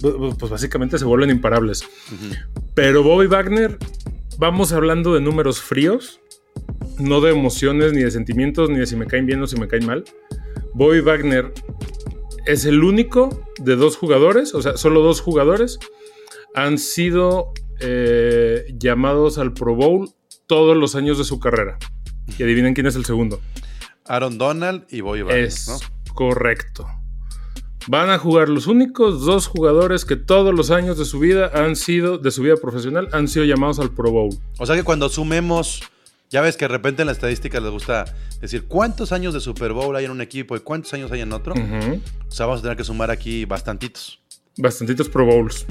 Pues 0.00 0.50
básicamente 0.50 0.98
se 0.98 1.04
vuelven 1.04 1.30
imparables. 1.30 1.82
Pero 2.74 3.02
Bobby 3.02 3.26
Wagner, 3.26 3.78
vamos 4.36 4.72
hablando 4.72 5.14
de 5.14 5.20
números 5.20 5.60
fríos, 5.60 6.20
no 6.98 7.20
de 7.20 7.32
emociones, 7.32 7.92
ni 7.92 8.02
de 8.02 8.10
sentimientos, 8.10 8.68
ni 8.68 8.78
de 8.78 8.86
si 8.86 8.96
me 8.96 9.06
caen 9.06 9.26
bien 9.26 9.42
o 9.42 9.46
si 9.46 9.58
me 9.58 9.68
caen 9.68 9.86
mal. 9.86 10.04
Bobby 10.74 11.00
Wagner 11.00 11.52
es 12.46 12.64
el 12.64 12.82
único 12.84 13.44
de 13.58 13.76
dos 13.76 13.96
jugadores, 13.96 14.54
o 14.54 14.62
sea, 14.62 14.76
solo 14.76 15.00
dos 15.02 15.20
jugadores 15.20 15.78
han 16.54 16.78
sido 16.78 17.52
eh, 17.80 18.74
llamados 18.78 19.38
al 19.38 19.52
Pro 19.52 19.74
Bowl 19.74 20.10
todos 20.46 20.76
los 20.76 20.94
años 20.94 21.18
de 21.18 21.24
su 21.24 21.40
carrera. 21.40 21.78
Y 22.38 22.42
adivinen 22.42 22.74
quién 22.74 22.86
es 22.86 22.96
el 22.96 23.04
segundo. 23.04 23.40
Aaron 24.04 24.38
Donald 24.38 24.84
y 24.90 25.00
Bobby 25.00 25.22
Wagner, 25.22 25.44
es 25.44 25.68
¿no? 25.68 25.78
Correcto. 26.18 26.84
Van 27.86 28.10
a 28.10 28.18
jugar 28.18 28.48
los 28.48 28.66
únicos 28.66 29.24
dos 29.24 29.46
jugadores 29.46 30.04
que 30.04 30.16
todos 30.16 30.52
los 30.52 30.72
años 30.72 30.98
de 30.98 31.04
su 31.04 31.20
vida 31.20 31.52
han 31.54 31.76
sido, 31.76 32.18
de 32.18 32.32
su 32.32 32.42
vida 32.42 32.56
profesional, 32.56 33.08
han 33.12 33.28
sido 33.28 33.44
llamados 33.44 33.78
al 33.78 33.92
Pro 33.92 34.10
Bowl. 34.10 34.30
O 34.58 34.66
sea 34.66 34.74
que 34.74 34.82
cuando 34.82 35.08
sumemos, 35.08 35.80
ya 36.28 36.40
ves 36.40 36.56
que 36.56 36.64
de 36.64 36.70
repente 36.70 37.02
en 37.02 37.06
la 37.06 37.12
estadística 37.12 37.60
les 37.60 37.70
gusta 37.70 38.16
decir 38.40 38.66
cuántos 38.66 39.12
años 39.12 39.32
de 39.32 39.38
Super 39.38 39.72
Bowl 39.72 39.94
hay 39.94 40.06
en 40.06 40.10
un 40.10 40.20
equipo 40.20 40.56
y 40.56 40.60
cuántos 40.60 40.92
años 40.92 41.12
hay 41.12 41.20
en 41.20 41.32
otro. 41.32 41.54
O 41.54 42.32
sea, 42.32 42.46
vamos 42.46 42.58
a 42.58 42.62
tener 42.62 42.76
que 42.76 42.82
sumar 42.82 43.12
aquí 43.12 43.44
bastantitos. 43.44 44.18
Bastantitos 44.56 45.08
Pro 45.08 45.24
Bowls. 45.24 45.66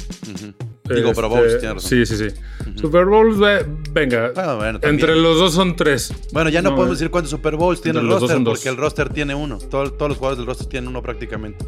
Digo, 0.96 1.14
Pro 1.14 1.30
Bowls, 1.30 1.60
tienes 1.60 1.76
razón. 1.76 1.90
Sí, 1.90 2.06
sí, 2.06 2.16
sí. 2.30 2.36
Super 2.76 3.06
Bowls, 3.06 3.38
ve- 3.40 3.66
venga. 3.92 4.32
Bueno, 4.34 4.56
bueno, 4.58 4.80
también. 4.80 4.94
entre 5.02 5.16
los 5.16 5.40
dos 5.40 5.54
son 5.54 5.76
tres. 5.76 6.14
Bueno, 6.32 6.50
ya 6.50 6.62
no, 6.62 6.70
No, 6.72 6.76
podemos 6.76 6.96
eh. 6.96 7.00
decir 7.00 7.12
cuántos 7.12 7.32
Super 7.32 7.56
Bowls 7.56 7.82
tiene 7.82 8.00
el 8.00 8.06
Entre 8.06 8.20
roster, 8.20 8.44
dos. 8.44 8.58
porque 8.58 8.70
el 8.70 8.78
roster 8.78 9.10
tiene 9.10 9.36
uno. 9.36 9.58
Todo- 9.58 9.92
todos 9.94 10.10
los 10.10 10.18
jugadores 10.18 10.38
del 10.38 10.48
roster 10.48 10.68
tienen 10.68 10.90
uno 10.90 11.02
prácticamente. 11.02 11.66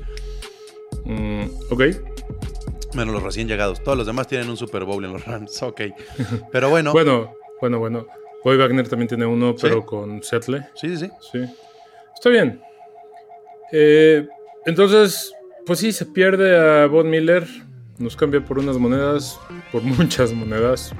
Mm, 1.05 1.43
ok. 1.71 1.83
Menos 2.95 3.13
los 3.13 3.23
recién 3.23 3.47
llegados. 3.47 3.83
Todos 3.83 3.97
los 3.97 4.07
demás 4.07 4.27
tienen 4.27 4.49
un 4.49 4.57
Super 4.57 4.83
Bowl 4.83 5.03
en 5.05 5.13
los 5.13 5.25
Rams. 5.25 5.61
Ok. 5.63 5.81
Pero 6.51 6.69
bueno. 6.69 6.91
Bueno, 6.91 7.33
bueno, 7.61 7.79
bueno. 7.79 8.07
Bobby 8.43 8.57
Wagner 8.57 8.87
también 8.87 9.07
tiene 9.09 9.25
uno, 9.25 9.51
¿Sí? 9.51 9.57
pero 9.63 9.85
con 9.85 10.23
Seattle. 10.23 10.65
Sí, 10.75 10.95
sí, 10.95 10.97
sí. 10.97 11.09
Sí. 11.33 11.39
Está 12.15 12.29
bien. 12.29 12.61
Eh, 13.73 14.25
entonces, 14.65 15.33
pues 15.65 15.79
sí, 15.79 15.91
se 15.91 16.05
pierde 16.05 16.57
a 16.57 16.85
Von 16.87 17.09
Miller. 17.09 17.45
Nos 17.99 18.15
cambia 18.15 18.43
por 18.43 18.59
unas 18.59 18.77
monedas, 18.77 19.37
por 19.73 19.83
muchas 19.83 20.33
monedas. 20.33 20.95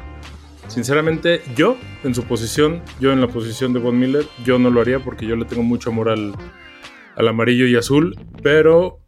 Sinceramente, 0.68 1.42
yo 1.56 1.78
en 2.04 2.14
su 2.14 2.26
posición, 2.26 2.84
yo 3.00 3.14
en 3.14 3.22
la 3.22 3.28
posición 3.28 3.72
de 3.74 3.80
Von 3.80 3.98
Miller, 3.98 4.26
yo 4.44 4.60
no 4.60 4.70
lo 4.70 4.82
haría 4.82 5.00
porque 5.00 5.26
yo 5.26 5.36
le 5.36 5.46
tengo 5.46 5.64
mucho 5.64 5.90
amor 5.90 6.10
al, 6.10 6.36
amarillo 7.16 7.66
y 7.66 7.76
azul. 7.78 8.16
Pero 8.44 9.00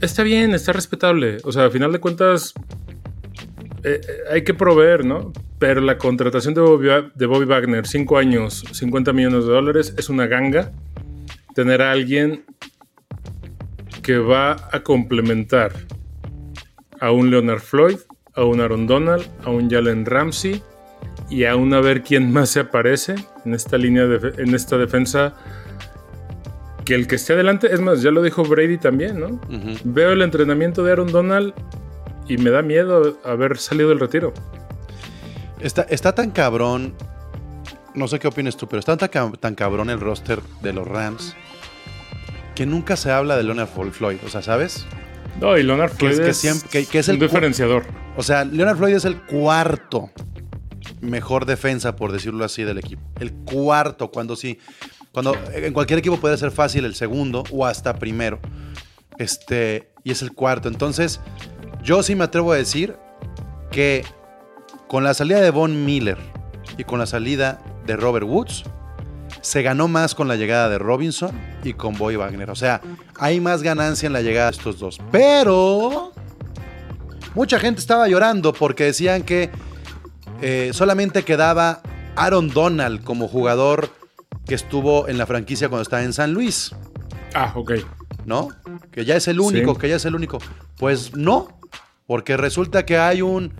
está 0.00 0.22
bien, 0.22 0.54
está 0.54 0.72
respetable. 0.72 1.38
O 1.42 1.50
sea, 1.50 1.66
a 1.66 1.70
final 1.70 1.92
de 1.92 1.98
cuentas, 1.98 2.54
eh, 3.82 4.00
eh, 4.00 4.16
hay 4.30 4.44
que 4.44 4.54
proveer, 4.54 5.04
¿no? 5.04 5.32
Pero 5.58 5.80
la 5.80 5.98
contratación 5.98 6.54
de 6.54 6.60
Bobby, 6.60 6.88
de 7.14 7.26
Bobby 7.26 7.44
Wagner, 7.44 7.86
5 7.86 8.16
años, 8.16 8.64
50 8.70 9.12
millones 9.12 9.44
de 9.44 9.50
dólares, 9.50 9.94
es 9.98 10.08
una 10.08 10.28
ganga. 10.28 10.70
Tener 11.54 11.82
a 11.82 11.90
alguien 11.90 12.44
que 14.02 14.18
va 14.18 14.68
a 14.70 14.82
complementar 14.82 15.72
a 17.04 17.12
un 17.12 17.30
Leonard 17.30 17.60
Floyd, 17.60 17.98
a 18.34 18.44
un 18.44 18.62
Aaron 18.62 18.86
Donald, 18.86 19.26
a 19.44 19.50
un 19.50 19.68
Jalen 19.68 20.06
Ramsey 20.06 20.62
y 21.28 21.44
aún 21.44 21.74
a 21.74 21.80
ver 21.80 22.02
quién 22.02 22.32
más 22.32 22.48
se 22.48 22.60
aparece 22.60 23.14
en 23.44 23.52
esta 23.52 23.76
línea, 23.76 24.06
de, 24.06 24.42
en 24.42 24.54
esta 24.54 24.78
defensa. 24.78 25.34
Que 26.86 26.94
el 26.94 27.06
que 27.06 27.16
esté 27.16 27.34
adelante, 27.34 27.68
es 27.72 27.80
más, 27.80 28.00
ya 28.00 28.10
lo 28.10 28.22
dijo 28.22 28.42
Brady 28.42 28.78
también, 28.78 29.20
¿no? 29.20 29.40
Veo 29.84 30.12
el 30.12 30.22
entrenamiento 30.22 30.82
de 30.82 30.92
Aaron 30.92 31.12
Donald 31.12 31.54
y 32.26 32.38
me 32.38 32.50
da 32.50 32.62
miedo 32.62 33.18
haber 33.24 33.58
salido 33.58 33.90
del 33.90 34.00
retiro. 34.00 34.32
Está, 35.60 35.82
está 35.82 36.14
tan 36.14 36.30
cabrón. 36.30 36.94
No 37.94 38.08
sé 38.08 38.18
qué 38.18 38.28
opinas 38.28 38.56
tú, 38.56 38.66
pero 38.66 38.80
está 38.80 38.96
tan, 38.96 39.32
tan 39.32 39.54
cabrón 39.54 39.90
el 39.90 40.00
roster 40.00 40.40
de 40.62 40.72
los 40.72 40.86
Rams 40.86 41.36
que 42.54 42.66
nunca 42.66 42.96
se 42.96 43.10
habla 43.10 43.36
de 43.36 43.42
Leonard 43.42 43.68
Floyd. 43.68 44.18
O 44.24 44.28
sea, 44.28 44.42
¿sabes? 44.42 44.86
No, 45.40 45.56
y 45.58 45.62
Leonard 45.62 45.90
Floyd 45.92 46.12
es, 46.12 46.20
que 46.20 46.34
siempre- 46.34 46.68
que- 46.70 46.86
que 46.86 46.98
es 47.00 47.08
el 47.08 47.16
un 47.16 47.20
diferenciador. 47.20 47.84
O 48.16 48.22
sea, 48.22 48.44
Leonard 48.44 48.76
Floyd 48.76 48.94
es 48.94 49.04
el 49.04 49.20
cuarto 49.22 50.10
mejor 51.00 51.44
defensa, 51.46 51.96
por 51.96 52.12
decirlo 52.12 52.44
así, 52.44 52.62
del 52.62 52.78
equipo. 52.78 53.02
El 53.20 53.32
cuarto, 53.32 54.10
cuando 54.10 54.36
sí. 54.36 54.58
Cuando 55.12 55.36
en 55.52 55.72
cualquier 55.72 55.98
equipo 56.00 56.16
puede 56.18 56.36
ser 56.36 56.50
fácil 56.50 56.84
el 56.84 56.94
segundo 56.94 57.44
o 57.50 57.66
hasta 57.66 57.94
primero. 57.96 58.40
Este, 59.18 59.90
y 60.02 60.10
es 60.10 60.22
el 60.22 60.32
cuarto. 60.32 60.68
Entonces, 60.68 61.20
yo 61.82 62.02
sí 62.02 62.14
me 62.14 62.24
atrevo 62.24 62.52
a 62.52 62.56
decir 62.56 62.96
que 63.70 64.04
con 64.88 65.04
la 65.04 65.14
salida 65.14 65.40
de 65.40 65.50
Von 65.50 65.84
Miller 65.84 66.18
y 66.78 66.84
con 66.84 66.98
la 66.98 67.06
salida 67.06 67.60
de 67.86 67.96
Robert 67.96 68.26
Woods, 68.26 68.64
se 69.44 69.62
ganó 69.62 69.88
más 69.88 70.14
con 70.14 70.26
la 70.26 70.36
llegada 70.36 70.70
de 70.70 70.78
Robinson 70.78 71.30
y 71.62 71.74
con 71.74 71.96
Boy 71.98 72.16
Wagner. 72.16 72.48
O 72.50 72.54
sea, 72.54 72.80
hay 73.18 73.40
más 73.40 73.62
ganancia 73.62 74.06
en 74.06 74.14
la 74.14 74.22
llegada 74.22 74.46
de 74.50 74.56
estos 74.56 74.78
dos. 74.78 74.98
Pero 75.12 76.12
mucha 77.34 77.58
gente 77.58 77.80
estaba 77.80 78.08
llorando 78.08 78.54
porque 78.54 78.84
decían 78.84 79.22
que 79.22 79.50
eh, 80.40 80.70
solamente 80.72 81.24
quedaba 81.24 81.82
Aaron 82.16 82.48
Donald 82.48 83.04
como 83.04 83.28
jugador 83.28 83.90
que 84.46 84.54
estuvo 84.54 85.08
en 85.08 85.18
la 85.18 85.26
franquicia 85.26 85.68
cuando 85.68 85.82
estaba 85.82 86.02
en 86.02 86.12
San 86.14 86.32
Luis, 86.32 86.74
Ah, 87.34 87.52
ok. 87.54 87.72
¿no? 88.24 88.48
Que 88.92 89.04
ya 89.04 89.16
es 89.16 89.28
el 89.28 89.40
único, 89.40 89.74
Sí. 89.74 89.80
que 89.80 89.88
ya 89.90 89.96
es 89.96 90.04
el 90.06 90.14
único. 90.14 90.38
Pues 90.78 91.14
no, 91.16 91.48
porque 92.06 92.36
resulta 92.36 92.86
que 92.86 92.96
hay 92.96 93.20
un 93.22 93.52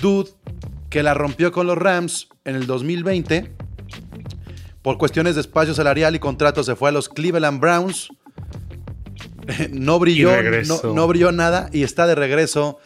dude 0.00 0.30
que 0.90 1.02
la 1.02 1.12
rompió 1.12 1.52
con 1.52 1.66
los 1.66 1.76
Rams 1.76 2.28
en 2.44 2.54
el 2.54 2.66
2020. 2.66 3.52
Por 4.84 4.98
cuestiones 4.98 5.34
de 5.34 5.40
espacio 5.40 5.74
salarial 5.74 6.14
y 6.14 6.18
contrato 6.20 6.62
se 6.62 6.76
fue 6.76 6.90
a 6.90 6.92
los 6.92 7.08
Cleveland 7.08 7.58
Browns. 7.60 8.08
No 9.70 9.98
brilló, 9.98 10.30
no, 10.66 10.94
no 10.94 11.06
brilló 11.06 11.30
nada 11.30 11.68
y 11.70 11.82
está 11.82 12.06
de 12.06 12.14
regreso 12.14 12.78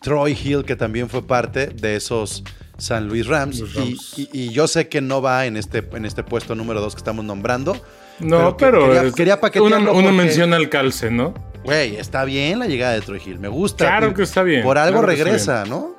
Troy 0.00 0.32
Hill, 0.40 0.64
que 0.64 0.74
también 0.74 1.08
fue 1.08 1.22
parte 1.24 1.68
de 1.68 1.94
esos 1.94 2.42
San 2.78 3.06
Luis 3.06 3.26
Rams. 3.28 3.58
Y, 3.60 3.64
Rams. 3.64 4.14
y- 4.18 4.28
y 4.32 4.48
yo 4.48 4.66
sé 4.66 4.88
que 4.88 5.00
no 5.00 5.22
va 5.22 5.46
en 5.46 5.56
este, 5.56 5.86
en 5.92 6.04
este 6.04 6.24
puesto 6.24 6.54
número 6.56 6.80
2 6.80 6.94
que 6.94 6.98
estamos 6.98 7.24
nombrando. 7.24 7.76
No, 8.18 8.56
pero, 8.56 8.86
quería, 8.92 9.12
quería 9.12 9.40
paquetearlo 9.40 9.76
una, 9.76 9.90
una 9.92 9.92
porque- 10.08 10.12
mención 10.12 10.52
al 10.52 10.68
calce, 10.68 11.10
¿no? 11.12 11.32
Güey, 11.64 11.94
está 11.96 12.24
bien 12.24 12.58
la 12.58 12.66
llegada 12.66 12.94
de 12.94 13.02
Troy 13.02 13.20
Hill, 13.24 13.38
me 13.38 13.48
gusta. 13.48 13.84
Claro 13.86 14.12
que 14.14 14.22
está 14.24 14.42
bien, 14.42 14.62
Por 14.64 14.78
algo 14.78 15.00
claro 15.00 15.06
regresa, 15.06 15.64
¿no? 15.66 15.94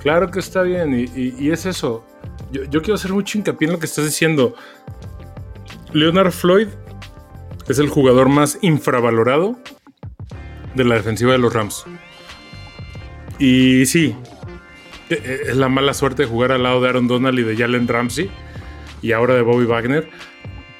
Claro 0.00 0.30
que 0.30 0.40
está 0.40 0.62
bien, 0.62 0.92
y, 0.98 1.04
y- 1.18 1.34
y 1.38 1.50
es 1.50 1.64
eso. 1.64 2.04
Yo, 2.52 2.80
quiero 2.80 2.94
hacer 2.94 3.12
mucho 3.12 3.38
hincapié 3.38 3.66
en 3.66 3.72
lo 3.72 3.78
que 3.78 3.86
estás 3.86 4.04
diciendo. 4.04 4.54
Leonard 5.92 6.30
Floyd 6.32 6.68
es 7.68 7.78
el 7.78 7.88
jugador 7.88 8.28
más 8.28 8.58
infravalorado 8.62 9.58
de 10.74 10.84
la 10.84 10.94
defensiva 10.94 11.32
de 11.32 11.38
los 11.38 11.52
Rams. 11.52 11.84
Y 13.38 13.84
sí, 13.86 14.14
e- 15.10 15.14
e- 15.14 15.40
es 15.50 15.56
la 15.56 15.68
mala 15.68 15.92
suerte 15.94 16.22
de 16.22 16.28
jugar 16.28 16.52
al 16.52 16.62
lado 16.62 16.80
de 16.80 16.88
Aaron 16.88 17.08
Donald 17.08 17.38
y 17.38 17.42
de 17.42 17.56
Jalen 17.56 17.88
Ramsey. 17.88 18.30
y 19.02 19.12
ahora 19.12 19.34
de 19.34 19.42
Bobby 19.42 19.66
Wagner. 19.66 20.08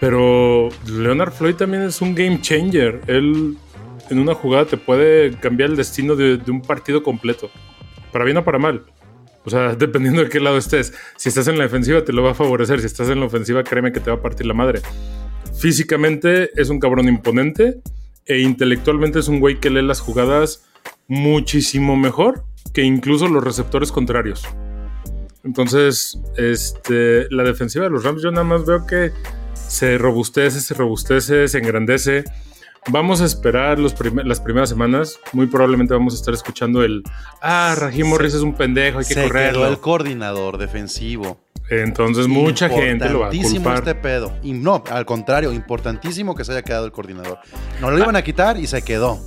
Pero 0.00 0.68
Leonard 0.86 1.32
Floyd 1.32 1.54
también 1.54 1.82
es 1.82 2.00
un 2.00 2.14
game 2.14 2.40
changer. 2.40 3.00
Él 3.06 3.56
en 4.10 4.18
una 4.18 4.34
jugada 4.34 4.64
te 4.64 4.76
puede 4.76 5.32
cambiar 5.38 5.70
el 5.70 5.76
destino 5.76 6.16
de, 6.16 6.36
de 6.38 6.50
un 6.50 6.62
partido 6.62 7.02
completo. 7.02 7.50
Para 8.12 8.24
bien 8.24 8.36
o 8.36 8.44
para 8.44 8.58
mal. 8.58 8.84
O 9.46 9.50
sea, 9.50 9.74
dependiendo 9.78 10.22
de 10.22 10.28
qué 10.28 10.40
lado 10.40 10.58
estés. 10.58 10.92
Si 11.16 11.30
estás 11.30 11.48
en 11.48 11.56
la 11.56 11.64
defensiva 11.64 12.04
te 12.04 12.12
lo 12.12 12.22
va 12.22 12.32
a 12.32 12.34
favorecer. 12.34 12.80
Si 12.80 12.86
estás 12.86 13.08
en 13.08 13.20
la 13.20 13.26
ofensiva, 13.26 13.64
créeme 13.64 13.92
que 13.92 14.00
te 14.00 14.10
va 14.10 14.16
a 14.16 14.22
partir 14.22 14.46
la 14.46 14.54
madre. 14.54 14.82
Físicamente 15.58 16.50
es 16.60 16.68
un 16.68 16.78
cabrón 16.78 17.08
imponente 17.08 17.80
e 18.26 18.40
intelectualmente 18.40 19.20
es 19.20 19.28
un 19.28 19.40
güey 19.40 19.58
que 19.60 19.70
lee 19.70 19.82
las 19.82 20.00
jugadas 20.00 20.66
muchísimo 21.08 21.96
mejor 21.96 22.44
que 22.74 22.82
incluso 22.82 23.28
los 23.28 23.42
receptores 23.42 23.90
contrarios. 23.90 24.46
Entonces, 25.44 26.18
este, 26.36 27.26
la 27.30 27.44
defensiva 27.44 27.84
de 27.84 27.90
los 27.90 28.04
Rams 28.04 28.20
yo 28.20 28.30
nada 28.32 28.44
más 28.44 28.66
veo 28.66 28.84
que 28.84 29.12
se 29.54 29.96
robustece, 29.96 30.60
se 30.60 30.74
robustece, 30.74 31.48
se 31.48 31.58
engrandece. 31.58 32.24
Vamos 32.88 33.20
a 33.20 33.24
esperar 33.24 33.78
los 33.78 33.94
prim- 33.94 34.20
las 34.24 34.40
primeras 34.40 34.68
semanas. 34.68 35.18
Muy 35.32 35.46
probablemente 35.46 35.92
vamos 35.94 36.14
a 36.14 36.16
estar 36.16 36.32
escuchando 36.32 36.82
el 36.84 37.02
Ah, 37.42 37.74
Raheem 37.76 38.06
Morris 38.08 38.34
es 38.34 38.42
un 38.42 38.54
pendejo, 38.54 38.98
hay 38.98 39.04
que 39.04 39.14
Se 39.14 39.20
quedó 39.20 39.28
correrlo. 39.28 39.66
el 39.68 39.78
coordinador 39.80 40.56
defensivo. 40.58 41.40
Entonces 41.68 42.28
mucha 42.28 42.68
gente 42.68 43.08
lo 43.08 43.20
va 43.20 43.26
a 43.26 43.34
Importantísimo 43.34 43.64
culpar. 43.64 43.78
este 43.78 43.94
pedo. 43.96 44.32
Y 44.44 44.52
no, 44.52 44.84
al 44.88 45.04
contrario, 45.04 45.52
importantísimo 45.52 46.36
que 46.36 46.44
se 46.44 46.52
haya 46.52 46.62
quedado 46.62 46.86
el 46.86 46.92
coordinador. 46.92 47.38
No 47.80 47.90
lo 47.90 47.98
iban 47.98 48.14
a 48.14 48.22
quitar 48.22 48.56
y 48.56 48.68
se 48.68 48.82
quedó. 48.82 49.18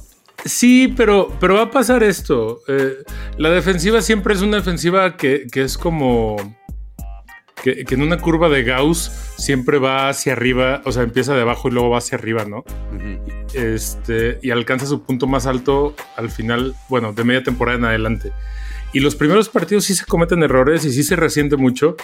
Sí, 0.46 0.94
pero, 0.96 1.34
pero 1.42 1.56
va 1.56 1.64
a 1.64 1.70
pasar 1.72 2.02
esto. 2.02 2.62
Eh, 2.70 2.94
la 3.38 3.50
defensiva 3.50 4.02
siempre 4.02 4.34
es 4.34 4.42
una 4.42 4.56
defensiva 4.56 5.18
que, 5.18 5.48
que 5.52 5.64
es 5.64 5.78
como. 5.78 6.38
Que, 7.64 7.84
que 7.84 7.96
en 7.96 8.02
una 8.02 8.18
curva 8.18 8.48
de 8.48 8.64
Gauss 8.64 9.12
siempre 9.38 9.80
va 9.80 10.10
hacia 10.10 10.34
arriba, 10.34 10.82
o 10.86 10.92
sea, 10.92 11.04
empieza 11.04 11.36
de 11.36 11.42
abajo 11.42 11.68
y 11.68 11.72
luego 11.72 11.90
va 11.90 11.98
hacia 11.98 12.18
arriba, 12.18 12.46
¿no? 12.46 12.64
Este, 13.54 14.40
y 14.42 14.52
alcanza 14.52 14.86
su 14.86 15.04
punto 15.04 15.28
más 15.28 15.46
alto 15.46 15.96
al 16.16 16.30
final, 16.30 16.76
bueno, 16.88 17.14
de 17.14 17.24
media 17.24 17.44
temporada 17.44 17.78
en 17.78 17.86
adelante. 17.86 18.32
Y 18.94 19.02
los 19.02 19.16
primeros 19.16 19.50
partidos 19.50 19.86
sí 19.86 19.94
se 19.94 20.06
cometen 20.06 20.42
errores 20.42 20.86
y 20.86 20.92
sí 20.92 21.04
se 21.04 21.16
resiente 21.16 21.58
mucho. 21.58 21.96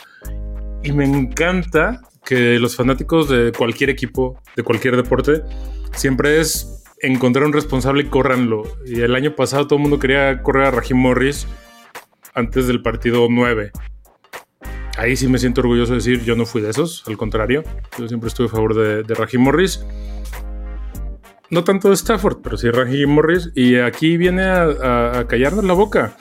Y 0.83 0.91
me 0.91 1.05
encanta 1.05 2.01
que 2.23 2.59
los 2.59 2.75
fanáticos 2.75 3.29
de 3.29 3.51
cualquier 3.51 3.89
equipo, 3.89 4.41
de 4.55 4.63
cualquier 4.63 4.95
deporte, 4.95 5.41
siempre 5.93 6.39
es 6.39 6.83
encontrar 7.01 7.45
un 7.45 7.53
responsable 7.53 8.03
y 8.03 8.05
córranlo. 8.05 8.63
Y 8.85 9.01
el 9.01 9.15
año 9.15 9.35
pasado 9.35 9.67
todo 9.67 9.77
el 9.77 9.83
mundo 9.83 9.99
quería 9.99 10.41
correr 10.41 10.65
a 10.65 10.71
Raheem 10.71 10.97
Morris 10.97 11.47
antes 12.33 12.67
del 12.67 12.81
partido 12.81 13.27
9. 13.29 13.71
Ahí 14.97 15.15
sí 15.17 15.27
me 15.27 15.37
siento 15.39 15.61
orgulloso 15.61 15.91
de 15.91 15.97
decir, 15.97 16.23
yo 16.23 16.35
no 16.35 16.45
fui 16.45 16.61
de 16.61 16.69
esos, 16.69 17.03
al 17.07 17.17
contrario. 17.17 17.63
Yo 17.99 18.07
siempre 18.07 18.29
estuve 18.29 18.47
a 18.47 18.49
favor 18.51 18.73
de, 18.75 19.03
de 19.03 19.13
Raheem 19.13 19.41
Morris. 19.41 19.85
No 21.49 21.63
tanto 21.63 21.89
de 21.89 21.95
Stafford, 21.95 22.37
pero 22.41 22.57
sí 22.57 22.69
Raheem 22.71 23.09
Morris. 23.09 23.51
Y 23.55 23.75
aquí 23.75 24.17
viene 24.17 24.43
a, 24.43 24.63
a- 24.63 25.19
a 25.19 25.27
callarnos 25.27 25.65
la 25.65 25.73
boca. 25.73 26.15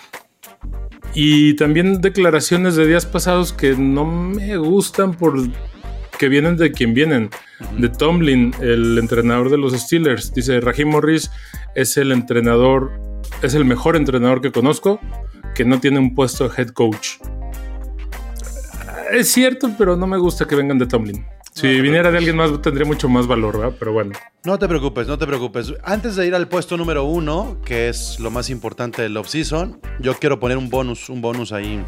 Y 1.14 1.54
también 1.54 2.00
declaraciones 2.00 2.74
de 2.74 2.86
días 2.86 3.06
pasados 3.06 3.52
que 3.52 3.74
no 3.76 4.04
me 4.04 4.56
gustan 4.56 5.14
por 5.14 5.34
que 6.18 6.28
vienen 6.28 6.56
de 6.56 6.72
quien 6.72 6.94
vienen. 6.94 7.30
De 7.78 7.88
Tomlin, 7.88 8.52
el 8.60 8.98
entrenador 8.98 9.50
de 9.50 9.58
los 9.58 9.72
Steelers. 9.72 10.34
Dice, 10.34 10.60
Raheem 10.60 10.88
Morris 10.88 11.30
es 11.76 11.96
el 11.96 12.10
entrenador, 12.12 12.90
es 13.42 13.54
el 13.54 13.64
mejor 13.64 13.94
entrenador 13.96 14.40
que 14.40 14.50
conozco 14.52 15.00
que 15.54 15.64
no 15.64 15.78
tiene 15.78 16.00
un 16.00 16.14
puesto 16.16 16.48
de 16.48 16.60
head 16.60 16.68
coach. 16.70 17.18
Es 19.14 19.30
cierto, 19.30 19.70
pero 19.78 19.96
no 19.96 20.08
me 20.08 20.18
gusta 20.18 20.44
que 20.44 20.56
vengan 20.56 20.76
de 20.76 20.86
Tomlin. 20.86 21.24
Si 21.52 21.80
viniera 21.80 22.10
de 22.10 22.18
alguien 22.18 22.34
más 22.34 22.60
tendría 22.60 22.84
mucho 22.84 23.08
más 23.08 23.28
valor, 23.28 23.58
¿verdad? 23.58 23.76
Pero 23.78 23.92
bueno. 23.92 24.10
No 24.44 24.58
te 24.58 24.66
preocupes, 24.66 25.06
no 25.06 25.16
te 25.16 25.24
preocupes. 25.24 25.72
Antes 25.84 26.16
de 26.16 26.26
ir 26.26 26.34
al 26.34 26.48
puesto 26.48 26.76
número 26.76 27.04
uno, 27.04 27.58
que 27.64 27.88
es 27.88 28.18
lo 28.18 28.32
más 28.32 28.50
importante 28.50 29.02
del 29.02 29.16
off-season, 29.16 29.80
yo 30.00 30.14
quiero 30.14 30.40
poner 30.40 30.56
un 30.56 30.68
bonus, 30.68 31.08
un 31.10 31.20
bonus 31.20 31.52
ahí. 31.52 31.80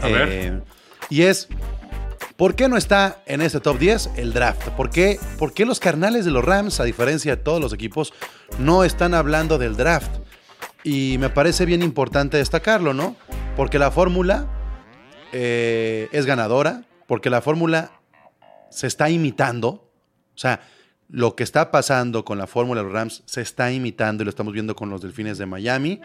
A 0.00 0.08
ver. 0.08 0.64
Y 1.10 1.22
es, 1.22 1.46
¿por 2.36 2.56
qué 2.56 2.68
no 2.68 2.76
está 2.76 3.22
en 3.26 3.40
este 3.40 3.60
top 3.60 3.78
10 3.78 4.10
el 4.16 4.32
draft? 4.32 4.70
¿Por 4.70 4.90
qué, 4.90 5.20
por 5.38 5.54
qué 5.54 5.64
los 5.64 5.78
carnales 5.78 6.24
de 6.24 6.32
los 6.32 6.44
Rams, 6.44 6.80
a 6.80 6.84
diferencia 6.84 7.36
de 7.36 7.40
todos 7.40 7.60
los 7.60 7.72
equipos, 7.72 8.12
no 8.58 8.82
están 8.82 9.14
hablando 9.14 9.58
del 9.58 9.76
draft? 9.76 10.10
Y 10.82 11.18
me 11.18 11.28
parece 11.30 11.66
bien 11.66 11.82
importante 11.82 12.38
destacarlo, 12.38 12.94
¿no? 12.94 13.14
Porque 13.56 13.78
la 13.78 13.92
fórmula 13.92 14.48
eh, 15.32 16.08
es 16.12 16.26
ganadora, 16.26 16.84
porque 17.06 17.30
la 17.30 17.40
fórmula 17.40 17.92
se 18.70 18.86
está 18.86 19.10
imitando. 19.10 19.90
O 20.34 20.38
sea, 20.38 20.60
lo 21.08 21.36
que 21.36 21.42
está 21.42 21.70
pasando 21.70 22.24
con 22.24 22.38
la 22.38 22.46
fórmula 22.46 22.80
de 22.80 22.84
los 22.84 22.92
Rams 22.92 23.22
se 23.26 23.42
está 23.42 23.70
imitando 23.70 24.22
y 24.22 24.24
lo 24.24 24.30
estamos 24.30 24.52
viendo 24.52 24.74
con 24.74 24.88
los 24.90 25.02
Delfines 25.02 25.38
de 25.38 25.46
Miami. 25.46 26.00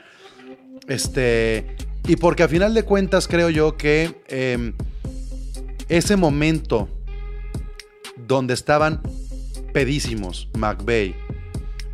Este, 0.88 1.76
y 2.08 2.16
porque 2.18 2.44
a 2.44 2.48
final 2.48 2.74
de 2.74 2.84
cuentas 2.84 3.28
creo 3.28 3.50
yo 3.50 3.78
que 3.78 4.22
eh, 4.28 4.74
ese 5.90 6.16
momento 6.16 6.90
donde 8.28 8.54
estaban 8.54 9.02
pedísimos 9.74 10.50
McVeigh 10.58 11.16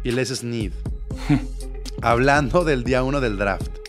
y 0.04 0.12
Les 0.12 0.30
Snead 0.30 0.72
hablando 2.02 2.64
del 2.64 2.84
día 2.84 3.04
uno 3.04 3.22
del 3.22 3.38
draft. 3.38 3.83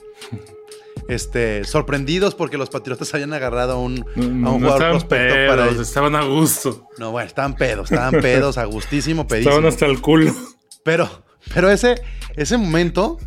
Este, 1.09 1.65
sorprendidos 1.65 2.35
porque 2.35 2.57
los 2.57 2.71
Patriotas 2.71 3.13
habían 3.13 3.33
agarrado 3.35 3.73
a 3.73 3.79
un, 3.79 4.05
No, 4.17 4.23
a 4.49 4.53
un 4.53 4.63
no 4.63 4.69
jugador 4.71 4.91
prospecto 4.91 5.35
pedos, 5.35 5.57
para 5.57 5.83
estaban 5.83 6.17
a 6.17 6.25
gusto. 6.25 6.89
no, 6.99 7.11
bueno, 7.11 7.27
estaban 7.27 7.55
pedos, 7.57 7.91
estaban 7.93 8.21
pedos, 8.23 8.57
a 8.57 8.65
gustísimo, 8.65 9.27
pedísimo. 9.29 9.51
Estaban 9.51 9.69
hasta 9.73 9.87
el 9.87 10.01
culo. 10.01 10.35
Pero, 10.83 11.25
pero 11.53 11.71
ese, 11.71 12.01
ese 12.37 12.57
momento 12.57 13.19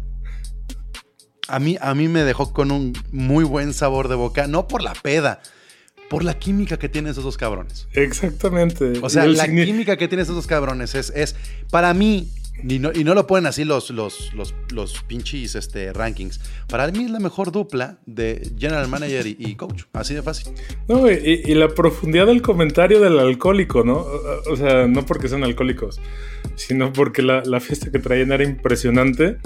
a 1.47 1.59
mí, 1.59 1.77
a 1.79 1.93
mí 1.93 2.07
me 2.07 2.23
dejó 2.23 2.51
con 2.53 2.71
un 2.71 2.93
muy 3.11 3.43
buen 3.43 3.73
sabor 3.73 4.07
de 4.07 4.15
boca, 4.15 4.47
no 4.47 4.67
por 4.67 4.81
la 4.81 4.93
peda, 4.93 5.41
por 6.09 6.23
la 6.23 6.37
química 6.39 6.77
que 6.77 6.89
tienen 6.89 7.11
esos 7.11 7.23
dos 7.23 7.37
cabrones. 7.37 7.87
Exactamente. 7.93 8.93
O 9.01 9.09
sea, 9.09 9.25
el 9.25 9.37
la 9.37 9.47
química 9.47 9.97
que 9.97 10.07
tienen 10.07 10.23
esos 10.23 10.35
dos 10.35 10.47
cabrones 10.47 10.95
es, 10.95 11.11
es 11.15 11.35
para 11.69 11.93
mí, 11.93 12.29
y 12.63 12.79
no, 12.79 12.91
y 12.93 13.03
no 13.03 13.13
lo 13.13 13.27
ponen 13.27 13.45
así 13.45 13.63
los, 13.63 13.91
los, 13.91 14.33
los, 14.33 14.55
los 14.73 15.03
pinches 15.03 15.55
este, 15.55 15.93
rankings, 15.93 16.41
para 16.67 16.87
mí 16.91 17.05
es 17.05 17.11
la 17.11 17.19
mejor 17.19 17.51
dupla 17.51 17.99
de 18.05 18.51
general 18.57 18.87
manager 18.87 19.27
y, 19.27 19.55
coach, 19.55 19.83
así 19.93 20.15
de 20.15 20.23
fácil. 20.23 20.53
No, 20.87 21.09
y, 21.09 21.43
y 21.45 21.53
la 21.53 21.69
profundidad 21.69 22.25
del 22.25 22.41
comentario 22.41 22.99
del 22.99 23.19
alcohólico, 23.19 23.83
¿no? 23.83 24.05
O 24.49 24.55
sea, 24.55 24.87
no 24.87 25.05
porque 25.05 25.27
sean 25.27 25.43
alcohólicos, 25.43 25.99
sino 26.55 26.91
porque 26.91 27.21
la, 27.21 27.43
la 27.45 27.59
fiesta 27.59 27.91
que 27.91 27.99
traían 27.99 28.31
era 28.31 28.43
impresionante. 28.43 29.37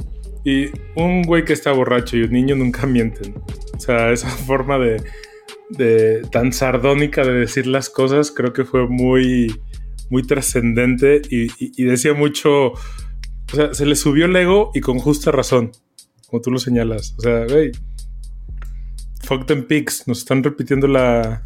Y 0.43 0.69
un 0.95 1.21
güey 1.21 1.45
que 1.45 1.53
está 1.53 1.71
borracho 1.71 2.17
y 2.17 2.23
un 2.23 2.31
niño 2.31 2.55
nunca 2.55 2.87
mienten. 2.87 3.35
O 3.75 3.79
sea, 3.79 4.11
esa 4.11 4.29
forma 4.47 4.79
de, 4.79 5.03
de 5.69 6.21
tan 6.31 6.53
sardónica 6.53 7.23
de 7.23 7.33
decir 7.33 7.67
las 7.67 7.89
cosas 7.89 8.31
creo 8.31 8.51
que 8.51 8.65
fue 8.65 8.87
muy, 8.87 9.55
muy 10.09 10.23
trascendente 10.23 11.21
y 11.29 11.83
decía 11.83 12.13
mucho. 12.13 12.73
O 13.51 13.55
sea, 13.55 13.73
se 13.73 13.85
le 13.85 13.95
subió 13.95 14.25
el 14.25 14.35
ego 14.35 14.71
y 14.73 14.81
con 14.81 14.99
justa 14.99 15.31
razón, 15.31 15.71
como 16.27 16.41
tú 16.41 16.51
lo 16.51 16.59
señalas. 16.59 17.13
O 17.17 17.21
sea, 17.21 17.45
güey, 17.47 17.71
fuck 19.23 19.45
them 19.45 19.63
pigs, 19.67 20.07
nos 20.07 20.19
están 20.19 20.43
repitiendo 20.43 20.87
la, 20.87 21.43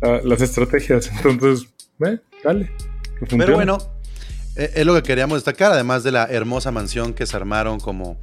la- 0.00 0.20
las 0.22 0.40
estrategias. 0.42 1.10
Entonces, 1.24 1.68
eh, 2.06 2.18
dale. 2.44 2.70
Pero 3.30 3.54
bueno, 3.54 3.78
es 4.56 4.84
lo 4.84 4.94
que 4.94 5.02
queríamos 5.02 5.38
destacar, 5.38 5.72
además 5.72 6.02
de 6.04 6.12
la 6.12 6.24
hermosa 6.26 6.70
mansión 6.70 7.14
que 7.14 7.24
se 7.26 7.36
armaron 7.36 7.78
como, 7.80 8.18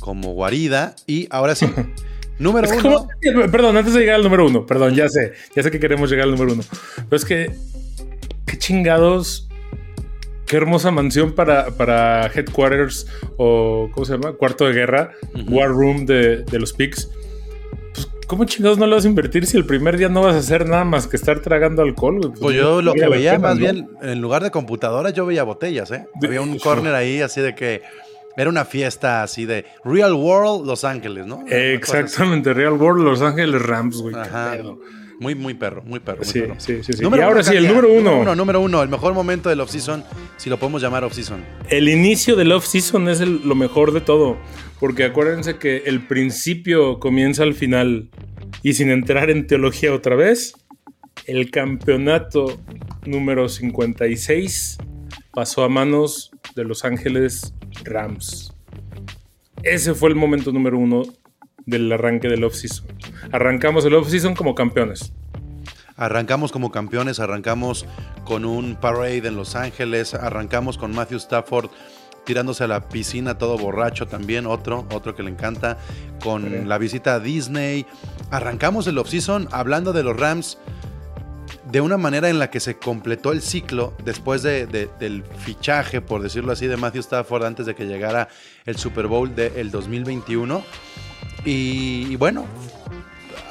como 0.00 0.32
guarida. 0.32 0.96
Y 1.06 1.28
ahora 1.30 1.54
sí, 1.54 1.66
número 2.38 2.66
Es 2.66 2.82
uno. 2.82 3.06
como- 3.22 3.50
perdón, 3.50 3.76
antes 3.76 3.94
de 3.94 4.00
llegar 4.00 4.16
al 4.16 4.22
número 4.24 4.46
uno, 4.46 4.66
perdón, 4.66 4.94
ya 4.94 5.08
sé, 5.08 5.32
ya 5.54 5.62
sé 5.62 5.70
que 5.70 5.78
queremos 5.78 6.10
llegar 6.10 6.24
al 6.24 6.32
número 6.32 6.54
uno. 6.54 6.64
Pero 6.96 7.16
es 7.16 7.24
que, 7.24 7.52
qué 8.46 8.58
chingados, 8.58 9.48
qué 10.50 10.56
hermosa 10.56 10.90
mansión 10.90 11.32
para, 11.32 11.70
para 11.76 12.26
headquarters 12.26 13.06
o, 13.36 13.88
¿cómo 13.94 14.04
se 14.04 14.14
llama? 14.14 14.32
Cuarto 14.32 14.66
de 14.66 14.72
guerra, 14.72 15.12
war 15.48 15.68
room 15.68 16.06
de, 16.06 16.38
de 16.42 16.58
los 16.58 16.72
pigs. 16.72 17.08
Pues, 17.94 18.08
¿cómo 18.26 18.44
chingados 18.46 18.76
no 18.76 18.88
lo 18.88 18.96
vas 18.96 19.04
a 19.04 19.08
invertir 19.08 19.46
si 19.46 19.56
el 19.56 19.64
primer 19.64 19.96
día 19.96 20.08
no 20.08 20.22
vas 20.22 20.34
a 20.34 20.38
hacer 20.38 20.68
nada 20.68 20.82
más 20.84 21.06
que 21.06 21.16
estar 21.16 21.38
tragando 21.38 21.82
alcohol? 21.82 22.18
güey? 22.18 22.32
Pues 22.40 22.56
yo 22.56 22.82
lo 22.82 22.94
que 22.94 23.08
veía 23.08 23.38
más 23.38 23.54
¿no? 23.54 23.60
bien, 23.60 23.88
en 24.02 24.20
lugar 24.20 24.42
de 24.42 24.50
computadoras, 24.50 25.12
yo 25.12 25.24
veía 25.24 25.44
botellas, 25.44 25.92
¿eh? 25.92 26.06
De- 26.20 26.26
Había 26.26 26.40
un 26.42 26.58
corner 26.58 26.96
ahí 26.96 27.20
así 27.22 27.40
de 27.40 27.54
que 27.54 27.82
era 28.36 28.50
una 28.50 28.64
fiesta 28.64 29.22
así 29.22 29.44
de 29.44 29.66
Real 29.84 30.14
World 30.14 30.66
Los 30.66 30.82
Ángeles, 30.82 31.26
¿no? 31.26 31.44
Exactamente, 31.48 32.54
Real 32.54 32.72
World 32.72 33.04
Los 33.04 33.22
Ángeles 33.22 33.62
Rams, 33.62 33.98
güey. 34.02 34.14
qué 34.14 34.20
Ajá. 34.20 34.52
pedo. 34.56 34.78
Muy, 35.20 35.34
muy 35.36 35.54
perro, 35.54 35.82
muy 35.84 36.00
perro. 36.00 36.16
muy 36.18 36.26
Sí, 36.26 36.40
perro. 36.40 36.54
sí, 36.58 36.82
sí, 36.82 36.94
sí. 36.94 37.02
Número 37.02 37.22
y 37.22 37.26
ahora 37.26 37.42
sí, 37.44 37.54
el 37.54 37.68
número 37.68 37.92
uno. 37.92 38.20
uno. 38.20 38.34
Número 38.34 38.60
uno, 38.60 38.82
el 38.82 38.88
mejor 38.88 39.14
momento 39.14 39.48
del 39.50 39.60
off-season, 39.60 40.02
si 40.38 40.50
lo 40.50 40.58
podemos 40.58 40.80
llamar 40.82 41.04
off-season. 41.04 41.44
El 41.68 41.88
inicio 41.88 42.34
del 42.36 42.50
off-season 42.52 43.08
es 43.08 43.20
el- 43.20 43.46
lo 43.46 43.54
mejor 43.54 43.92
de 43.92 44.00
todo. 44.00 44.36
Porque 44.80 45.04
acuérdense 45.04 45.58
que 45.58 45.82
el 45.86 46.06
principio 46.06 46.98
comienza 46.98 47.42
al 47.42 47.52
final. 47.54 48.08
Y 48.62 48.72
sin 48.72 48.90
entrar 48.90 49.28
en 49.30 49.46
teología 49.46 49.92
otra 49.94 50.16
vez, 50.16 50.54
el 51.26 51.50
campeonato 51.50 52.58
número 53.06 53.48
56 53.50 54.78
pasó 55.32 55.64
a 55.64 55.68
manos 55.68 56.30
de 56.56 56.64
Los 56.64 56.84
Ángeles 56.86 57.52
Rams. 57.84 58.54
Ese 59.62 59.92
fue 59.94 60.08
el 60.08 60.14
momento 60.14 60.50
número 60.50 60.78
uno 60.78 61.02
del 61.66 61.92
arranque 61.92 62.28
del 62.28 62.42
offseason. 62.44 62.86
Arrancamos 63.32 63.84
el 63.84 63.94
offseason 63.94 64.34
como 64.34 64.54
campeones. 64.54 65.12
Arrancamos 65.96 66.50
como 66.50 66.72
campeones, 66.72 67.20
arrancamos 67.20 67.86
con 68.24 68.44
un 68.44 68.74
parade 68.74 69.28
en 69.28 69.36
Los 69.36 69.54
Ángeles, 69.54 70.14
arrancamos 70.14 70.78
con 70.78 70.92
Matthew 70.92 71.18
Stafford 71.18 71.70
tirándose 72.24 72.64
a 72.64 72.68
la 72.68 72.88
piscina 72.88 73.38
todo 73.38 73.56
borracho 73.56 74.06
también, 74.06 74.46
otro, 74.46 74.86
otro 74.92 75.14
que 75.14 75.22
le 75.22 75.30
encanta, 75.30 75.78
con 76.22 76.68
la 76.68 76.78
visita 76.78 77.14
a 77.14 77.20
Disney. 77.20 77.86
Arrancamos 78.30 78.86
el 78.86 78.98
offseason 78.98 79.48
hablando 79.52 79.92
de 79.92 80.02
los 80.02 80.18
Rams 80.18 80.58
de 81.70 81.80
una 81.80 81.96
manera 81.96 82.28
en 82.28 82.38
la 82.38 82.50
que 82.50 82.60
se 82.60 82.78
completó 82.78 83.32
el 83.32 83.42
ciclo 83.42 83.94
después 84.04 84.42
de, 84.42 84.66
de, 84.66 84.88
del 84.98 85.22
fichaje, 85.24 86.00
por 86.00 86.22
decirlo 86.22 86.52
así, 86.52 86.66
de 86.66 86.76
Matthew 86.76 87.00
Stafford 87.00 87.44
antes 87.44 87.66
de 87.66 87.74
que 87.74 87.86
llegara 87.86 88.28
el 88.66 88.76
Super 88.76 89.06
Bowl 89.06 89.34
del 89.34 89.70
2021. 89.70 90.62
Y, 91.44 92.06
y 92.10 92.16
bueno, 92.16 92.46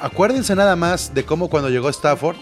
acuérdense 0.00 0.54
nada 0.54 0.76
más 0.76 1.14
de 1.14 1.24
cómo 1.24 1.48
cuando 1.48 1.68
llegó 1.70 1.88
Stafford, 1.88 2.36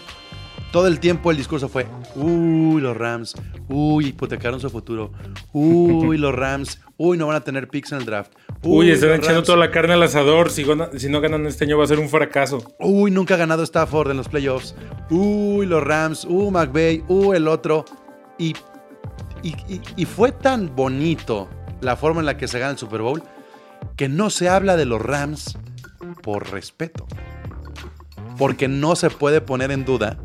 todo 0.72 0.86
el 0.86 1.00
tiempo 1.00 1.30
el 1.30 1.36
discurso 1.36 1.68
fue, 1.68 1.86
uy, 2.14 2.80
los 2.80 2.96
Rams, 2.96 3.34
uy, 3.68 4.08
hipotecaron 4.08 4.60
su 4.60 4.68
futuro, 4.70 5.12
uy, 5.52 6.18
los 6.18 6.34
Rams, 6.34 6.80
uy, 6.98 7.16
no 7.16 7.26
van 7.26 7.36
a 7.36 7.40
tener 7.40 7.68
picks 7.68 7.92
en 7.92 7.98
el 7.98 8.04
draft. 8.04 8.32
Uy, 8.62 8.90
están 8.90 9.10
echando 9.12 9.34
Rams, 9.36 9.46
toda 9.46 9.58
la 9.58 9.70
carne 9.70 9.94
al 9.94 10.02
asador. 10.02 10.50
Si 10.50 10.64
no 10.64 11.20
ganan 11.20 11.46
este 11.46 11.64
año 11.64 11.78
va 11.78 11.84
a 11.84 11.86
ser 11.86 12.00
un 12.00 12.08
fracaso. 12.08 12.74
Uy, 12.80 13.10
nunca 13.12 13.34
ha 13.34 13.36
ganado 13.38 13.62
Stafford 13.62 14.10
en 14.10 14.16
los 14.16 14.28
playoffs. 14.28 14.74
Uy, 15.10 15.64
los 15.64 15.82
Rams, 15.82 16.24
uy, 16.28 16.50
McVay, 16.50 17.04
uy, 17.08 17.36
el 17.36 17.46
otro. 17.46 17.84
Y, 18.36 18.54
y, 19.44 19.50
y- 19.72 19.80
y 19.96 20.04
fue 20.06 20.32
tan 20.32 20.74
bonito 20.74 21.48
la 21.80 21.94
forma 21.96 22.18
en 22.20 22.26
la 22.26 22.36
que 22.36 22.48
se 22.48 22.58
gana 22.58 22.72
el 22.72 22.78
Super 22.78 23.00
Bowl 23.00 23.22
que 23.96 24.08
no 24.08 24.28
se 24.28 24.48
habla 24.48 24.76
de 24.76 24.84
los 24.86 25.00
Rams 25.00 25.56
por 26.22 26.50
respeto. 26.50 27.06
Porque 28.38 28.68
no 28.68 28.96
se 28.96 29.10
puede 29.10 29.40
poner 29.40 29.70
en 29.70 29.84
duda 29.84 30.16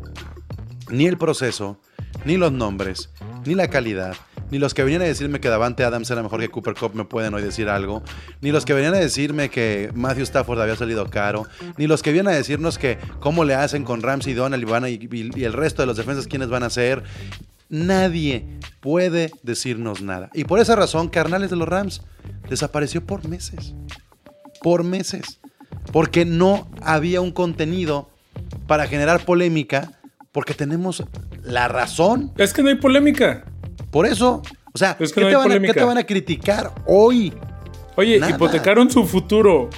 ni 0.88 1.06
el 1.06 1.18
proceso, 1.18 1.80
ni 2.24 2.36
los 2.36 2.52
nombres, 2.52 3.10
ni 3.44 3.54
la 3.54 3.68
calidad, 3.68 4.14
ni 4.50 4.58
los 4.58 4.74
que 4.74 4.84
venían 4.84 5.02
a 5.02 5.06
decirme 5.06 5.40
que 5.40 5.48
Davante 5.48 5.82
Adams 5.82 6.10
era 6.10 6.22
mejor 6.22 6.40
que 6.40 6.48
Cooper 6.50 6.74
Cup 6.74 6.94
me 6.94 7.04
pueden 7.04 7.34
hoy 7.34 7.42
decir 7.42 7.68
algo, 7.68 8.02
ni 8.40 8.52
los 8.52 8.64
que 8.64 8.74
venían 8.74 8.94
a 8.94 8.98
decirme 8.98 9.48
que 9.50 9.90
Matthew 9.94 10.24
Stafford 10.24 10.60
había 10.60 10.76
salido 10.76 11.08
caro, 11.10 11.46
ni 11.78 11.86
los 11.86 12.02
que 12.02 12.12
vienen 12.12 12.32
a 12.32 12.36
decirnos 12.36 12.78
que 12.78 12.98
cómo 13.20 13.44
le 13.44 13.54
hacen 13.54 13.82
con 13.84 14.02
Ramsey, 14.02 14.34
Donald 14.34 14.62
y, 14.88 14.92
y- 15.10 15.30
y 15.34 15.44
el 15.44 15.52
resto 15.54 15.82
de 15.82 15.86
los 15.86 15.96
defensas 15.96 16.26
quiénes 16.26 16.48
van 16.48 16.62
a 16.62 16.70
ser. 16.70 17.02
Nadie 17.70 18.46
puede 18.80 19.32
decirnos 19.42 20.02
nada. 20.02 20.30
Y 20.34 20.44
por 20.44 20.60
esa 20.60 20.76
razón, 20.76 21.08
carnales 21.08 21.50
de 21.50 21.56
los 21.56 21.66
Rams 21.66 22.02
desapareció 22.48 23.04
por 23.04 23.26
meses. 23.26 23.74
Por 24.62 24.84
meses. 24.84 25.40
Porque 25.92 26.24
no 26.24 26.66
había 26.82 27.20
un 27.20 27.30
contenido 27.32 28.08
para 28.66 28.86
generar 28.86 29.24
polémica, 29.24 29.92
porque 30.32 30.54
tenemos 30.54 31.02
la 31.42 31.68
razón. 31.68 32.32
Es 32.36 32.52
que 32.52 32.62
no 32.62 32.68
hay 32.68 32.76
polémica. 32.76 33.44
Por 33.90 34.06
eso, 34.06 34.42
o 34.72 34.78
sea, 34.78 34.96
Es 34.98 35.12
que 35.12 35.20
¿qué, 35.20 35.26
no 35.26 35.28
te 35.30 35.36
van 35.36 35.42
a, 35.42 35.44
qué 35.44 35.48
polémica. 35.58 35.74
te 35.80 35.84
van 35.84 35.98
a 35.98 36.04
criticar 36.04 36.72
hoy? 36.86 37.32
Oye, 37.96 38.18
Nada. 38.18 38.32
hipotecaron 38.34 38.90
su 38.90 39.04
futuro. 39.04 39.70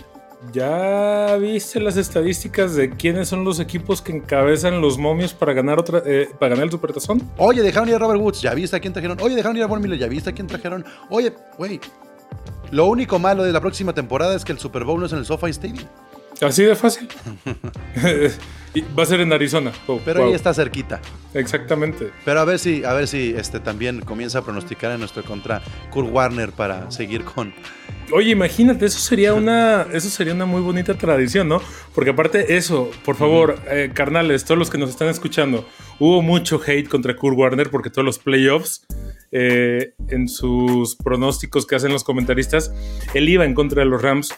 ¿Ya 0.53 1.37
viste 1.37 1.81
las 1.81 1.97
estadísticas 1.97 2.77
de 2.77 2.91
quiénes 2.91 3.29
son 3.29 3.45
los 3.45 3.59
equipos 3.59 4.01
que 4.01 4.13
encabezan 4.13 4.81
los 4.81 4.97
momios 4.97 5.35
para 5.35 5.53
ganar 5.53 5.79
otra, 5.79 6.03
eh, 6.07 6.29
para 6.39 6.51
ganar 6.51 6.65
el 6.67 6.71
supertazón? 6.71 7.21
Oye, 7.37 7.63
dejaron 7.63 7.89
ir 7.89 7.97
a 7.97 7.99
Robert 7.99 8.21
Woods, 8.21 8.41
¿ya 8.43 8.55
viste 8.55 8.77
a 8.77 8.81
quién 8.81 8.93
trajeron? 8.93 9.19
Oye, 9.21 9.35
dejaron 9.35 9.57
ir 9.57 9.65
a 9.65 9.67
Von 9.67 9.83
Miller, 9.83 9.99
¿ya 9.99 10.07
viste 10.07 10.31
a 10.31 10.33
quién 10.33 10.47
trajeron? 10.47 10.85
Oye, 11.11 11.33
güey, 11.59 11.81
lo 12.71 12.87
único 12.87 13.19
malo 13.19 13.45
de 13.45 13.53
la 13.53 13.61
próxima 13.61 13.93
temporada 13.93 14.35
es 14.35 14.45
que 14.45 14.53
el 14.53 14.59
Super 14.59 14.85
Bowl 14.85 15.01
no 15.01 15.07
es 15.07 15.13
en 15.13 15.19
el 15.19 15.27
SoFi 15.27 15.51
Stadium. 15.51 15.87
Así 16.41 16.65
de 16.65 16.75
fácil. 16.75 17.09
Y 18.77 18.83
Va 18.83 19.05
a 19.05 19.07
ser 19.07 19.21
en 19.21 19.33
Arizona. 19.33 19.73
Oh, 19.87 19.99
Pero 20.05 20.21
wow. 20.21 20.29
ahí 20.29 20.35
está 20.35 20.53
cerquita. 20.53 21.01
Exactamente. 21.33 22.11
Pero 22.27 22.41
a 22.41 22.45
ver 22.45 22.59
si, 22.59 22.85
a 22.85 22.93
ver 22.93 23.09
si 23.09 23.35
este 23.35 23.59
también 23.59 24.03
comienza 24.03 24.41
a 24.41 24.45
pronosticar 24.45 24.93
en 24.93 24.99
nuestro 24.99 25.23
contra 25.25 25.63
Kurt 25.89 26.13
Warner 26.13 26.53
para 26.53 26.91
seguir 26.91 27.25
con. 27.25 27.55
Oye, 28.13 28.33
imagínate, 28.33 28.85
eso 28.85 28.99
sería 28.99 29.33
una, 29.33 29.87
eso 29.95 30.11
sería 30.11 30.35
una 30.35 30.45
muy 30.45 30.61
bonita 30.61 30.93
tradición, 30.93 31.49
¿no? 31.49 31.63
Porque 31.95 32.11
aparte 32.11 32.59
eso, 32.59 32.91
por 33.03 33.17
favor, 33.17 33.59
eh, 33.67 33.93
carnales, 33.95 34.45
todos 34.45 34.59
los 34.59 34.69
que 34.69 34.77
nos 34.77 34.91
están 34.91 35.09
escuchando, 35.09 35.67
hubo 35.99 36.21
mucho 36.21 36.61
hate 36.65 36.87
contra 36.87 37.17
Kurt 37.17 37.39
Warner 37.39 37.71
porque 37.71 37.89
todos 37.89 38.05
los 38.05 38.19
playoffs, 38.19 38.85
eh, 39.33 39.95
en 40.09 40.29
sus 40.29 40.97
pronósticos 40.97 41.67
que 41.67 41.77
hacen 41.77 41.93
los 41.93 42.05
comentaristas, 42.05 42.75
él 43.15 43.27
iba 43.27 43.47
en 43.47 43.55
contra 43.55 43.83
de 43.83 43.89
los 43.89 44.03
Rams. 44.03 44.35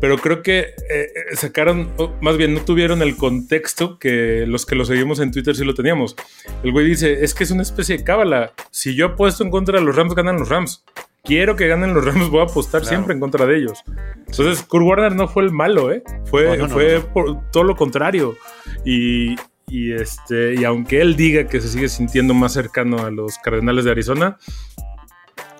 Pero 0.00 0.18
creo 0.18 0.42
que 0.42 0.58
eh, 0.60 0.74
eh, 0.90 1.36
sacaron, 1.36 1.90
más 2.20 2.36
bien 2.36 2.52
no 2.54 2.60
tuvieron 2.60 3.00
el 3.00 3.16
contexto 3.16 3.98
que 3.98 4.44
los 4.46 4.66
que 4.66 4.74
lo 4.74 4.84
seguimos 4.84 5.18
en 5.20 5.30
Twitter 5.30 5.54
sí 5.56 5.64
lo 5.64 5.74
teníamos. 5.74 6.14
El 6.62 6.72
güey 6.72 6.86
dice, 6.86 7.24
es 7.24 7.32
que 7.34 7.44
es 7.44 7.50
una 7.50 7.62
especie 7.62 7.96
de 7.98 8.04
cábala. 8.04 8.52
Si 8.70 8.94
yo 8.94 9.06
apuesto 9.06 9.44
en 9.44 9.50
contra 9.50 9.78
de 9.78 9.84
los 9.84 9.96
Rams, 9.96 10.14
ganan 10.14 10.36
los 10.38 10.48
Rams. 10.48 10.84
Quiero 11.22 11.56
que 11.56 11.68
ganen 11.68 11.94
los 11.94 12.04
Rams, 12.04 12.28
voy 12.28 12.40
a 12.40 12.44
apostar 12.44 12.82
Claro. 12.82 12.96
siempre 12.96 13.14
en 13.14 13.20
contra 13.20 13.46
de 13.46 13.56
ellos. 13.56 13.82
Entonces, 14.26 14.62
Kurt 14.64 14.84
Warner 14.84 15.14
no 15.16 15.26
fue 15.26 15.42
el 15.44 15.52
malo, 15.52 15.90
¿eh? 15.90 16.02
Fue, 16.26 16.44
No, 16.48 16.56
no, 16.56 16.66
no, 16.68 16.74
fue 16.74 17.00
por 17.00 17.50
todo 17.50 17.64
lo 17.64 17.74
contrario. 17.76 18.36
Y, 18.84 19.36
y, 19.68 19.92
este, 19.92 20.54
y 20.54 20.64
aunque 20.64 21.00
él 21.00 21.16
diga 21.16 21.46
que 21.48 21.62
se 21.62 21.68
sigue 21.68 21.88
sintiendo 21.88 22.34
más 22.34 22.52
cercano 22.52 22.98
a 23.06 23.10
los 23.10 23.38
Cardenales 23.38 23.86
de 23.86 23.92
Arizona, 23.92 24.36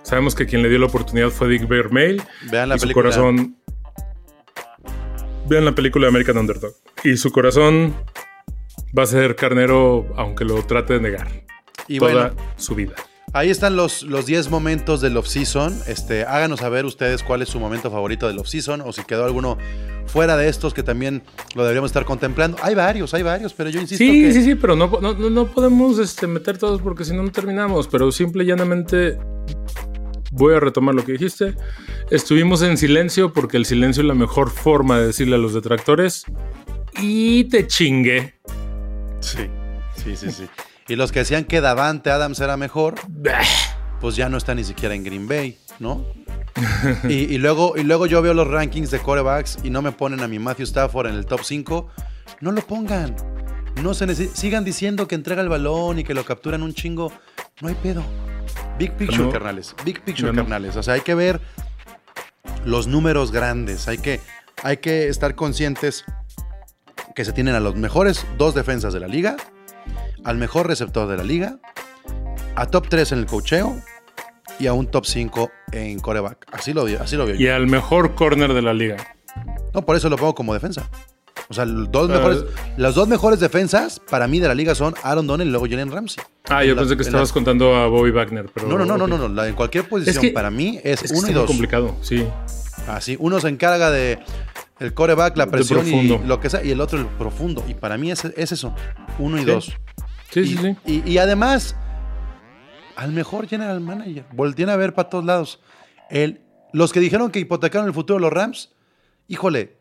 sabemos 0.03 0.35
que 0.35 0.45
quien 0.45 0.63
le 0.63 0.69
dio 0.69 0.79
la 0.79 0.87
oportunidad 0.87 1.31
fue 1.31 1.49
Dick 1.49 1.67
Vermeil 1.67 2.23
Vean 2.51 2.69
la 2.69 2.77
y 2.77 2.79
su 2.79 2.83
película. 2.83 3.05
corazón. 3.05 3.57
Vean 5.47 5.65
la 5.65 5.75
película 5.75 6.07
de 6.07 6.09
American 6.09 6.39
Underdog. 6.39 6.73
Y 7.05 7.17
su 7.17 7.31
corazón 7.31 7.95
va 8.97 9.03
a 9.03 9.07
ser 9.07 9.37
carnero, 9.37 10.07
aunque 10.17 10.45
lo 10.45 10.63
trate 10.65 10.95
de 10.95 11.01
negar. 11.01 11.29
Y 11.89 11.99
toda 11.99 12.13
bueno, 12.31 12.37
su 12.57 12.75
vida. 12.75 12.95
ahí 13.35 13.51
están 13.51 13.77
los, 13.77 14.03
los 14.05 14.25
10 14.25 14.51
momentos 14.51 15.01
del 15.03 15.17
off-season. 15.19 15.79
Este, 15.87 16.23
háganos 16.25 16.61
saber 16.61 16.87
ustedes 16.87 17.23
cuál 17.23 17.43
es 17.43 17.49
su 17.51 17.61
momento 17.61 17.91
favorito 17.91 18.27
del 18.27 18.39
off-season 18.39 18.81
o 18.81 18.93
si 18.93 19.05
quedó 19.05 19.27
alguno 19.27 19.59
fuera 20.07 20.37
de 20.37 20.49
estos 20.49 20.73
que 20.73 20.83
también 20.83 21.23
lo 21.55 21.63
deberíamos 21.63 21.91
estar 21.91 22.05
contemplando. 22.07 22.57
Hay 22.63 22.75
varios, 22.75 23.13
hay 23.13 23.23
varios, 23.23 23.53
pero 23.53 23.69
yo 23.69 23.81
insisto 23.81 24.03
Sí, 24.03 24.23
que. 24.23 24.33
sí, 24.33 24.43
sí, 24.45 24.55
pero 24.55 24.77
no, 24.77 24.87
no, 25.03 25.13
no- 25.13 25.31
no 25.31 25.47
podemos 25.47 25.99
este, 25.99 26.27
meter 26.27 26.57
todos 26.57 26.81
porque 26.81 27.05
si 27.05 27.13
no, 27.15 27.23
no 27.23 27.31
terminamos. 27.33 27.87
Pero 27.89 28.11
simple 28.13 28.45
y 28.45 28.47
llanamente 28.47 29.19
voy 30.35 30.55
a 30.55 30.61
retomar 30.61 30.95
lo 30.95 31.05
que 31.05 31.13
dijiste. 31.13 31.55
Estuvimos 32.11 32.63
en 32.63 32.77
silencio 32.77 33.33
porque 33.33 33.57
el 33.57 33.65
silencio 33.65 34.03
es 34.03 34.07
la 34.07 34.15
mejor 34.15 34.51
forma 34.51 34.99
de 34.99 35.07
decirle 35.07 35.37
a 35.37 35.39
los 35.39 35.55
detractores. 35.55 36.25
Y 37.01 37.45
te 37.45 37.67
chingue. 37.67 38.35
Sí, 39.21 39.49
sí, 39.97 40.17
sí, 40.17 40.31
sí. 40.31 40.47
Y 40.89 40.97
los 40.97 41.13
que 41.13 41.21
decían 41.21 41.45
que 41.45 41.61
Davante 41.61 42.11
Adams 42.11 42.41
era 42.41 42.57
mejor, 42.57 42.97
pues 44.01 44.17
ya 44.17 44.29
no 44.29 44.37
está 44.37 44.55
ni 44.55 44.65
siquiera 44.65 44.95
en 44.95 45.03
Green 45.03 45.27
Bay, 45.27 45.57
¿no? 45.79 46.05
y, 47.09 47.39
luego, 47.39 47.75
y 47.77 47.83
luego 47.83 48.07
yo 48.07 48.21
veo 48.23 48.35
los 48.35 48.47
rankings 48.47 48.91
de 48.91 48.99
corebacks 48.99 49.59
y 49.65 49.71
no 49.71 49.83
me 49.83 49.93
ponen 49.93 50.21
a 50.21 50.29
mi 50.29 50.39
Matthew 50.39 50.65
Stafford 50.65 51.07
en 51.09 51.15
el 51.15 51.27
top 51.27 51.41
5. 51.43 51.89
No 52.41 52.53
lo 52.53 52.61
pongan. 52.61 53.17
No 53.83 53.95
se 53.95 54.15
Sigan 54.15 54.65
diciendo 54.65 55.09
que 55.09 55.15
entrega 55.15 55.43
el 55.43 55.49
balón 55.49 55.99
y 55.99 56.05
que 56.05 56.15
lo 56.15 56.25
capturan 56.25 56.63
un 56.63 56.75
chingo. 56.75 57.13
No 57.61 57.69
hay 57.69 57.75
pedo. 57.75 58.05
Big 58.79 58.93
picture, 58.93 59.25
No. 59.25 59.31
carnales. 59.31 59.75
Big 59.85 60.03
picture, 60.03 60.33
no. 60.33 60.43
carnales. 60.43 60.77
O 60.77 60.83
sea, 60.83 60.95
hay 60.95 61.01
que 61.03 61.15
ver 61.15 61.41
los 62.65 62.87
números 62.87 63.31
grandes. 63.33 63.87
Hay 63.89 63.99
que, 63.99 64.21
hay 64.63 64.79
que 64.79 65.09
estar 65.09 65.35
conscientes 65.35 66.05
que 67.15 67.25
se 67.25 67.33
tienen 67.33 67.55
a 67.55 67.61
los 67.61 67.77
mejores 67.77 68.27
dos 68.39 68.55
defensas 68.55 68.93
de 68.93 69.01
la 69.01 69.07
liga, 69.07 69.37
al 70.25 70.37
mejor 70.39 70.67
receptor 70.67 71.07
de 71.09 71.17
la 71.17 71.23
liga, 71.23 71.59
a 72.57 72.67
top 72.67 72.89
3 72.89 73.13
en 73.13 73.19
el 73.21 73.27
cocheo 73.27 73.77
y 74.59 74.67
a 74.67 74.73
un 74.73 74.87
top 74.91 75.05
5 75.07 75.51
en 75.73 76.01
coreback. 76.01 76.47
Así 76.53 76.73
lo, 76.73 76.85
vi- 76.85 76.97
así 76.97 77.17
lo 77.17 77.27
veo 77.27 77.37
Y 77.37 77.45
yo. 77.45 77.55
al 77.55 77.67
mejor 77.67 78.15
corner 78.15 78.53
de 78.53 78.63
la 78.63 78.75
liga. 78.75 78.97
No, 79.73 79.83
por 79.83 79.97
eso 79.97 80.09
lo 80.09 80.17
pongo 80.17 80.35
como 80.35 80.55
defensa. 80.55 80.89
O 81.49 81.55
sea, 81.55 81.65
los 81.67 81.91
dos 81.93 82.11
Ah. 82.11 82.15
mejores, 82.15 82.45
las 82.77 82.95
dos 82.95 83.07
mejores 83.09 83.39
defensas 83.41 84.01
para 84.11 84.27
mí 84.27 84.41
de 84.41 84.49
la 84.49 84.55
liga 84.55 84.75
son 84.75 84.95
Aaron 85.03 85.27
Donald 85.27 85.49
y 85.49 85.51
luego 85.51 85.67
Jalen 85.69 85.91
Ramsey. 85.93 86.23
Ah, 86.49 86.65
yo 86.65 86.75
la- 86.75 86.81
pensé 86.83 86.97
que 86.97 87.03
estabas 87.03 87.29
la- 87.31 87.35
contando 87.35 87.75
a 87.77 87.87
Bobby 87.87 88.11
Wagner. 88.11 88.47
Pero 88.55 88.67
No, 88.69 88.79
no, 88.79 88.85
no, 88.87 88.97
no, 88.97 89.07
no, 89.07 89.19
no, 89.19 89.29
la- 89.29 89.49
en 89.49 89.55
cualquier 89.55 89.89
posición 89.89 90.23
que- 90.23 90.31
para 90.31 90.51
mí 90.51 90.81
es, 90.83 91.03
Es 91.03 91.13
que 91.13 91.19
uno 91.19 91.29
y 91.29 91.31
muy 91.33 91.41
dos. 91.41 91.47
complicado, 91.47 91.97
sí. 92.01 92.27
Así, 92.89 93.17
uno 93.21 93.41
se 93.41 93.49
encarga 93.49 93.91
de 93.91 94.19
el 94.81 94.93
coreback, 94.95 95.37
la 95.37 95.47
presión 95.47 95.87
y 95.87 96.09
lo 96.27 96.41
que 96.41 96.51
sea, 96.51 96.65
y 96.65 96.71
el 96.71 96.81
otro 96.81 96.99
el 96.99 97.07
profundo. 97.07 97.63
Y 97.69 97.75
para 97.75 97.97
mí 97.99 98.11
es, 98.11 98.25
es 98.25 98.53
eso, 98.53 98.75
uno 99.19 99.37
y 99.37 99.41
Sí. 99.41 99.47
dos. 99.47 99.73
Sí, 100.31 100.41
y, 100.41 100.47
sí, 100.49 100.57
sí. 100.59 100.77
Y, 101.05 101.11
y 101.13 101.19
además, 101.19 101.77
al 102.97 103.13
mejor 103.13 103.47
general 103.49 103.81
manager. 103.81 104.25
Volteen 104.33 104.69
a 104.71 104.77
ver 104.77 104.95
para 104.95 105.09
todos 105.09 105.25
lados. 105.25 105.61
El, 106.11 106.41
los 106.73 106.93
que 106.93 107.01
dijeron 107.01 107.31
que 107.31 107.39
hipotecaron 107.41 107.87
el 107.87 107.95
futuro 107.95 108.17
de 108.19 108.23
los 108.23 108.33
Rams, 108.33 108.71
híjole, 109.29 109.77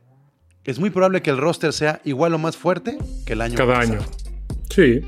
es 0.66 0.80
muy 0.80 0.89
probable 0.89 1.22
que 1.22 1.30
el 1.30 1.38
roster 1.38 1.74
sea 1.74 2.01
igual 2.05 2.34
o 2.34 2.38
más 2.38 2.55
fuerte 2.57 2.97
que 3.26 3.34
el 3.34 3.41
año 3.41 3.55
Cada 3.55 3.76
pasado. 3.76 3.99
año. 3.99 4.05
Sí. 4.70 5.01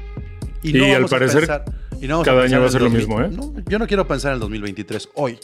Y 0.64 0.80
al 0.92 1.06
parecer, 1.08 1.42
pensar- 1.42 1.66
y 2.02 2.08
no 2.08 2.16
vamos 2.16 2.26
cada 2.28 2.44
año 2.44 2.60
va 2.60 2.66
a 2.66 2.70
ser 2.70 2.82
lo 2.82 2.90
2000. 2.90 3.08
mismo, 3.08 3.22
¿eh? 3.22 3.30
No, 3.32 3.54
yo 3.70 3.80
no 3.80 3.88
quiero 3.88 4.08
pensar 4.08 4.32
en 4.32 4.36
el 4.36 4.40
2023 4.42 5.10
hoy. 5.16 5.40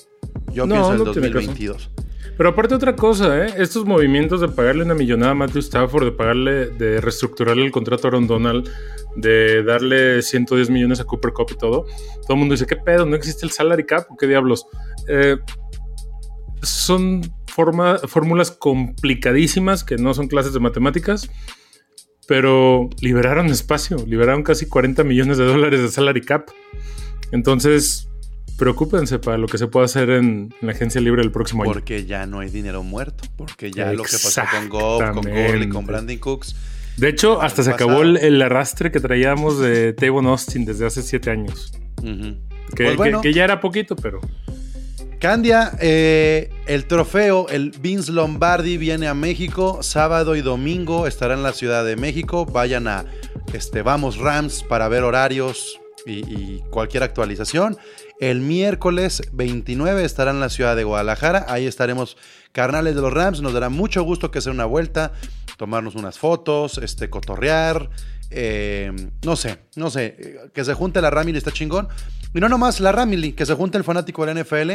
Yo 0.54 0.66
No, 0.66 0.76
pienso 0.76 0.94
en 0.94 1.00
el 1.00 1.06
no 1.06 1.12
tiene 1.12 1.28
caso. 1.32 1.46
2022. 1.48 1.90
Pero 2.38 2.50
aparte 2.50 2.74
otra 2.74 2.96
cosa, 2.96 3.46
¿eh? 3.46 3.54
Estos 3.58 3.86
movimientos 3.86 4.42
de 4.42 4.48
pagarle 4.48 4.84
una 4.84 4.94
millonada 4.96 5.32
a 5.34 5.36
Matthew 5.36 5.60
Stafford, 5.60 6.06
de 6.06 6.12
pagarle, 6.12 6.68
de 6.70 7.00
reestructurarle 7.00 7.64
el 7.66 7.72
contrato 7.72 8.08
a 8.08 8.10
Aaron 8.10 8.26
Donald, 8.26 8.68
de 9.16 9.64
darle 9.64 10.22
110 10.22 10.70
millones 10.70 11.00
a 11.00 11.04
Cooper 11.04 11.34
Cup 11.34 11.48
y 11.52 11.58
todo, 11.58 11.84
todo 11.84 12.30
el 12.34 12.38
mundo 12.38 12.54
dice, 12.54 12.66
¿qué 12.66 12.78
pedo? 12.78 13.06
¿No 13.06 13.16
existe 13.16 13.46
el 13.46 13.52
salary 13.52 13.86
cap? 13.86 14.06
¿O 14.10 14.18
qué 14.18 14.28
diablos? 14.28 14.66
Eh, 15.08 15.38
son 16.64 17.22
forma- 17.52 17.98
fórmulas 18.00 18.52
complicadísimas 18.52 19.84
que 19.84 19.98
no 19.98 20.14
son 20.14 20.28
clases 20.28 20.54
de 20.54 20.60
matemáticas, 20.60 21.30
pero 22.28 22.90
liberaron 23.02 23.48
espacio, 23.48 23.98
liberaron 24.08 24.44
casi 24.44 24.66
40 24.68 25.04
millones 25.04 25.38
de 25.38 25.46
dólares 25.46 25.82
de 25.82 25.90
salary 25.90 26.22
cap. 26.22 26.50
Entonces, 27.32 28.08
preocúpense 28.58 29.20
para 29.20 29.38
lo 29.38 29.48
que 29.48 29.58
se 29.58 29.68
pueda 29.68 29.86
hacer 29.86 30.10
en, 30.12 30.54
en 30.62 30.68
la 30.68 30.72
agencia 30.74 31.02
libre 31.02 31.22
el 31.24 31.32
próximo 31.32 31.64
año. 31.64 31.74
Porque 31.74 32.06
ya 32.06 32.26
no 32.26 32.40
hay 32.40 32.50
dinero 32.50 32.84
muerto. 32.84 33.24
Porque 33.38 33.72
ya 33.72 33.92
lo 33.94 34.04
que 34.04 34.12
pasó 34.12 34.44
con 34.52 34.70
Goff, 34.70 35.04
con 35.14 35.24
Gurley, 35.24 35.70
con 35.70 35.86
Brandon 35.86 36.18
Cooks. 36.18 36.56
De 36.98 37.10
hecho, 37.10 37.42
hasta 37.42 37.64
se 37.64 37.72
pasado. 37.72 37.90
acabó 37.92 38.04
el, 38.04 38.18
el 38.18 38.42
arrastre 38.42 38.92
que 38.92 39.00
traíamos 39.00 39.60
de 39.60 39.94
Tavon 39.94 40.28
Austin 40.28 40.66
desde 40.66 40.86
hace 40.86 41.02
siete 41.02 41.32
años. 41.32 41.72
Ujú. 42.02 42.38
Que, 42.76 42.84
Pues 42.86 42.98
bueno. 42.98 43.22
que- 43.22 43.30
que 43.30 43.34
ya 43.34 43.44
era 43.46 43.60
poquito, 43.60 43.96
pero 43.96 44.20
Candia, 45.22 45.74
eh, 45.80 46.50
el 46.66 46.88
trofeo, 46.88 47.48
el 47.50 47.70
Vince 47.80 48.12
Lombardi 48.12 48.78
viene 48.78 49.08
a 49.08 49.14
México 49.14 49.84
sábado 49.84 50.36
y 50.36 50.42
domingo, 50.42 51.06
estará 51.06 51.36
en 51.36 51.44
la 51.44 51.54
Ciudad 51.54 51.86
de 51.86 51.96
México. 51.96 52.48
Vayan 52.48 52.88
a 52.88 53.06
este, 53.54 53.84
Vamos 53.84 54.18
Rams 54.18 54.64
para 54.64 54.88
ver 54.88 55.04
horarios 55.04 55.80
y, 56.08 56.62
cualquier 56.72 57.04
actualización. 57.04 57.78
El 58.20 58.42
miércoles 58.42 59.22
29 59.32 60.04
estará 60.04 60.32
en 60.32 60.40
la 60.40 60.50
ciudad 60.50 60.76
de 60.76 60.86
Guadalajara. 60.86 61.46
Ahí 61.48 61.68
estaremos 61.68 62.18
carnales 62.52 62.96
de 62.96 63.02
los 63.02 63.14
Rams. 63.14 63.42
Nos 63.42 63.54
dará 63.54 63.70
mucho 63.70 64.02
gusto 64.02 64.32
que 64.32 64.42
sea 64.42 64.52
una 64.52 64.66
vuelta, 64.66 65.12
tomarnos 65.56 65.94
unas 65.94 66.18
fotos, 66.18 66.80
este, 66.80 67.12
cotorrear. 67.12 67.92
Eh, 68.32 68.92
no 69.26 69.36
sé, 69.36 69.60
no 69.76 69.90
sé. 69.90 70.40
Que 70.54 70.64
se 70.66 70.74
junte 70.74 71.02
la 71.02 71.10
Ramily 71.10 71.38
está 71.38 71.52
chingón. 71.52 71.88
Y 72.34 72.40
no 72.40 72.48
nomás 72.50 72.80
la 72.80 72.92
Ramily, 72.92 73.34
que 73.34 73.46
se 73.46 73.54
junte 73.56 73.78
el 73.78 73.84
fanático 73.84 74.26
de 74.26 74.34
la 74.34 74.42
NFL 74.44 74.72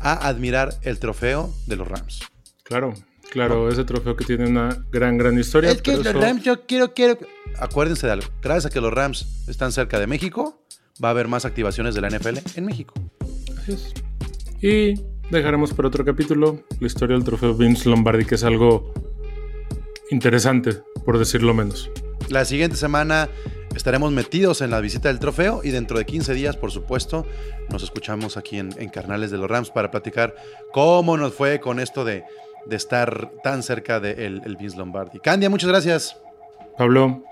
a 0.00 0.26
admirar 0.26 0.74
el 0.82 0.98
trofeo 0.98 1.52
de 1.66 1.76
los 1.76 1.86
Rams. 1.86 2.20
claro, 2.62 2.94
claro, 3.30 3.68
ese 3.68 3.84
trofeo 3.84 4.16
que 4.16 4.24
tiene 4.24 4.46
una 4.48 4.84
gran, 4.90 5.18
gran 5.18 5.38
historia. 5.38 5.70
Es 5.70 5.82
que 5.82 5.96
los 5.96 6.06
eso- 6.06 6.18
Rams, 6.20 6.42
yo 6.42 6.62
quiero, 6.66 6.94
quiero. 6.94 7.18
Acuérdense 7.58 8.06
de 8.06 8.12
algo. 8.14 8.26
Gracias 8.42 8.66
a 8.66 8.70
que 8.70 8.80
los 8.80 8.92
Rams 8.92 9.44
están 9.48 9.70
cerca 9.72 9.98
de 10.00 10.06
México, 10.06 10.64
va 11.02 11.08
a 11.08 11.10
haber 11.10 11.28
más 11.28 11.44
activaciones 11.44 11.94
de 11.94 12.00
la 12.00 12.08
NFL 12.08 12.38
en 12.56 12.64
México. 12.64 12.94
Así 13.58 13.72
es. 13.72 13.92
Y 14.62 15.00
dejaremos 15.30 15.74
para 15.74 15.88
otro 15.88 16.04
capítulo 16.04 16.64
la 16.80 16.86
historia 16.86 17.16
del 17.16 17.24
trofeo 17.24 17.54
Vince 17.54 17.88
Lombardi, 17.88 18.24
que 18.24 18.36
es 18.36 18.44
algo 18.44 18.92
interesante, 20.10 20.78
por 21.04 21.18
decirlo 21.18 21.52
menos. 21.54 21.90
La 22.28 22.44
siguiente 22.44 22.76
semana 22.76 23.28
estaremos 23.76 24.12
metidos 24.12 24.60
en 24.60 24.70
la 24.70 24.80
visita 24.80 25.08
del 25.08 25.18
trofeo 25.18 25.60
y 25.62 25.70
dentro 25.70 25.98
de 25.98 26.04
15 26.04 26.32
días, 26.34 26.56
por 26.56 26.70
supuesto, 26.70 27.26
nos 27.70 27.82
escuchamos 27.82 28.36
aquí 28.36 28.58
en, 28.58 28.70
en 28.78 28.88
Carnales 28.88 29.30
de 29.30 29.38
los 29.38 29.50
Rams 29.50 29.70
para 29.70 29.90
platicar 29.90 30.34
cómo 30.72 31.16
nos 31.16 31.34
fue 31.34 31.60
con 31.60 31.80
esto 31.80 32.04
de, 32.04 32.24
de 32.66 32.76
estar 32.76 33.30
tan 33.42 33.62
cerca 33.62 34.00
del 34.00 34.42
el 34.44 34.56
Vince 34.56 34.76
Lombardi. 34.76 35.18
Candia, 35.20 35.50
muchas 35.50 35.68
gracias. 35.68 36.16
Pablo, 36.78 37.22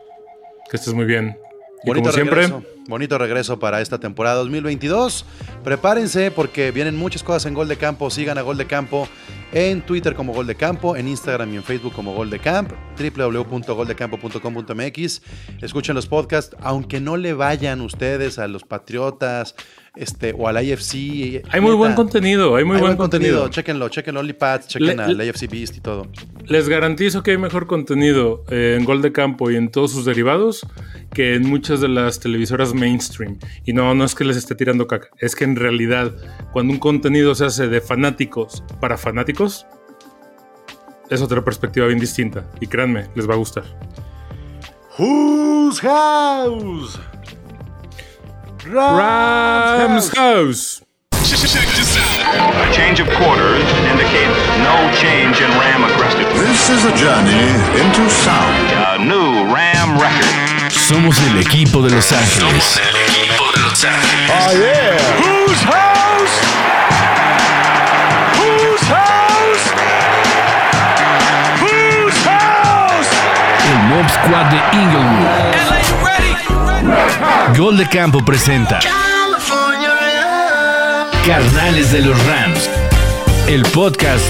que 0.70 0.76
estés 0.76 0.94
muy 0.94 1.04
bien. 1.04 1.38
Y 1.84 1.92
como 1.92 2.12
siempre, 2.12 2.48
bonito 2.88 3.18
regreso 3.18 3.58
para 3.58 3.80
esta 3.80 3.98
temporada 3.98 4.36
2022. 4.36 5.24
Prepárense 5.64 6.30
porque 6.30 6.70
vienen 6.70 6.96
muchas 6.96 7.22
cosas 7.22 7.46
en 7.46 7.54
Gol 7.54 7.68
de 7.68 7.76
Campo. 7.76 8.10
Sigan 8.10 8.38
a 8.38 8.42
Gol 8.42 8.56
de 8.58 8.66
Campo 8.66 9.08
en 9.52 9.82
Twitter 9.82 10.14
como 10.14 10.32
Gol 10.32 10.46
de 10.46 10.54
Campo, 10.54 10.96
en 10.96 11.08
Instagram 11.08 11.52
y 11.52 11.56
en 11.56 11.62
Facebook 11.62 11.92
como 11.92 12.14
Gol 12.14 12.30
de 12.30 12.38
Camp, 12.38 12.72
www.goldecampo.com.mx. 12.98 15.22
Escuchen 15.60 15.94
los 15.94 16.06
podcasts, 16.06 16.56
aunque 16.60 17.00
no 17.00 17.16
le 17.16 17.34
vayan 17.34 17.80
ustedes 17.82 18.38
a 18.38 18.48
los 18.48 18.62
Patriotas 18.64 19.54
este, 19.94 20.34
o 20.36 20.48
a 20.48 20.52
la 20.52 20.62
IFC. 20.62 21.42
hay 21.50 21.60
muy 21.60 21.74
buen 21.74 21.92
contenido, 21.94 22.56
hay 22.56 22.64
muy 22.64 22.78
buen, 22.78 22.96
contenido. 22.96 23.46
Chéquenlo, 23.48 23.88
chequen 23.90 24.16
OnlyPads, 24.16 24.68
chequen 24.68 24.96
Le- 24.96 25.02
a 25.02 25.08
la 25.08 25.24
IFC 25.26 25.50
Beast 25.50 25.76
y 25.76 25.80
todo. 25.80 26.06
Les 26.46 26.66
garantizo 26.68 27.22
que 27.22 27.32
hay 27.32 27.38
mejor 27.38 27.66
contenido 27.66 28.44
en 28.48 28.84
Gol 28.86 29.02
de 29.02 29.12
Campo 29.12 29.50
y 29.50 29.56
en 29.56 29.70
todos 29.70 29.92
sus 29.92 30.06
derivados 30.06 30.66
que 31.12 31.34
en 31.34 31.46
muchas 31.46 31.82
de 31.82 31.88
las 31.88 32.20
televisoras 32.20 32.71
mainstream. 32.74 33.38
Y 33.64 33.72
no, 33.72 33.94
no 33.94 34.04
es 34.04 34.14
que 34.14 34.24
les 34.24 34.36
esté 34.36 34.54
tirando 34.54 34.86
caca, 34.86 35.08
es 35.18 35.34
que 35.34 35.44
en 35.44 35.56
realidad 35.56 36.12
cuando 36.52 36.72
un 36.72 36.78
contenido 36.78 37.34
se 37.34 37.46
hace 37.46 37.68
de 37.68 37.80
fanáticos 37.80 38.62
para 38.80 38.96
fanáticos, 38.96 39.66
es 41.10 41.20
otra 41.20 41.44
perspectiva 41.44 41.86
bien 41.86 41.98
distinta. 41.98 42.44
Y 42.60 42.66
créanme, 42.66 43.08
les 43.14 43.28
va 43.28 43.34
a 43.34 43.36
gustar. 43.36 43.64
Whose 44.98 45.80
house? 45.80 46.98
Rams 48.66 50.10
House. 50.10 50.82
A 51.12 52.72
change 52.72 53.00
of 53.00 53.08
quarters 53.08 53.64
indicates 53.90 54.38
no 54.58 54.76
change 54.94 55.40
in 55.40 55.50
Ram 55.50 55.84
aggressiveness. 55.84 56.38
This 56.48 56.70
is 56.70 56.84
a 56.84 56.94
journey 56.96 57.48
into 57.80 58.08
sound. 58.08 58.70
A 58.72 59.04
new 59.04 59.52
Ram 59.52 60.00
record. 60.00 60.41
Somos 60.92 61.18
el 61.22 61.38
equipo 61.38 61.80
de 61.80 61.88
Los 61.88 62.12
Ángeles. 62.12 62.38
Somos 62.40 62.76
el 62.76 62.96
equipo 62.96 63.44
de 63.54 63.60
Los 63.62 63.82
Ángeles. 63.82 64.30
Oh, 64.30 64.52
yeah. 64.52 64.98
Whose 65.20 65.64
house? 65.64 66.36
Whose 68.36 68.84
house? 68.92 69.72
Whose 71.62 72.18
house? 72.28 73.08
El 73.70 73.78
Mob 73.88 74.06
Squad 74.10 74.46
de 74.50 74.60
Inglewood. 74.76 75.28
Gol 77.56 77.78
de 77.78 77.88
Campo 77.88 78.22
presenta 78.22 78.78
Carnales 81.26 81.90
de 81.90 82.00
los 82.02 82.18
Rams. 82.26 82.68
El 83.46 83.62
podcast 83.62 84.26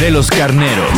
de 0.00 0.10
los 0.12 0.30
carneros. 0.30 0.88